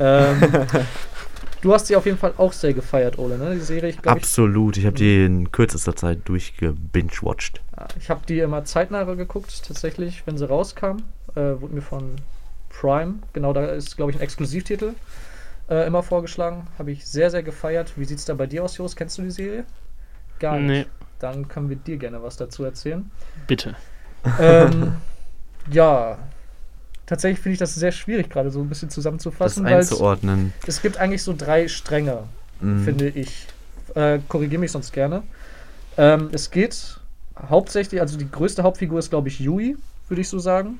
Ähm, 0.00 0.52
du 1.62 1.72
hast 1.72 1.86
sie 1.86 1.96
auf 1.96 2.06
jeden 2.06 2.18
Fall 2.18 2.34
auch 2.36 2.52
sehr 2.52 2.74
gefeiert, 2.74 3.18
Ole, 3.18 3.38
ne? 3.38 3.54
Die 3.54 3.60
Serie, 3.60 3.90
ich 3.90 4.00
glaube, 4.02 4.18
ich, 4.18 4.24
Absolut. 4.24 4.76
Ich 4.76 4.86
habe 4.86 4.96
die 4.96 5.24
in 5.24 5.50
kürzester 5.52 5.96
Zeit 5.96 6.20
durchgebingewatcht. 6.26 7.60
ich 7.98 8.10
habe 8.10 8.20
die 8.28 8.38
immer 8.40 8.64
zeitnah 8.64 9.04
geguckt, 9.04 9.62
tatsächlich, 9.66 10.22
wenn 10.26 10.38
sie 10.38 10.48
rauskam. 10.48 10.98
Äh, 11.34 11.60
wurde 11.60 11.74
mir 11.74 11.82
von 11.82 12.16
Prime, 12.70 13.16
genau 13.32 13.52
da 13.52 13.66
ist, 13.66 13.96
glaube 13.96 14.10
ich, 14.10 14.18
ein 14.18 14.22
Exklusivtitel 14.22 14.94
äh, 15.68 15.86
immer 15.86 16.02
vorgeschlagen. 16.02 16.66
Habe 16.78 16.92
ich 16.92 17.06
sehr, 17.06 17.30
sehr 17.30 17.42
gefeiert. 17.42 17.92
Wie 17.96 18.04
sieht 18.04 18.18
es 18.18 18.24
da 18.24 18.34
bei 18.34 18.46
dir 18.46 18.64
aus, 18.64 18.76
Jos? 18.76 18.96
Kennst 18.96 19.18
du 19.18 19.22
die 19.22 19.30
Serie? 19.30 19.64
Gar 20.38 20.58
nicht. 20.58 20.86
Nee, 20.86 21.06
Dann 21.18 21.48
können 21.48 21.68
wir 21.68 21.76
dir 21.76 21.96
gerne 21.96 22.22
was 22.22 22.36
dazu 22.36 22.64
erzählen. 22.64 23.10
bitte. 23.46 23.74
ähm, 24.40 24.96
ja, 25.70 26.18
tatsächlich 27.06 27.40
finde 27.40 27.54
ich 27.54 27.58
das 27.58 27.74
sehr 27.74 27.92
schwierig, 27.92 28.28
gerade 28.30 28.50
so 28.50 28.60
ein 28.60 28.68
bisschen 28.68 28.88
Das 28.88 28.94
zusammenzufassen, 28.94 29.66
es, 29.66 29.92
einzuordnen. 29.92 30.52
es 30.66 30.82
gibt 30.82 30.98
eigentlich 30.98 31.22
so 31.22 31.34
drei 31.36 31.68
Stränge, 31.68 32.24
Mhm. 32.60 32.84
finde 32.84 33.08
ich. 33.08 33.46
Äh, 33.94 34.18
Korrigiere 34.28 34.60
mich 34.60 34.72
sonst 34.72 34.92
gerne. 34.92 35.22
Ähm, 35.96 36.28
es 36.32 36.50
geht 36.50 36.98
hauptsächlich, 37.48 38.00
also 38.00 38.16
die 38.18 38.30
größte 38.30 38.62
Hauptfigur 38.62 38.98
ist, 38.98 39.10
glaube 39.10 39.28
ich, 39.28 39.40
Yui, 39.40 39.76
würde 40.08 40.20
ich 40.20 40.28
so 40.28 40.38
sagen, 40.38 40.78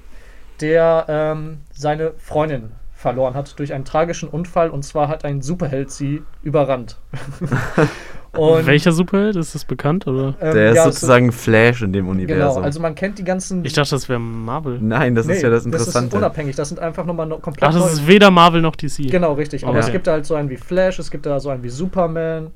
der 0.60 1.04
ähm, 1.08 1.58
seine 1.74 2.12
Freundin 2.18 2.72
verloren 2.94 3.34
hat 3.34 3.58
durch 3.58 3.72
einen 3.74 3.84
tragischen 3.84 4.28
Unfall 4.28 4.70
und 4.70 4.82
zwar 4.84 5.08
hat 5.08 5.24
ein 5.24 5.42
Superheld 5.42 5.90
sie 5.90 6.22
überrannt. 6.42 6.96
und, 8.38 8.66
Welcher 8.66 8.92
Superheld? 8.92 9.36
Ist 9.36 9.54
das 9.54 9.64
bekannt? 9.64 10.06
Oder? 10.06 10.34
ähm, 10.40 10.52
Der 10.54 10.70
ist 10.70 10.76
ja, 10.76 10.84
sozusagen 10.84 11.32
Flash 11.32 11.82
in 11.82 11.92
dem 11.92 12.06
So, 12.06 12.10
Universum. 12.12 12.54
genau, 12.54 12.64
also 12.64 12.80
man 12.80 12.94
kennt 12.94 13.18
die 13.18 13.24
ganzen. 13.24 13.64
Ich 13.64 13.72
dachte, 13.72 13.90
das 13.90 14.08
wäre 14.08 14.18
Marvel. 14.20 14.78
Nein, 14.80 15.14
das 15.14 15.26
ist 15.26 15.42
ja 15.42 15.50
das 15.50 15.64
Das 15.64 15.72
ist 15.82 15.86
Interessante. 15.88 16.16
unabhängig, 16.16 16.56
das 16.56 16.68
sind 16.68 16.78
einfach 16.80 17.04
nochmal 17.04 17.26
no, 17.26 17.38
komplett 17.38 17.68
Ach, 17.68 17.72
das 17.74 17.82
neue- 17.82 17.92
ist 17.92 18.06
weder 18.06 18.30
Marvel 18.30 18.60
noch 18.62 18.76
DC. 18.76 19.10
Genau, 19.10 19.32
richtig. 19.34 19.64
Aber 19.64 19.78
Okay. 19.78 19.86
es 19.86 19.92
gibt 19.92 20.06
da 20.06 20.12
halt 20.12 20.26
so 20.26 20.34
einen 20.34 20.50
wie 20.50 20.56
Flash, 20.56 20.98
es 20.98 21.10
gibt 21.10 21.26
da 21.26 21.38
so 21.40 21.50
einen 21.50 21.62
wie 21.62 21.68
Superman. 21.68 22.50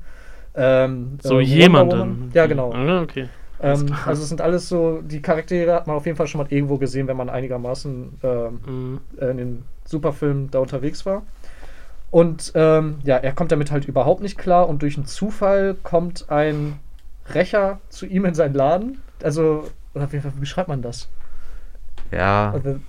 Ähm, 0.55 1.17
So 1.21 1.39
äh, 1.39 1.43
jemanden. 1.43 2.29
Ja, 2.33 2.45
genau. 2.45 2.73
Ah, 2.73 3.01
okay. 3.01 3.29
Ähm, 3.63 3.85
also 4.05 4.23
es 4.23 4.29
sind 4.29 4.41
alles 4.41 4.67
so, 4.67 5.01
die 5.01 5.21
Charaktere 5.21 5.73
hat 5.73 5.85
man 5.87 5.95
auf 5.95 6.05
jeden 6.05 6.17
Fall 6.17 6.27
schon 6.27 6.41
mal 6.41 6.47
irgendwo 6.49 6.77
gesehen, 6.77 7.07
wenn 7.07 7.15
man 7.15 7.29
einigermaßen 7.29 8.09
ähm, 8.23 8.59
Mhm. 8.65 8.99
äh, 9.19 9.25
in 9.31 9.37
den 9.37 9.63
Superfilmen 9.85 10.49
da 10.51 10.59
unterwegs 10.59 11.05
war. 11.05 11.21
Und 12.11 12.51
ähm, 12.55 12.99
ja, 13.03 13.17
er 13.17 13.31
kommt 13.31 13.51
damit 13.51 13.71
halt 13.71 13.85
überhaupt 13.85 14.21
nicht 14.21 14.37
klar 14.37 14.67
und 14.69 14.81
durch 14.81 14.97
einen 14.97 15.05
Zufall 15.05 15.75
kommt 15.81 16.29
ein 16.29 16.79
Rächer 17.33 17.79
zu 17.89 18.05
ihm 18.05 18.25
in 18.25 18.33
seinen 18.33 18.53
Laden. 18.53 19.01
Also, 19.23 19.69
oder 19.93 20.11
wie, 20.11 20.21
wie 20.23 20.39
beschreibt 20.39 20.67
man 20.67 20.81
das? 20.81 21.07
Ja, 22.11 22.51
Also, 22.51 22.79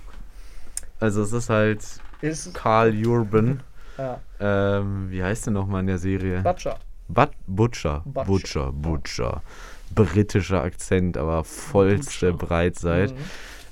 also 0.99 1.21
es 1.23 1.31
ist 1.31 1.49
halt 1.49 1.85
ist, 2.21 2.53
Carl 2.53 2.93
Urban. 3.05 3.61
ja, 3.97 4.19
Ähm, 4.39 5.09
wie 5.09 5.23
heißt 5.23 5.45
der 5.45 5.53
nochmal 5.53 5.81
in 5.81 5.87
der 5.87 5.97
Serie? 5.97 6.41
Butcher. 6.41 6.77
But 7.07 7.29
Butcher. 7.47 8.01
Butcher. 8.05 8.25
Butcher, 8.25 8.71
Butcher. 8.73 9.41
Britischer 9.95 10.63
Akzent, 10.63 11.17
aber 11.17 11.43
vollste 11.43 12.31
Butcher. 12.33 12.45
Breitseite. 12.47 13.13
Mhm. 13.13 13.17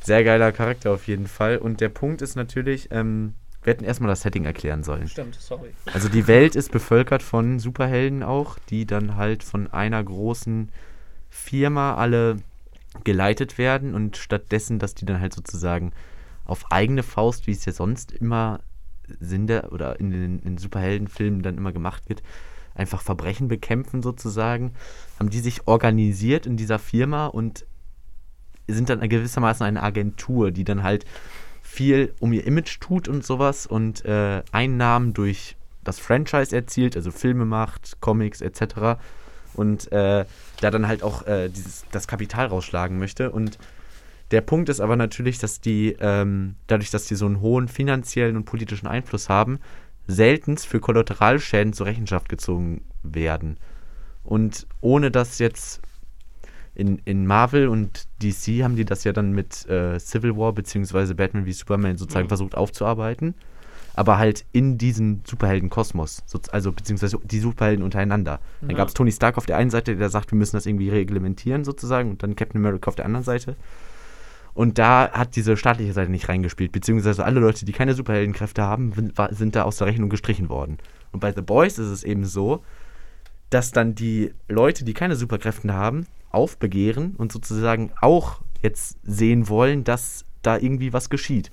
Sehr 0.03 0.23
geiler 0.23 0.51
Charakter 0.51 0.91
auf 0.91 1.07
jeden 1.07 1.27
Fall. 1.27 1.57
Und 1.57 1.81
der 1.81 1.89
Punkt 1.89 2.21
ist 2.21 2.35
natürlich, 2.35 2.89
ähm, 2.91 3.33
wir 3.63 3.73
hätten 3.73 3.83
erstmal 3.83 4.09
das 4.09 4.21
Setting 4.21 4.45
erklären 4.45 4.83
sollen. 4.83 5.07
Stimmt, 5.07 5.35
sorry. 5.35 5.69
Also 5.93 6.09
die 6.09 6.27
Welt 6.27 6.55
ist 6.55 6.71
bevölkert 6.71 7.21
von 7.21 7.59
Superhelden 7.59 8.23
auch, 8.23 8.57
die 8.69 8.85
dann 8.85 9.15
halt 9.15 9.43
von 9.43 9.67
einer 9.67 10.03
großen 10.03 10.69
Firma 11.29 11.95
alle 11.95 12.37
geleitet 13.03 13.57
werden 13.57 13.93
und 13.93 14.17
stattdessen, 14.17 14.79
dass 14.79 14.95
die 14.95 15.05
dann 15.05 15.21
halt 15.21 15.33
sozusagen 15.33 15.93
auf 16.45 16.71
eigene 16.71 17.03
Faust, 17.03 17.47
wie 17.47 17.51
es 17.51 17.65
ja 17.65 17.71
sonst 17.71 18.11
immer 18.11 18.61
sind 19.19 19.47
der, 19.47 19.71
oder 19.71 19.99
in 19.99 20.09
den 20.09 20.39
in 20.39 20.57
Superheldenfilmen 20.57 21.41
dann 21.41 21.57
immer 21.57 21.71
gemacht 21.71 22.09
wird, 22.09 22.23
einfach 22.73 23.01
Verbrechen 23.01 23.47
bekämpfen 23.47 24.01
sozusagen, 24.01 24.73
haben 25.19 25.29
die 25.29 25.39
sich 25.39 25.67
organisiert 25.67 26.45
in 26.45 26.57
dieser 26.57 26.79
Firma 26.79 27.27
und 27.27 27.65
sind 28.67 28.89
dann 28.89 29.07
gewissermaßen 29.07 29.65
eine 29.65 29.83
Agentur, 29.83 30.51
die 30.51 30.63
dann 30.63 30.83
halt 30.83 31.05
viel 31.71 32.13
um 32.19 32.33
ihr 32.33 32.45
Image 32.45 32.81
tut 32.81 33.07
und 33.07 33.25
sowas 33.25 33.65
und 33.65 34.03
äh, 34.03 34.43
Einnahmen 34.51 35.13
durch 35.13 35.55
das 35.85 35.99
Franchise 35.99 36.53
erzielt, 36.53 36.97
also 36.97 37.11
Filme 37.11 37.45
macht, 37.45 37.99
Comics 38.01 38.41
etc. 38.41 38.99
Und 39.53 39.89
äh, 39.93 40.25
da 40.59 40.69
dann 40.69 40.87
halt 40.87 41.01
auch 41.01 41.25
äh, 41.25 41.47
dieses, 41.47 41.85
das 41.91 42.07
Kapital 42.07 42.47
rausschlagen 42.47 42.99
möchte. 42.99 43.31
Und 43.31 43.57
der 44.31 44.41
Punkt 44.41 44.67
ist 44.67 44.81
aber 44.81 44.97
natürlich, 44.97 45.39
dass 45.39 45.61
die, 45.61 45.95
ähm, 46.01 46.55
dadurch, 46.67 46.91
dass 46.91 47.05
die 47.05 47.15
so 47.15 47.25
einen 47.25 47.39
hohen 47.39 47.69
finanziellen 47.69 48.35
und 48.35 48.43
politischen 48.43 48.87
Einfluss 48.87 49.29
haben, 49.29 49.59
seltenst 50.07 50.67
für 50.67 50.81
Kollateralschäden 50.81 51.71
zur 51.71 51.85
Rechenschaft 51.85 52.27
gezogen 52.27 52.81
werden. 53.01 53.57
Und 54.25 54.67
ohne 54.81 55.09
dass 55.09 55.39
jetzt 55.39 55.81
in, 56.73 56.99
in 57.05 57.25
Marvel 57.27 57.67
und 57.67 58.07
DC 58.23 58.63
haben 58.63 58.75
die 58.75 58.85
das 58.85 59.03
ja 59.03 59.11
dann 59.13 59.31
mit 59.33 59.67
äh, 59.69 59.99
Civil 59.99 60.37
War 60.37 60.53
bzw. 60.53 61.13
Batman 61.13 61.45
wie 61.45 61.53
Superman 61.53 61.97
sozusagen 61.97 62.25
Mhm. 62.25 62.29
versucht 62.29 62.55
aufzuarbeiten. 62.55 63.35
Aber 63.93 64.17
halt 64.17 64.45
in 64.53 64.77
diesen 64.77 65.21
Superhelden-Kosmos, 65.27 66.23
so, 66.25 66.39
also 66.53 66.71
beziehungsweise 66.71 67.17
die 67.25 67.39
Superhelden 67.39 67.83
untereinander. 67.83 68.39
Dann 68.61 68.69
Ja. 68.69 68.77
gab 68.77 68.87
es 68.87 68.93
Tony 68.93 69.11
Stark 69.11 69.37
auf 69.37 69.45
der 69.45 69.57
einen 69.57 69.69
Seite, 69.69 69.97
der 69.97 70.09
sagt, 70.09 70.31
wir 70.31 70.37
müssen 70.37 70.55
das 70.55 70.65
irgendwie 70.65 70.87
reglementieren 70.89 71.65
sozusagen, 71.65 72.11
und 72.11 72.23
dann 72.23 72.37
Captain 72.37 72.61
America 72.61 72.87
auf 72.87 72.95
der 72.95 73.03
anderen 73.03 73.25
Seite. 73.25 73.57
Und 74.53 74.77
da 74.79 75.11
hat 75.11 75.35
diese 75.35 75.57
staatliche 75.57 75.91
Seite 75.93 76.09
nicht 76.09 76.29
reingespielt, 76.29 76.71
beziehungsweise 76.71 77.25
alle 77.25 77.41
Leute, 77.41 77.65
die 77.65 77.71
keine 77.73 77.93
Superheldenkräfte 77.93 78.63
haben, 78.63 78.93
sind- 79.31 79.55
da 79.55 79.63
aus 79.63 79.77
der 79.77 79.87
Rechnung 79.87 80.09
gestrichen 80.09 80.47
worden. 80.47 80.77
Und 81.11 81.19
bei 81.19 81.33
The 81.33 81.41
Boys 81.41 81.77
ist 81.77 81.87
es 81.89 82.03
eben 82.05 82.23
so, 82.25 82.63
dass 83.51 83.71
dann 83.71 83.93
die 83.93 84.33
Leute, 84.49 84.83
die 84.83 84.93
keine 84.93 85.15
Superkräfte 85.15 85.73
haben, 85.73 86.07
aufbegehren 86.31 87.15
und 87.17 87.31
sozusagen 87.31 87.91
auch 88.01 88.41
jetzt 88.63 88.97
sehen 89.03 89.49
wollen, 89.49 89.83
dass 89.83 90.25
da 90.41 90.57
irgendwie 90.57 90.93
was 90.93 91.09
geschieht. 91.09 91.51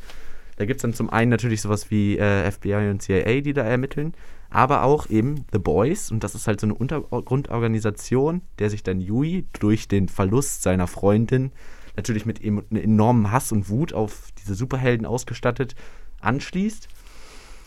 Da 0.57 0.64
gibt 0.64 0.78
es 0.78 0.82
dann 0.82 0.94
zum 0.94 1.11
einen 1.11 1.30
natürlich 1.30 1.61
sowas 1.61 1.90
wie 1.90 2.16
äh, 2.16 2.51
FBI 2.51 2.88
und 2.90 3.03
CIA, 3.03 3.40
die 3.42 3.53
da 3.53 3.62
ermitteln, 3.62 4.14
aber 4.51 4.82
auch 4.82 5.11
eben 5.11 5.44
The 5.53 5.59
Boys 5.59 6.11
und 6.11 6.24
das 6.24 6.34
ist 6.34 6.46
halt 6.46 6.61
so 6.61 6.66
eine 6.66 6.74
Untergrundorganisation, 6.74 8.42
der 8.59 8.70
sich 8.70 8.82
dann 8.82 9.01
Yui 9.01 9.46
durch 9.59 9.88
den 9.88 10.09
Verlust 10.09 10.62
seiner 10.62 10.86
Freundin 10.86 11.53
natürlich 11.96 12.26
mit 12.26 12.42
einem 12.42 12.64
enormem 12.70 13.32
Hass 13.32 13.51
und 13.53 13.68
Wut 13.68 13.92
auf 13.92 14.30
diese 14.38 14.55
Superhelden 14.55 15.05
ausgestattet 15.05 15.74
anschließt. 16.20 16.88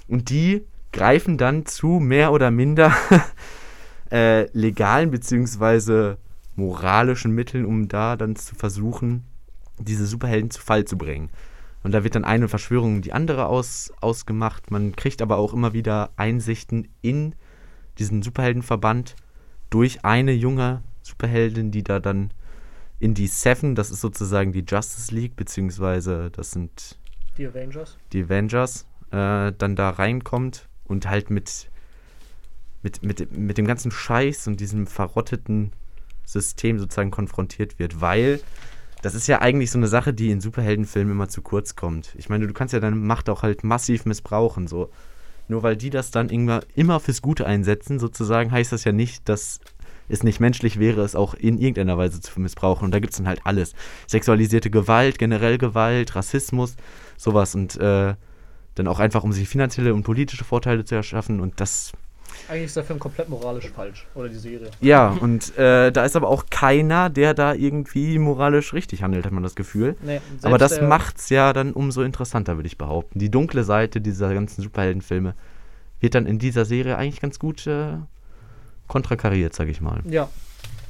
Und 0.07 0.29
die 0.29 0.65
greifen 0.93 1.37
dann 1.37 1.65
zu 1.65 1.99
mehr 1.99 2.31
oder 2.31 2.49
minder 2.49 2.93
äh, 4.11 4.43
legalen 4.51 5.11
bzw. 5.11 6.15
moralischen 6.55 7.33
Mitteln, 7.33 7.65
um 7.65 7.87
da 7.87 8.15
dann 8.15 8.35
zu 8.35 8.55
versuchen, 8.55 9.23
diese 9.79 10.05
Superhelden 10.05 10.51
zu 10.51 10.61
Fall 10.61 10.85
zu 10.85 10.97
bringen. 10.97 11.29
Und 11.83 11.93
da 11.93 12.03
wird 12.03 12.15
dann 12.15 12.25
eine 12.25 12.47
Verschwörung 12.47 13.01
die 13.01 13.13
andere 13.13 13.47
aus, 13.47 13.91
ausgemacht. 14.01 14.69
Man 14.69 14.95
kriegt 14.95 15.21
aber 15.21 15.37
auch 15.37 15.53
immer 15.53 15.73
wieder 15.73 16.11
Einsichten 16.15 16.87
in 17.01 17.33
diesen 17.97 18.21
Superheldenverband 18.21 19.15
durch 19.69 20.05
eine 20.05 20.33
junge 20.33 20.83
Superheldin, 21.01 21.71
die 21.71 21.83
da 21.83 21.99
dann 21.99 22.31
in 22.99 23.15
die 23.15 23.27
Seven, 23.27 23.73
das 23.73 23.89
ist 23.89 24.01
sozusagen 24.01 24.51
die 24.51 24.63
Justice 24.67 25.13
League, 25.13 25.35
beziehungsweise 25.35 26.29
das 26.29 26.51
sind 26.51 26.99
die 27.37 27.47
Avengers, 27.47 27.97
die 28.13 28.23
Avengers 28.23 28.85
äh, 29.09 29.51
dann 29.57 29.75
da 29.75 29.89
reinkommt 29.89 30.69
und 30.83 31.09
halt 31.09 31.31
mit, 31.31 31.70
mit, 32.83 33.03
mit, 33.03 33.37
mit 33.37 33.57
dem 33.57 33.67
ganzen 33.67 33.91
Scheiß 33.91 34.47
und 34.47 34.59
diesem 34.59 34.87
verrotteten 34.87 35.71
System 36.25 36.79
sozusagen 36.79 37.11
konfrontiert 37.11 37.79
wird, 37.79 38.01
weil 38.01 38.39
das 39.01 39.15
ist 39.15 39.27
ja 39.27 39.41
eigentlich 39.41 39.71
so 39.71 39.79
eine 39.79 39.87
Sache, 39.87 40.13
die 40.13 40.29
in 40.29 40.41
Superheldenfilmen 40.41 41.13
immer 41.13 41.27
zu 41.27 41.41
kurz 41.41 41.75
kommt. 41.75 42.13
Ich 42.17 42.29
meine, 42.29 42.47
du 42.47 42.53
kannst 42.53 42.73
ja 42.73 42.79
deine 42.79 42.95
Macht 42.95 43.29
auch 43.29 43.43
halt 43.43 43.63
massiv 43.63 44.05
missbrauchen, 44.05 44.67
so. 44.67 44.89
Nur 45.47 45.63
weil 45.63 45.75
die 45.75 45.89
das 45.89 46.11
dann 46.11 46.29
immer, 46.29 46.61
immer 46.75 46.99
fürs 46.99 47.21
Gute 47.21 47.45
einsetzen, 47.45 47.99
sozusagen, 47.99 48.51
heißt 48.51 48.71
das 48.71 48.83
ja 48.83 48.91
nicht, 48.91 49.27
dass 49.27 49.59
es 50.07 50.23
nicht 50.23 50.39
menschlich 50.39 50.79
wäre, 50.79 51.01
es 51.01 51.15
auch 51.15 51.33
in 51.33 51.57
irgendeiner 51.57 51.97
Weise 51.97 52.21
zu 52.21 52.39
missbrauchen. 52.39 52.85
Und 52.85 52.91
da 52.93 52.99
gibt 52.99 53.13
es 53.13 53.17
dann 53.17 53.27
halt 53.27 53.41
alles. 53.43 53.73
Sexualisierte 54.07 54.69
Gewalt, 54.69 55.17
generell 55.17 55.57
Gewalt, 55.57 56.15
Rassismus, 56.15 56.75
sowas. 57.17 57.55
Und 57.55 57.77
äh, 57.77 58.15
dann 58.75 58.87
auch 58.87 58.99
einfach, 58.99 59.23
um 59.23 59.31
sich 59.33 59.49
finanzielle 59.49 59.93
und 59.93 60.03
politische 60.03 60.43
Vorteile 60.43 60.85
zu 60.85 60.95
erschaffen. 60.95 61.39
Und 61.39 61.59
das 61.59 61.91
eigentlich 62.49 62.65
ist 62.65 62.77
der 62.77 62.83
Film 62.83 62.99
komplett 62.99 63.29
moralisch 63.29 63.69
falsch. 63.69 64.07
Oder 64.15 64.29
die 64.29 64.35
Serie. 64.35 64.71
Ja, 64.81 65.09
und 65.09 65.57
äh, 65.57 65.91
da 65.91 66.05
ist 66.05 66.15
aber 66.15 66.27
auch 66.27 66.45
keiner, 66.49 67.09
der 67.09 67.33
da 67.33 67.53
irgendwie 67.53 68.19
moralisch 68.19 68.73
richtig 68.73 69.03
handelt, 69.03 69.25
hat 69.25 69.31
man 69.31 69.43
das 69.43 69.55
Gefühl. 69.55 69.95
Nee, 70.01 70.21
aber 70.41 70.57
das 70.57 70.81
macht 70.81 71.17
es 71.17 71.29
ja 71.29 71.53
dann 71.53 71.73
umso 71.73 72.01
interessanter, 72.01 72.57
würde 72.57 72.67
ich 72.67 72.77
behaupten. 72.77 73.19
Die 73.19 73.31
dunkle 73.31 73.63
Seite 73.63 74.01
dieser 74.01 74.33
ganzen 74.33 74.61
Superheldenfilme 74.61 75.35
wird 75.99 76.15
dann 76.15 76.25
in 76.25 76.39
dieser 76.39 76.65
Serie 76.65 76.97
eigentlich 76.97 77.21
ganz 77.21 77.39
gut 77.39 77.65
äh, 77.67 77.93
kontrakariert, 78.87 79.53
sag 79.53 79.69
ich 79.69 79.81
mal. 79.81 80.01
Ja. 80.09 80.29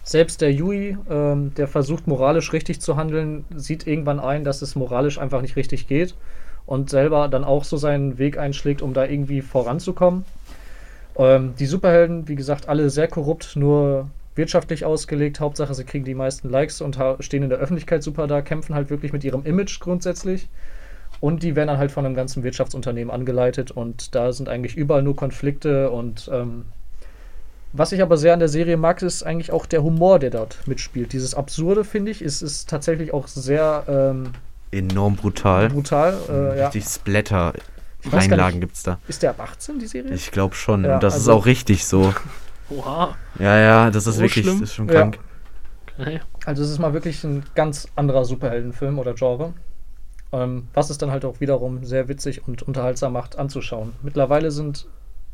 Selbst 0.03 0.41
der 0.41 0.51
Yui, 0.51 0.97
ähm, 1.09 1.53
der 1.55 1.67
versucht 1.67 2.07
moralisch 2.07 2.53
richtig 2.53 2.81
zu 2.81 2.97
handeln, 2.97 3.45
sieht 3.55 3.85
irgendwann 3.85 4.19
ein, 4.19 4.43
dass 4.43 4.61
es 4.61 4.75
moralisch 4.75 5.19
einfach 5.19 5.41
nicht 5.41 5.55
richtig 5.55 5.87
geht 5.87 6.15
und 6.65 6.89
selber 6.89 7.27
dann 7.27 7.43
auch 7.43 7.63
so 7.63 7.77
seinen 7.77 8.17
Weg 8.17 8.37
einschlägt, 8.37 8.81
um 8.81 8.93
da 8.93 9.05
irgendwie 9.05 9.41
voranzukommen. 9.41 10.25
Ähm, 11.21 11.53
die 11.59 11.67
Superhelden, 11.67 12.27
wie 12.27 12.35
gesagt, 12.35 12.67
alle 12.67 12.89
sehr 12.89 13.07
korrupt, 13.07 13.55
nur 13.55 14.09
wirtschaftlich 14.35 14.85
ausgelegt. 14.85 15.39
Hauptsache, 15.39 15.73
sie 15.75 15.83
kriegen 15.83 16.03
die 16.03 16.15
meisten 16.15 16.49
Likes 16.49 16.81
und 16.81 16.97
stehen 17.19 17.43
in 17.43 17.49
der 17.49 17.59
Öffentlichkeit 17.59 18.01
super 18.01 18.25
da, 18.25 18.41
kämpfen 18.41 18.73
halt 18.73 18.89
wirklich 18.89 19.13
mit 19.13 19.23
ihrem 19.23 19.45
Image 19.45 19.79
grundsätzlich. 19.79 20.49
Und 21.19 21.43
die 21.43 21.55
werden 21.55 21.67
dann 21.67 21.77
halt 21.77 21.91
von 21.91 22.05
einem 22.05 22.15
ganzen 22.15 22.43
Wirtschaftsunternehmen 22.43 23.13
angeleitet 23.13 23.69
und 23.69 24.15
da 24.15 24.33
sind 24.33 24.49
eigentlich 24.49 24.75
überall 24.75 25.03
nur 25.03 25.15
Konflikte 25.15 25.91
und 25.91 26.29
ähm, 26.33 26.65
was 27.73 27.91
ich 27.91 28.01
aber 28.01 28.17
sehr 28.17 28.33
an 28.33 28.39
der 28.39 28.49
Serie 28.49 28.75
mag, 28.75 29.01
ist 29.01 29.23
eigentlich 29.23 29.51
auch 29.51 29.65
der 29.65 29.83
Humor, 29.83 30.19
der 30.19 30.31
dort 30.31 30.67
mitspielt. 30.67 31.13
Dieses 31.13 31.35
Absurde, 31.35 31.85
finde 31.85 32.11
ich, 32.11 32.21
ist, 32.21 32.41
ist 32.41 32.69
tatsächlich 32.69 33.13
auch 33.13 33.27
sehr 33.27 33.83
ähm, 33.87 34.31
enorm 34.71 35.15
brutal. 35.15 35.69
Brutal, 35.69 36.17
äh, 36.29 36.59
ja. 36.59 36.65
Richtig 36.65 36.85
Splatter 36.85 37.53
Einlagen 38.11 38.59
gibt 38.59 38.75
es 38.75 38.83
da. 38.83 38.99
Ist 39.07 39.23
der 39.23 39.31
ab 39.31 39.39
18, 39.39 39.79
die 39.79 39.87
Serie? 39.87 40.13
Ich 40.13 40.31
glaube 40.31 40.55
schon. 40.55 40.83
Ja, 40.83 40.95
und 40.95 41.03
das 41.03 41.13
also 41.15 41.31
ist 41.31 41.37
auch 41.37 41.45
richtig 41.45 41.85
so. 41.85 42.13
Oha. 42.69 43.15
Ja, 43.39 43.59
ja, 43.59 43.91
das 43.91 44.07
ist 44.07 44.15
so 44.15 44.21
wirklich, 44.21 44.45
das 44.45 44.61
ist 44.61 44.73
schon 44.73 44.87
krank. 44.87 45.19
Ja. 45.97 46.05
Okay. 46.05 46.21
Also 46.45 46.63
es 46.63 46.69
ist 46.69 46.79
mal 46.79 46.93
wirklich 46.93 47.23
ein 47.23 47.43
ganz 47.53 47.87
anderer 47.95 48.25
Superheldenfilm 48.25 48.97
oder 48.97 49.13
Genre. 49.13 49.53
Ähm, 50.31 50.67
was 50.73 50.89
es 50.89 50.97
dann 50.97 51.11
halt 51.11 51.25
auch 51.25 51.41
wiederum 51.41 51.83
sehr 51.83 52.07
witzig 52.07 52.47
und 52.47 52.63
unterhaltsam 52.63 53.13
macht 53.13 53.37
anzuschauen. 53.37 53.93
Mittlerweile 54.01 54.49
sind 54.49 54.87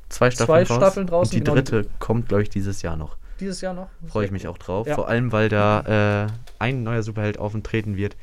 zwei 0.09 0.32
Staffeln, 0.32 0.65
zwei 0.65 0.76
Staffeln 0.76 1.07
draußen. 1.07 1.32
Und 1.32 1.34
die 1.36 1.43
genau 1.43 1.55
dritte 1.55 1.88
kommt, 1.99 2.30
glaube 2.30 2.43
ich, 2.43 2.49
dieses 2.49 2.82
Jahr 2.82 2.97
noch. 2.97 3.18
Dieses 3.39 3.61
Jahr 3.61 3.76
noch? 3.76 3.89
Freue 4.07 4.26
ich 4.26 4.32
mich 4.32 4.47
auch 4.47 4.57
drauf. 4.57 4.88
Ja. 4.88 4.95
Vor 4.95 5.07
allem, 5.07 5.32
weil 5.32 5.49
da 5.49 6.26
äh, 6.26 6.28
ein 6.57 6.82
neuer 6.82 7.03
Superheld 7.03 7.38
auftreten 7.38 7.95
wird, 7.95 8.18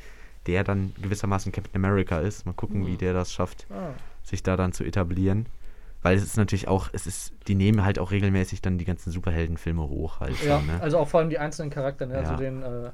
der 0.45 0.65
dann 0.65 0.93
gewissermaßen 1.01 1.53
Captain 1.53 1.75
America 1.81 2.19
ist. 2.19 2.45
Mal 2.45 2.53
gucken, 2.53 2.81
mhm. 2.81 2.87
wie 2.87 2.97
der 2.97 3.13
das 3.13 3.31
schafft. 3.31 3.65
Ah 3.69 3.93
sich 4.25 4.43
da 4.43 4.57
dann 4.57 4.73
zu 4.73 4.83
etablieren. 4.83 5.47
Weil 6.01 6.17
es 6.17 6.23
ist 6.23 6.37
natürlich 6.37 6.67
auch, 6.67 6.89
es 6.93 7.07
ist, 7.07 7.33
die 7.47 7.55
nehmen 7.55 7.83
halt 7.83 7.97
auch 7.97 8.11
regelmäßig 8.11 8.61
dann 8.61 8.77
die 8.77 8.85
ganzen 8.85 9.09
Superheldenfilme 9.09 9.81
hoch 9.89 10.19
halt. 10.19 10.39
Ja, 10.43 10.59
schon, 10.59 10.67
ne? 10.67 10.79
also 10.79 10.99
auch 10.99 11.07
vor 11.07 11.19
allem 11.19 11.31
die 11.31 11.39
einzelnen 11.39 11.71
Charaktere, 11.71 12.09
ne? 12.09 12.15
Also 12.17 12.33
ja. 12.33 12.37
also 12.37 12.43
den 12.43 12.61
äh, 12.61 12.91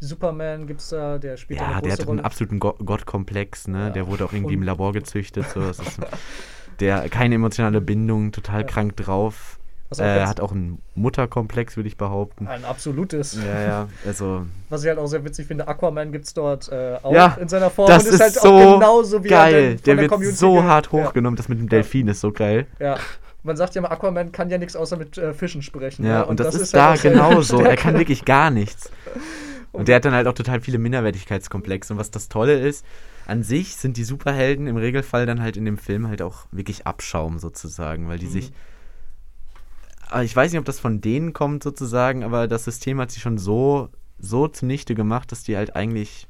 Superman 0.00 0.66
gibt 0.66 0.80
es 0.80 0.88
da, 0.88 1.18
der 1.18 1.36
spielt 1.36 1.60
Ja, 1.60 1.80
der 1.82 1.92
hat 1.92 2.08
einen 2.08 2.20
absoluten 2.20 2.60
Go 2.60 2.72
Gottkomplex, 2.72 3.68
ne? 3.68 3.78
Ja. 3.78 3.90
Der 3.90 4.06
wurde 4.06 4.24
auch 4.24 4.32
irgendwie 4.32 4.54
Und 4.54 4.62
im 4.62 4.66
Labor 4.66 4.94
gezüchtet. 4.94 5.46
So. 5.50 5.60
Ist, 5.60 5.82
der 6.80 7.06
keine 7.10 7.34
emotionale 7.34 7.82
Bindung, 7.82 8.32
total 8.32 8.62
ja. 8.62 8.66
krank 8.66 8.96
drauf. 8.96 9.58
Er 9.96 10.22
äh, 10.22 10.26
hat 10.26 10.40
auch 10.40 10.52
einen 10.52 10.80
Mutterkomplex, 10.94 11.76
würde 11.76 11.88
ich 11.88 11.96
behaupten. 11.96 12.48
Ein 12.48 12.64
absolutes. 12.64 13.36
Ja, 13.36 13.60
ja, 13.60 13.88
also. 14.06 14.46
Was 14.68 14.82
ich 14.82 14.88
halt 14.88 14.98
auch 14.98 15.06
sehr 15.06 15.24
witzig 15.24 15.46
finde, 15.46 15.68
Aquaman 15.68 16.10
gibt 16.10 16.24
es 16.24 16.34
dort 16.34 16.70
äh, 16.70 16.96
auch 17.02 17.12
ja, 17.12 17.36
in 17.40 17.48
seiner 17.48 17.70
Form. 17.70 17.88
Das 17.88 18.06
und 18.06 18.14
ist, 18.14 18.20
halt 18.20 18.32
so 18.32 18.48
auch 18.48 18.74
genauso 18.74 19.22
wie 19.22 19.28
geil. 19.28 19.54
Er 19.54 19.74
der, 19.76 19.96
der 19.96 20.20
wird 20.20 20.36
so 20.36 20.62
hart 20.62 20.90
hochgenommen, 20.90 21.36
ja. 21.36 21.38
das 21.38 21.48
mit 21.48 21.60
dem 21.60 21.68
Delfin 21.68 22.08
ist 22.08 22.20
so 22.20 22.32
geil. 22.32 22.66
Ja. 22.78 22.96
Man 23.42 23.56
sagt 23.56 23.74
ja 23.74 23.82
mal, 23.82 23.88
Aquaman 23.88 24.32
kann 24.32 24.48
ja 24.48 24.56
nichts 24.56 24.74
außer 24.74 24.96
mit 24.96 25.18
äh, 25.18 25.34
Fischen 25.34 25.60
sprechen. 25.60 26.04
Ja, 26.04 26.10
ja. 26.10 26.22
Und, 26.22 26.30
und, 26.30 26.40
das, 26.40 26.46
das 26.46 26.54
ist, 26.56 26.62
ist 26.62 26.74
halt 26.74 27.04
da 27.04 27.10
genauso. 27.10 27.60
er 27.60 27.76
kann 27.76 27.98
wirklich 27.98 28.24
gar 28.24 28.50
nichts. 28.50 28.90
Und 29.74 29.88
der 29.88 29.96
hat 29.96 30.04
dann 30.04 30.14
halt 30.14 30.28
auch 30.28 30.34
total 30.34 30.60
viele 30.60 30.78
Minderwertigkeitskomplexe. 30.78 31.92
Und 31.92 31.98
was 31.98 32.12
das 32.12 32.28
Tolle 32.28 32.60
ist, 32.60 32.86
an 33.26 33.42
sich 33.42 33.74
sind 33.74 33.96
die 33.96 34.04
Superhelden 34.04 34.68
im 34.68 34.76
Regelfall 34.76 35.26
dann 35.26 35.42
halt 35.42 35.56
in 35.56 35.64
dem 35.64 35.78
Film 35.78 36.06
halt 36.06 36.22
auch 36.22 36.46
wirklich 36.52 36.86
Abschaum 36.86 37.40
sozusagen, 37.40 38.08
weil 38.08 38.20
die 38.20 38.26
mhm. 38.26 38.30
sich 38.30 38.52
ich 40.22 40.34
weiß 40.34 40.52
nicht, 40.52 40.58
ob 40.58 40.64
das 40.64 40.80
von 40.80 41.00
denen 41.00 41.32
kommt 41.32 41.62
sozusagen, 41.62 42.24
aber 42.24 42.48
das 42.48 42.64
System 42.64 43.00
hat 43.00 43.10
sich 43.10 43.22
schon 43.22 43.38
so, 43.38 43.88
so 44.18 44.48
zunichte 44.48 44.94
gemacht, 44.94 45.32
dass 45.32 45.42
die 45.42 45.56
halt 45.56 45.74
eigentlich, 45.76 46.28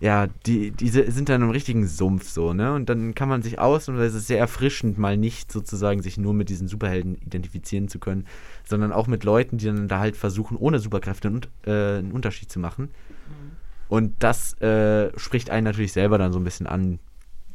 ja, 0.00 0.28
die, 0.46 0.70
diese 0.70 1.10
sind 1.10 1.28
dann 1.28 1.42
im 1.42 1.50
richtigen 1.50 1.86
Sumpf 1.86 2.28
so, 2.28 2.52
ne? 2.52 2.72
Und 2.74 2.88
dann 2.88 3.14
kann 3.14 3.28
man 3.28 3.42
sich 3.42 3.58
aus, 3.58 3.88
und 3.88 3.98
es 3.98 4.14
ist 4.14 4.28
sehr 4.28 4.38
erfrischend, 4.38 4.98
mal 4.98 5.16
nicht 5.16 5.50
sozusagen 5.50 6.02
sich 6.02 6.18
nur 6.18 6.34
mit 6.34 6.48
diesen 6.48 6.68
Superhelden 6.68 7.16
identifizieren 7.16 7.88
zu 7.88 7.98
können, 7.98 8.26
sondern 8.64 8.92
auch 8.92 9.06
mit 9.08 9.24
Leuten, 9.24 9.58
die 9.58 9.66
dann 9.66 9.88
da 9.88 9.98
halt 9.98 10.16
versuchen, 10.16 10.56
ohne 10.56 10.78
Superkräfte 10.78 11.28
einen, 11.28 11.40
äh, 11.66 11.98
einen 11.98 12.12
Unterschied 12.12 12.50
zu 12.50 12.60
machen. 12.60 12.84
Mhm. 12.84 13.56
Und 13.88 14.14
das 14.20 14.52
äh, 14.60 15.10
spricht 15.18 15.50
einen 15.50 15.64
natürlich 15.64 15.92
selber 15.92 16.18
dann 16.18 16.32
so 16.32 16.38
ein 16.38 16.44
bisschen 16.44 16.66
an. 16.66 16.98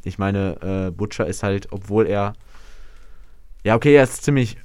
Ich 0.02 0.18
meine, 0.18 0.88
äh, 0.88 0.90
Butcher 0.90 1.26
ist 1.26 1.42
halt, 1.42 1.68
obwohl 1.70 2.06
er 2.06 2.34
ja, 3.64 3.74
okay, 3.74 3.94
er 3.94 4.04
ist 4.04 4.22
ziemlich 4.22 4.56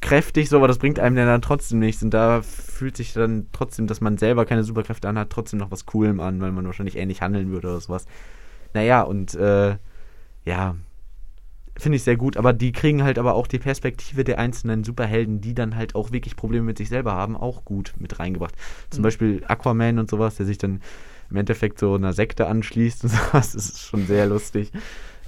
kräftig, 0.00 0.48
so, 0.48 0.56
aber 0.56 0.68
das 0.68 0.78
bringt 0.78 0.98
einem 0.98 1.16
dann 1.16 1.42
trotzdem 1.42 1.78
nichts. 1.78 2.02
Und 2.02 2.10
da 2.10 2.42
fühlt 2.42 2.96
sich 2.96 3.12
dann 3.12 3.46
trotzdem, 3.52 3.86
dass 3.86 4.00
man 4.00 4.18
selber 4.18 4.46
keine 4.46 4.64
Superkräfte 4.64 5.08
anhat, 5.08 5.30
trotzdem 5.30 5.58
noch 5.58 5.70
was 5.70 5.86
Coolem 5.86 6.20
an, 6.20 6.40
weil 6.40 6.52
man 6.52 6.66
wahrscheinlich 6.66 6.96
ähnlich 6.96 7.22
handeln 7.22 7.50
würde 7.50 7.68
oder 7.68 7.80
sowas. 7.80 8.06
Naja, 8.74 9.02
und 9.02 9.34
äh, 9.34 9.76
ja, 10.44 10.76
finde 11.76 11.96
ich 11.96 12.02
sehr 12.02 12.16
gut. 12.16 12.36
Aber 12.36 12.52
die 12.52 12.72
kriegen 12.72 13.02
halt 13.02 13.18
aber 13.18 13.34
auch 13.34 13.46
die 13.46 13.58
Perspektive 13.58 14.24
der 14.24 14.38
einzelnen 14.38 14.84
Superhelden, 14.84 15.40
die 15.40 15.54
dann 15.54 15.76
halt 15.76 15.94
auch 15.94 16.12
wirklich 16.12 16.36
Probleme 16.36 16.64
mit 16.64 16.78
sich 16.78 16.88
selber 16.88 17.12
haben, 17.12 17.36
auch 17.36 17.64
gut 17.64 17.94
mit 17.98 18.18
reingebracht. 18.18 18.54
Zum 18.90 19.00
mhm. 19.00 19.04
Beispiel 19.04 19.44
Aquaman 19.46 19.98
und 19.98 20.10
sowas, 20.10 20.36
der 20.36 20.46
sich 20.46 20.58
dann 20.58 20.80
im 21.30 21.36
Endeffekt 21.36 21.78
so 21.78 21.94
einer 21.94 22.12
Sekte 22.12 22.46
anschließt 22.46 23.04
und 23.04 23.10
sowas. 23.10 23.52
Das 23.52 23.54
ist 23.54 23.80
schon 23.80 24.06
sehr 24.06 24.26
lustig. 24.26 24.72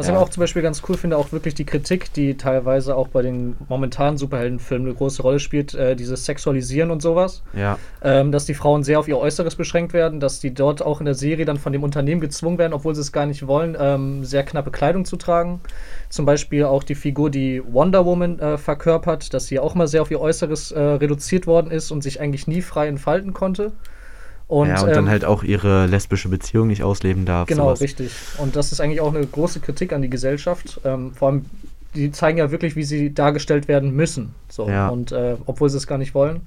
Was 0.01 0.07
Ja. 0.07 0.13
ich 0.13 0.17
aber 0.17 0.25
auch 0.25 0.31
zum 0.31 0.41
Beispiel 0.41 0.63
ganz 0.63 0.83
cool 0.89 0.97
finde, 0.97 1.19
auch 1.19 1.31
wirklich 1.31 1.55
die 1.55 1.67
Kritik, 1.67 2.11
die 2.15 2.35
teilweise 2.39 2.97
auch 2.97 3.09
bei 3.09 3.21
den 3.21 3.55
momentanen 3.69 4.17
Superheldenfilmen 4.17 4.89
eine 4.89 4.97
große 4.97 5.21
Rolle 5.21 5.39
spielt, 5.41 5.75
äh, 5.75 5.95
dieses 5.95 6.25
Sexualisieren 6.25 6.91
und 6.91 7.03
sowas. 7.03 7.43
Ja, 7.53 7.79
Ähm, 8.03 8.33
dass 8.33 8.47
die 8.47 8.55
Frauen 8.55 8.83
sehr 8.83 8.99
auf 8.99 9.09
ihr 9.09 9.19
Äußeres 9.19 9.57
beschränkt 9.57 9.93
werden, 9.93 10.21
dass 10.21 10.41
die 10.41 10.55
dort 10.55 10.81
auch 10.81 11.01
in 11.01 11.05
der 11.05 11.15
Serie 11.15 11.45
dann 11.45 11.59
von 11.59 11.75
dem 11.75 11.83
Unternehmen 11.83 12.23
gezwungen 12.23 12.57
werden, 12.57 12.73
obwohl 12.73 12.95
sie 12.95 13.03
es 13.03 13.13
gar 13.13 13.27
nicht 13.27 13.47
wollen, 13.47 13.77
ähm, 13.79 14.25
sehr 14.25 14.43
knappe 14.43 14.71
Kleidung 14.71 15.05
zu 15.05 15.17
tragen. 15.17 15.61
Zum 16.09 16.25
Beispiel 16.25 16.65
auch 16.65 16.83
die 16.83 16.95
Figur, 16.95 17.29
die 17.29 17.63
Wonder 17.71 18.07
Woman 18.07 18.39
äh, 18.39 18.57
verkörpert, 18.57 19.35
dass 19.35 19.49
sie 19.49 19.59
auch 19.59 19.75
mal 19.75 19.87
sehr 19.87 20.01
auf 20.01 20.11
ihr 20.11 20.21
Äußeres 20.21 20.73
äh, 20.73 20.81
reduziert 20.81 21.47
worden 21.47 21.71
ist 21.71 21.91
und 21.91 22.03
sich 22.03 22.21
eigentlich 22.23 22.47
nie 22.47 22.63
frei 22.63 22.89
entfalten 22.89 23.35
konnte. 23.35 23.73
Und, 24.51 24.67
ja, 24.67 24.83
und 24.83 24.89
ähm, 24.89 24.95
dann 24.95 25.09
halt 25.09 25.25
auch 25.25 25.45
ihre 25.45 25.87
lesbische 25.87 26.29
Beziehung 26.29 26.67
nicht 26.67 26.83
ausleben 26.83 27.25
darf. 27.25 27.47
Genau, 27.47 27.67
sowas. 27.67 27.83
richtig. 27.83 28.11
Und 28.39 28.57
das 28.57 28.73
ist 28.73 28.81
eigentlich 28.81 29.01
auch 29.01 29.15
eine 29.15 29.25
große 29.25 29.61
Kritik 29.61 29.93
an 29.93 30.03
die 30.03 30.11
Gesellschaft. 30.11 30.81
Ähm, 30.85 31.15
vor 31.15 31.29
allem, 31.29 31.45
die 31.95 32.11
zeigen 32.11 32.39
ja 32.39 32.51
wirklich, 32.51 32.75
wie 32.75 32.83
sie 32.83 33.15
dargestellt 33.15 33.69
werden 33.69 33.95
müssen. 33.95 34.35
So. 34.49 34.69
Ja. 34.69 34.89
Und 34.89 35.13
äh, 35.13 35.37
obwohl 35.47 35.71
sie 35.71 35.77
es 35.77 35.87
gar 35.87 35.99
nicht 35.99 36.17
wollen. 36.17 36.41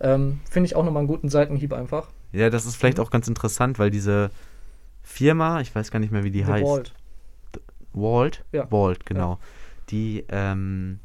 Ähm, 0.00 0.40
Finde 0.48 0.66
ich 0.68 0.76
auch 0.76 0.82
nochmal 0.82 1.00
einen 1.00 1.08
guten 1.08 1.28
Seitenhieb 1.28 1.74
einfach. 1.74 2.08
Ja, 2.32 2.48
das 2.48 2.64
ist 2.64 2.76
vielleicht 2.76 2.98
auch 3.00 3.10
ganz 3.10 3.28
interessant, 3.28 3.78
weil 3.78 3.90
diese 3.90 4.30
Firma, 5.02 5.60
ich 5.60 5.74
weiß 5.74 5.90
gar 5.90 5.98
nicht 5.98 6.12
mehr, 6.12 6.24
wie 6.24 6.30
die 6.30 6.42
The 6.42 6.52
heißt. 6.52 6.64
Vault. 6.64 6.92
Walt? 7.92 8.44
Ja. 8.52 8.66
Walt, 8.70 9.04
genau. 9.04 9.38
Die 9.90 10.24
ähm, 10.30 11.00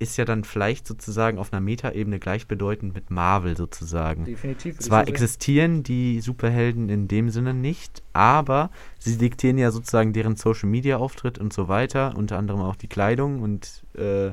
ist 0.00 0.16
ja 0.16 0.24
dann 0.24 0.44
vielleicht 0.44 0.86
sozusagen 0.86 1.38
auf 1.38 1.52
einer 1.52 1.60
Metaebene 1.60 2.18
gleichbedeutend 2.18 2.94
mit 2.94 3.10
Marvel 3.10 3.56
sozusagen. 3.56 4.24
Definitiv. 4.24 4.78
Zwar 4.78 5.06
existieren 5.06 5.82
die 5.82 6.20
Superhelden 6.20 6.88
in 6.88 7.06
dem 7.06 7.28
Sinne 7.28 7.52
nicht, 7.52 8.02
aber 8.14 8.70
sie 8.98 9.18
diktieren 9.18 9.58
ja 9.58 9.70
sozusagen 9.70 10.14
deren 10.14 10.36
Social 10.36 10.70
Media 10.70 10.96
Auftritt 10.96 11.38
und 11.38 11.52
so 11.52 11.68
weiter, 11.68 12.16
unter 12.16 12.38
anderem 12.38 12.62
auch 12.62 12.76
die 12.76 12.88
Kleidung 12.88 13.42
und 13.42 13.84
äh, 13.94 14.30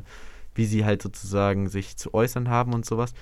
wie 0.55 0.65
sie 0.65 0.85
halt 0.85 1.01
sozusagen 1.01 1.67
sich 1.67 1.97
zu 1.97 2.13
äußern 2.13 2.49
haben 2.49 2.73
und 2.73 2.85
sowas. 2.85 3.13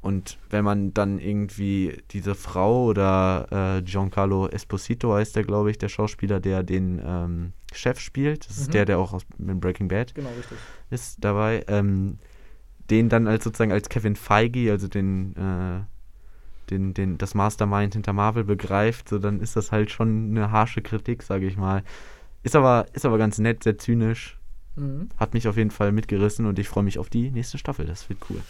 Und 0.00 0.38
wenn 0.48 0.64
man 0.64 0.94
dann 0.94 1.18
irgendwie 1.18 1.98
diese 2.10 2.34
Frau 2.34 2.86
oder 2.86 3.76
äh, 3.78 3.82
Giancarlo 3.82 4.48
Esposito 4.48 5.12
heißt 5.12 5.36
der, 5.36 5.44
glaube 5.44 5.70
ich, 5.70 5.76
der 5.76 5.90
Schauspieler, 5.90 6.40
der 6.40 6.62
den 6.62 7.02
ähm, 7.04 7.52
Chef 7.72 7.98
spielt, 8.00 8.48
das 8.48 8.58
ist 8.58 8.68
Mhm. 8.68 8.72
der, 8.72 8.84
der 8.86 8.98
auch 8.98 9.12
aus 9.12 9.22
mit 9.38 9.60
Breaking 9.60 9.88
Bad 9.88 10.14
Genau, 10.14 10.30
richtig. 10.34 10.58
ist 10.90 11.18
dabei, 11.24 11.64
ähm, 11.68 12.18
den 12.90 13.08
dann 13.08 13.26
als 13.28 13.44
sozusagen 13.44 13.72
als 13.72 13.88
Kevin 13.88 14.16
Feige, 14.16 14.70
also 14.72 14.88
den, 14.88 15.36
äh, 15.36 15.80
den, 16.70 16.94
den, 16.94 17.18
das 17.18 17.34
Mastermind 17.34 17.94
hinter 17.94 18.12
Marvel 18.12 18.44
begreift, 18.44 19.08
so 19.08 19.18
dann 19.18 19.40
ist 19.40 19.56
das 19.56 19.70
halt 19.72 19.90
schon 19.90 20.30
eine 20.30 20.50
harsche 20.50 20.82
Kritik, 20.82 21.22
sage 21.22 21.46
ich 21.46 21.56
mal. 21.56 21.82
Ist 22.42 22.56
aber, 22.56 22.86
ist 22.92 23.04
aber 23.04 23.18
ganz 23.18 23.38
nett, 23.38 23.62
sehr 23.64 23.78
zynisch. 23.78 24.38
Mhm. 24.76 25.08
Hat 25.18 25.34
mich 25.34 25.46
auf 25.48 25.56
jeden 25.56 25.70
Fall 25.70 25.92
mitgerissen 25.92 26.46
und 26.46 26.58
ich 26.58 26.68
freue 26.68 26.84
mich 26.84 26.98
auf 26.98 27.10
die 27.10 27.30
nächste 27.30 27.58
Staffel. 27.58 27.86
Das 27.86 28.08
wird 28.08 28.20
cool. 28.30 28.40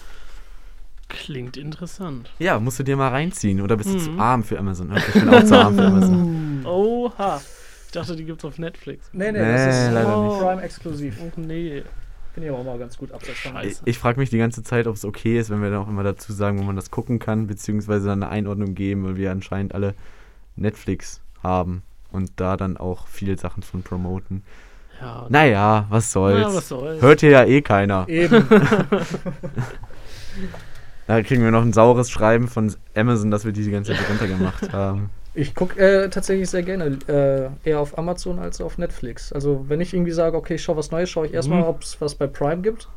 Klingt 1.09 1.57
interessant. 1.57 2.31
Ja, 2.39 2.61
musst 2.61 2.79
du 2.79 2.85
dir 2.85 2.97
mal 2.97 3.09
reinziehen 3.09 3.61
oder 3.61 3.77
bist 3.77 3.91
du 3.91 3.95
Mhm. 3.95 3.99
zu 3.99 4.19
arm 4.19 4.45
für 4.45 4.59
Amazon? 4.59 4.93
Ich 4.97 5.15
bin 5.15 5.29
auch 5.29 5.43
zu 5.43 5.59
arm 5.59 5.75
für 5.75 5.87
Amazon. 5.87 6.63
Oha. 6.65 7.41
Ich 7.91 7.95
dachte, 7.95 8.15
die 8.15 8.25
gibt's 8.25 8.45
auf 8.45 8.57
Netflix. 8.57 9.11
Nee, 9.13 9.33
nee, 9.33 9.41
Nee, 9.41 9.53
das 9.53 9.87
ist 9.89 9.93
leider 9.93 10.15
äh, 10.15 10.29
nicht. 10.29 10.39
Prime 10.39 10.63
exklusiv. 10.63 11.19
Oh 11.21 11.33
nee. 11.41 11.83
Finde 12.33 12.47
ich 12.47 12.53
aber 12.53 12.61
auch 12.61 12.65
mal 12.65 12.79
ganz 12.79 12.97
gut 12.97 13.11
abseits 13.11 13.41
von. 13.41 13.57
Ich, 13.65 13.79
ich 13.85 13.99
frage 13.99 14.21
mich 14.21 14.31
die 14.31 14.39
ganze 14.39 14.63
Zeit, 14.63 14.87
ob 14.87 14.95
es 14.95 15.05
okay 15.05 15.41
ist, 15.41 15.51
wenn 15.51 15.61
wir 15.61 15.71
dann 15.71 15.81
auch 15.81 15.89
immer 15.89 16.05
dazu 16.05 16.33
sagen, 16.33 16.61
wo 16.61 16.63
man 16.63 16.77
das 16.77 16.93
gucken 16.93 17.19
kann, 17.19 17.49
beziehungsweise 17.49 18.07
dann 18.07 18.23
eine 18.23 18.31
Einordnung 18.31 18.77
geben, 18.77 19.05
weil 19.05 19.17
wir 19.17 19.33
anscheinend 19.33 19.75
alle 19.75 19.95
Netflix 20.55 21.21
haben 21.43 21.83
und 22.13 22.31
da 22.37 22.57
dann 22.57 22.77
auch 22.77 23.09
viele 23.09 23.37
Sachen 23.37 23.65
von 23.65 23.83
promoten. 23.83 24.45
Ja, 25.01 25.27
Naja, 25.29 25.87
was 25.89 26.13
soll's. 26.13 26.47
na, 26.47 26.55
was 26.55 26.69
soll's. 26.69 27.03
Hört 27.03 27.23
hier 27.23 27.31
ja 27.31 27.45
eh 27.45 27.61
keiner. 27.61 28.05
Eben. 28.09 28.47
Da 31.09 31.23
kriegen 31.25 31.43
wir 31.43 31.51
noch 31.51 31.63
ein 31.63 31.73
saures 31.73 32.09
Schreiben 32.09 32.47
von 32.47 32.73
Amazon, 32.95 33.33
dass 33.33 33.45
wir 33.45 33.51
die 33.51 33.65
die 33.65 33.73
ganze 33.73 33.93
Zeit 33.97 34.09
runtergemacht 34.09 34.73
haben. 34.73 35.11
Ich 35.33 35.55
gucke 35.55 35.79
äh, 35.79 36.09
tatsächlich 36.11 36.51
sehr 36.51 36.63
gerne 36.63 36.99
äh, 37.65 37.69
eher 37.69 37.81
auf 37.81 37.97
Amazon 37.97 38.39
als 38.41 38.61
auf 38.61 38.79
Netflix. 38.79 39.33
Also 39.33 39.65
wenn 39.69 39.81
ich 39.81 39.95
irgendwie 39.95 40.11
sage, 40.11 40.37
okay, 40.37 40.55
ich 40.55 40.63
schaue 40.63 40.77
was 40.77 40.91
Neues, 40.91 41.09
schaue 41.09 41.27
ich 41.27 41.35
erstmal, 41.35 41.61
Mhm. 41.63 41.69
ob 41.69 41.83
es 41.83 42.01
was 42.01 42.15
bei 42.17 42.27
Prime 42.27 42.63
gibt. 42.63 42.89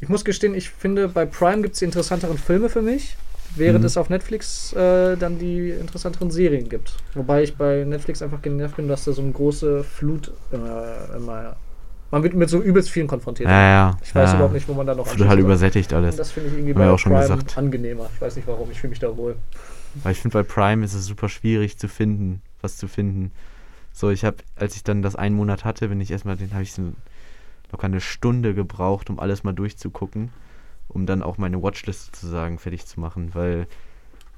Ich 0.00 0.08
muss 0.08 0.24
gestehen, 0.24 0.54
ich 0.56 0.70
finde, 0.70 1.06
bei 1.08 1.24
Prime 1.24 1.62
gibt 1.62 1.74
es 1.74 1.78
die 1.78 1.84
interessanteren 1.84 2.36
Filme 2.36 2.68
für 2.68 2.82
mich, 2.82 3.16
während 3.54 3.80
Mhm. 3.80 3.86
es 3.86 3.96
auf 3.96 4.10
Netflix 4.10 4.72
äh, 4.72 5.16
dann 5.16 5.38
die 5.38 5.70
interessanteren 5.70 6.32
Serien 6.32 6.68
gibt. 6.68 6.94
Wobei 7.14 7.44
ich 7.44 7.54
bei 7.56 7.84
Netflix 7.84 8.20
einfach 8.22 8.42
genervt 8.42 8.76
bin, 8.76 8.88
dass 8.88 9.04
da 9.04 9.12
so 9.12 9.22
eine 9.22 9.30
große 9.30 9.84
Flut 9.84 10.32
äh, 10.52 11.16
immer. 11.16 11.54
Man 12.12 12.22
wird 12.22 12.34
mit 12.34 12.50
so 12.50 12.60
übelst 12.60 12.90
vielen 12.90 13.06
konfrontiert. 13.06 13.48
Ja, 13.48 13.60
ja. 13.62 13.96
Ich 14.02 14.14
weiß 14.14 14.30
ja. 14.30 14.34
überhaupt 14.36 14.52
nicht, 14.52 14.68
wo 14.68 14.74
man 14.74 14.86
da 14.86 14.94
noch 14.94 15.04
Total 15.04 15.12
anschließen 15.12 15.30
soll. 15.30 15.40
übersättigt 15.40 15.92
Und 15.92 15.98
alles. 15.98 16.16
das 16.16 16.30
finde 16.30 16.50
ich 16.50 16.56
irgendwie 16.56 16.74
bei 16.74 16.84
ja 16.84 16.92
auch 16.92 16.98
schon 16.98 17.12
Prime 17.12 17.22
gesagt. 17.22 17.56
angenehmer. 17.56 18.10
Ich 18.14 18.20
weiß 18.20 18.36
nicht 18.36 18.46
warum, 18.46 18.70
ich 18.70 18.78
fühle 18.78 18.90
mich 18.90 18.98
da 18.98 19.16
wohl. 19.16 19.36
Weil 20.02 20.12
ich 20.12 20.20
finde, 20.20 20.34
bei 20.34 20.42
Prime 20.42 20.84
ist 20.84 20.92
es 20.92 21.06
super 21.06 21.30
schwierig 21.30 21.78
zu 21.78 21.88
finden, 21.88 22.42
was 22.60 22.76
zu 22.76 22.86
finden. 22.86 23.32
So, 23.94 24.10
ich 24.10 24.26
habe, 24.26 24.36
als 24.56 24.76
ich 24.76 24.84
dann 24.84 25.00
das 25.00 25.16
einen 25.16 25.34
Monat 25.34 25.64
hatte, 25.64 25.88
bin 25.88 26.02
ich 26.02 26.10
erstmal, 26.10 26.36
den 26.36 26.52
habe 26.52 26.62
ich 26.62 26.74
so 26.74 26.92
locker 27.70 27.86
eine 27.86 28.00
Stunde 28.02 28.52
gebraucht, 28.52 29.08
um 29.08 29.18
alles 29.18 29.42
mal 29.42 29.54
durchzugucken, 29.54 30.32
um 30.88 31.06
dann 31.06 31.22
auch 31.22 31.38
meine 31.38 31.62
Watchlist 31.62 32.14
sozusagen 32.14 32.58
fertig 32.58 32.84
zu 32.84 33.00
machen, 33.00 33.30
weil 33.32 33.66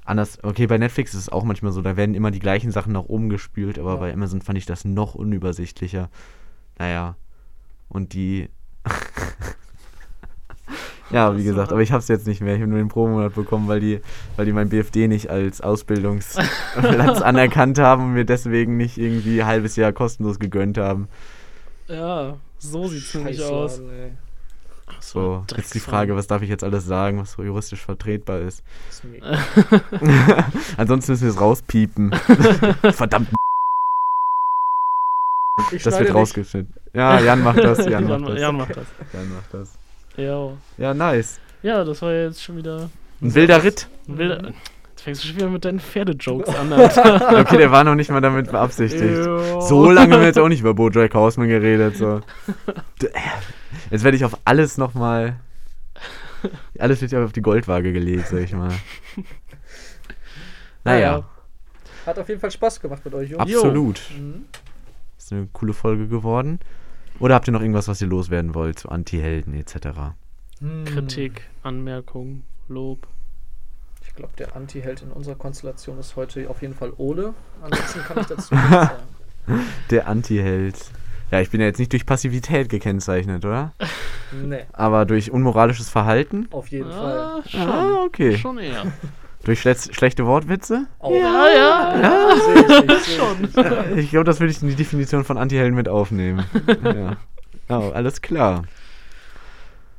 anders, 0.05 0.41
okay, 0.43 0.67
bei 0.67 0.77
Netflix 0.77 1.13
ist 1.13 1.21
es 1.21 1.29
auch 1.29 1.43
manchmal 1.43 1.73
so, 1.73 1.81
da 1.81 1.97
werden 1.97 2.15
immer 2.15 2.31
die 2.31 2.39
gleichen 2.39 2.71
Sachen 2.71 2.93
nach 2.93 3.03
oben 3.03 3.27
gespült, 3.27 3.77
aber 3.79 3.97
bei 3.97 4.13
Amazon 4.13 4.41
fand 4.41 4.57
ich 4.57 4.65
das 4.65 4.85
noch 4.85 5.15
unübersichtlicher. 5.15 6.09
Naja, 6.79 7.15
und 7.89 8.13
die. 8.13 8.49
ja, 11.11 11.37
wie 11.37 11.43
gesagt, 11.43 11.71
aber 11.71 11.81
ich 11.81 11.91
habe 11.91 11.99
es 11.99 12.07
jetzt 12.07 12.27
nicht 12.27 12.41
mehr. 12.41 12.55
Ich 12.55 12.61
habe 12.61 12.69
nur 12.69 12.79
den 12.79 12.87
Pro-Monat 12.87 13.35
bekommen, 13.35 13.67
weil 13.67 13.79
die, 13.79 14.01
weil 14.35 14.45
die 14.45 14.53
mein 14.53 14.69
BFD 14.69 15.07
nicht 15.07 15.29
als 15.29 15.61
Ausbildungsplatz 15.61 17.21
anerkannt 17.21 17.79
haben 17.79 18.05
und 18.05 18.13
mir 18.13 18.25
deswegen 18.25 18.77
nicht 18.77 18.97
irgendwie 18.97 19.41
ein 19.41 19.47
halbes 19.47 19.75
Jahr 19.75 19.93
kostenlos 19.93 20.39
gegönnt 20.39 20.77
haben. 20.77 21.07
Ja, 21.87 22.37
so 22.57 22.87
sieht's 22.87 23.13
nämlich 23.13 23.43
aus. 23.43 23.79
Ey. 23.79 24.11
So, 24.99 25.43
jetzt 25.49 25.73
die 25.73 25.79
Drecksfall. 25.79 25.81
Frage, 25.81 26.15
was 26.15 26.27
darf 26.27 26.41
ich 26.41 26.49
jetzt 26.49 26.63
alles 26.63 26.85
sagen, 26.85 27.19
was 27.19 27.33
so 27.33 27.43
juristisch 27.43 27.83
vertretbar 27.83 28.39
ist. 28.39 28.63
Ist. 28.89 29.03
Ansonsten 30.77 31.11
müssen 31.11 31.23
wir 31.23 31.31
es 31.31 31.39
rauspiepen. 31.39 32.13
Verdammt, 32.91 33.29
Ich 35.71 35.83
das 35.83 35.97
wird 35.99 36.13
rausgeschnitten. 36.13 36.73
Ja, 36.93 37.19
Jan 37.19 37.41
macht 37.41 37.59
das, 37.59 37.77
Jan 37.85 38.07
Jan, 38.07 38.21
macht 38.21 38.33
das. 38.33 38.39
Jan 38.41 38.57
macht 38.57 38.75
das. 38.77 38.85
Jan 39.13 39.33
macht 39.33 39.53
das. 39.53 39.73
Ja. 40.17 40.49
Ja, 40.77 40.93
nice. 40.93 41.39
ja, 41.63 41.83
das 41.83 42.01
war 42.01 42.11
jetzt 42.13 42.43
schon 42.43 42.57
wieder 42.57 42.89
Ein 43.21 43.33
wilder 43.35 43.63
Ritt. 43.63 43.87
ein 44.07 44.17
wilder. 44.17 44.41
Jetzt 44.89 45.01
fängst 45.01 45.23
du 45.23 45.27
schon 45.27 45.35
wieder 45.37 45.49
mit 45.49 45.63
deinen 45.63 45.79
Pferdejokes 45.79 46.53
an, 46.55 46.73
Alter. 46.73 47.39
Okay, 47.39 47.57
der 47.57 47.71
war 47.71 47.83
noch 47.85 47.95
nicht 47.95 48.09
mal 48.11 48.19
damit 48.21 48.51
beabsichtigt. 48.51 49.25
Jo. 49.25 49.61
So 49.61 49.89
lange 49.91 50.13
haben 50.15 50.21
wir 50.21 50.27
jetzt 50.27 50.39
auch 50.39 50.49
nicht 50.49 50.59
über 50.59 50.73
Bojack 50.73 51.13
Horseman 51.13 51.47
geredet. 51.47 51.95
So. 51.97 52.19
D- 53.01 53.09
Jetzt 53.91 54.03
werde 54.03 54.17
ich 54.17 54.25
auf 54.25 54.37
alles 54.45 54.77
nochmal. 54.77 55.37
Alles 56.79 57.01
wird 57.01 57.11
ja 57.11 57.23
auf 57.23 57.31
die 57.33 57.41
Goldwaage 57.41 57.93
gelegt, 57.93 58.27
sag 58.27 58.39
ich 58.39 58.51
mal. 58.53 58.71
Naja, 60.83 61.23
Hat 62.05 62.19
auf 62.19 62.27
jeden 62.27 62.39
Fall 62.41 62.51
Spaß 62.51 62.79
gemacht 62.81 63.03
mit 63.05 63.13
euch, 63.13 63.29
Jungs. 63.29 63.41
absolut. 63.41 64.01
Mhm. 64.17 64.45
Ist 65.25 65.33
eine 65.33 65.47
coole 65.53 65.73
Folge 65.73 66.07
geworden. 66.07 66.59
Oder 67.17 67.33
habt 67.33 67.47
ihr 67.47 67.51
noch 67.51 67.61
irgendwas, 67.61 67.87
was 67.87 67.99
ihr 67.99 68.07
loswerden 68.07 68.53
wollt 68.53 68.77
zu 68.77 68.89
Anti-Helden 68.89 69.55
etc.? 69.55 70.13
Hm. 70.59 70.85
Kritik, 70.85 71.49
Anmerkung, 71.63 72.43
Lob. 72.67 73.07
Ich 74.05 74.13
glaube, 74.13 74.33
der 74.37 74.55
Anti-Held 74.55 75.01
in 75.01 75.09
unserer 75.09 75.33
Konstellation 75.33 75.97
ist 75.97 76.15
heute 76.15 76.47
auf 76.47 76.61
jeden 76.61 76.75
Fall 76.75 76.93
Ole. 76.97 77.33
Ansonsten 77.63 78.01
kann 78.01 78.19
ich 78.19 78.27
dazu 78.27 78.53
nichts 78.53 78.69
sagen. 78.69 79.03
Der 79.89 80.07
Anti-Held. 80.07 80.91
Ja, 81.31 81.41
ich 81.41 81.49
bin 81.49 81.59
ja 81.59 81.65
jetzt 81.65 81.79
nicht 81.79 81.91
durch 81.91 82.05
Passivität 82.05 82.69
gekennzeichnet, 82.69 83.45
oder? 83.45 83.73
Nee, 84.31 84.65
Aber 84.73 85.07
durch 85.07 85.31
unmoralisches 85.31 85.89
Verhalten? 85.89 86.47
auf 86.51 86.67
jeden 86.67 86.91
Fall. 86.91 87.17
Ah, 87.17 87.41
schon. 87.49 87.61
Ah, 87.61 88.03
okay. 88.05 88.37
Schon 88.37 88.59
eher. 88.59 88.93
Durch 89.45 89.61
schle 89.61 89.75
schlechte 89.75 90.25
Wortwitze? 90.25 90.87
Auch. 90.99 91.11
Ja, 91.11 91.47
ja. 91.47 92.01
Ja, 92.01 92.99
Schon. 92.99 93.97
ich 93.97 94.09
glaube, 94.09 94.25
das 94.25 94.39
würde 94.39 94.51
ich 94.51 94.61
in 94.61 94.67
die 94.69 94.75
Definition 94.75 95.23
von 95.23 95.37
Anti-Helden 95.37 95.75
mit 95.75 95.87
aufnehmen. 95.87 96.43
ja. 96.83 97.17
Oh, 97.69 97.91
alles 97.93 98.21
klar. 98.21 98.63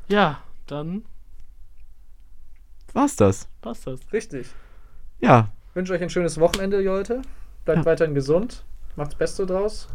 Ja, 0.08 0.40
dann 0.66 1.04
War's 2.92 3.16
das? 3.16 3.48
passt 3.60 3.86
das. 3.86 4.00
Richtig. 4.12 4.48
Ja. 5.20 5.50
Ich 5.70 5.76
wünsche 5.76 5.92
euch 5.92 6.02
ein 6.02 6.10
schönes 6.10 6.38
Wochenende, 6.40 6.80
Leute. 6.82 7.22
Bleibt 7.64 7.80
Ja. 7.80 7.84
weiterhin 7.86 8.14
gesund. 8.14 8.64
Macht's 8.96 9.14
Beste 9.14 9.46
draus. 9.46 9.88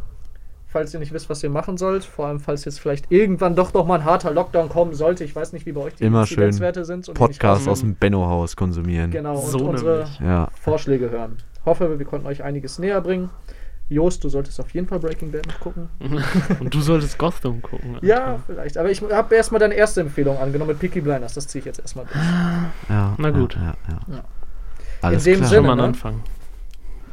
Falls 0.71 0.93
ihr 0.93 1.01
nicht 1.01 1.11
wisst, 1.11 1.29
was 1.29 1.43
ihr 1.43 1.49
machen 1.49 1.75
sollt, 1.77 2.05
vor 2.05 2.27
allem 2.27 2.39
falls 2.39 2.63
jetzt 2.63 2.79
vielleicht 2.79 3.11
irgendwann 3.11 3.55
doch 3.55 3.73
noch 3.73 3.85
mal 3.85 3.99
ein 3.99 4.05
harter 4.05 4.31
Lockdown 4.31 4.69
kommen 4.69 4.93
sollte. 4.93 5.25
Ich 5.25 5.35
weiß 5.35 5.51
nicht, 5.51 5.65
wie 5.65 5.73
bei 5.73 5.81
euch 5.81 5.95
die 5.95 6.05
Immer 6.05 6.25
schön 6.25 6.53
sind. 6.53 7.09
und 7.09 7.13
Podcast 7.13 7.67
aus 7.67 7.81
dem 7.81 7.95
Benno-Haus 7.95 8.55
konsumieren. 8.55 9.11
Genau, 9.11 9.37
und 9.37 9.47
So 9.49 9.57
unsere. 9.67 10.07
Ja. 10.21 10.47
Vorschläge 10.53 11.09
hören. 11.09 11.37
Hoffe, 11.65 11.99
wir 11.99 12.05
konnten 12.05 12.25
euch 12.25 12.41
einiges 12.43 12.79
näher 12.79 13.01
bringen. 13.01 13.29
Joost, 13.89 14.23
du 14.23 14.29
solltest 14.29 14.57
auf 14.61 14.69
jeden 14.73 14.87
Fall 14.87 14.99
Breaking 14.99 15.29
Bad 15.33 15.45
noch 15.47 15.59
gucken. 15.59 15.89
Und 16.61 16.73
du 16.73 16.79
solltest 16.79 17.17
Gotham 17.19 17.61
gucken. 17.61 17.95
Alter. 17.95 18.05
Ja, 18.07 18.39
vielleicht. 18.45 18.77
Aber 18.77 18.89
ich 18.89 19.01
habe 19.01 19.35
erstmal 19.35 19.59
deine 19.59 19.73
erste 19.73 19.99
Empfehlung 19.99 20.37
angenommen 20.37 20.69
mit 20.69 20.79
Peaky 20.79 21.01
Blinders. 21.01 21.33
Das 21.33 21.45
ziehe 21.47 21.59
ich 21.59 21.65
jetzt 21.65 21.81
erstmal 21.81 22.05
durch. 22.05 22.15
Ja, 22.87 23.13
Na 23.17 23.29
gut. 23.31 23.55
Ja, 23.55 23.61
ja, 23.61 23.73
ja. 23.89 24.15
Ja. 24.15 24.23
Alles 25.01 25.25
In 25.27 25.33
dem 25.33 25.37
klar. 25.39 25.49
Sinne, 25.49 25.57
Schon 25.59 25.65
mal 25.65 25.71
ein 25.73 25.77
ne? 25.79 25.83
Anfang. 25.83 26.23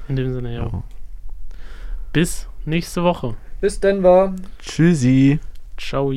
In 0.06 0.14
dem 0.14 0.32
Sinne, 0.32 0.54
ja. 0.54 0.66
Ja. 0.66 0.82
Bis 2.12 2.48
nächste 2.64 3.02
Woche. 3.02 3.34
Bis 3.61 3.80
Denver. 3.80 4.34
Tschüssi. 4.61 5.40
Ciao. 5.76 6.12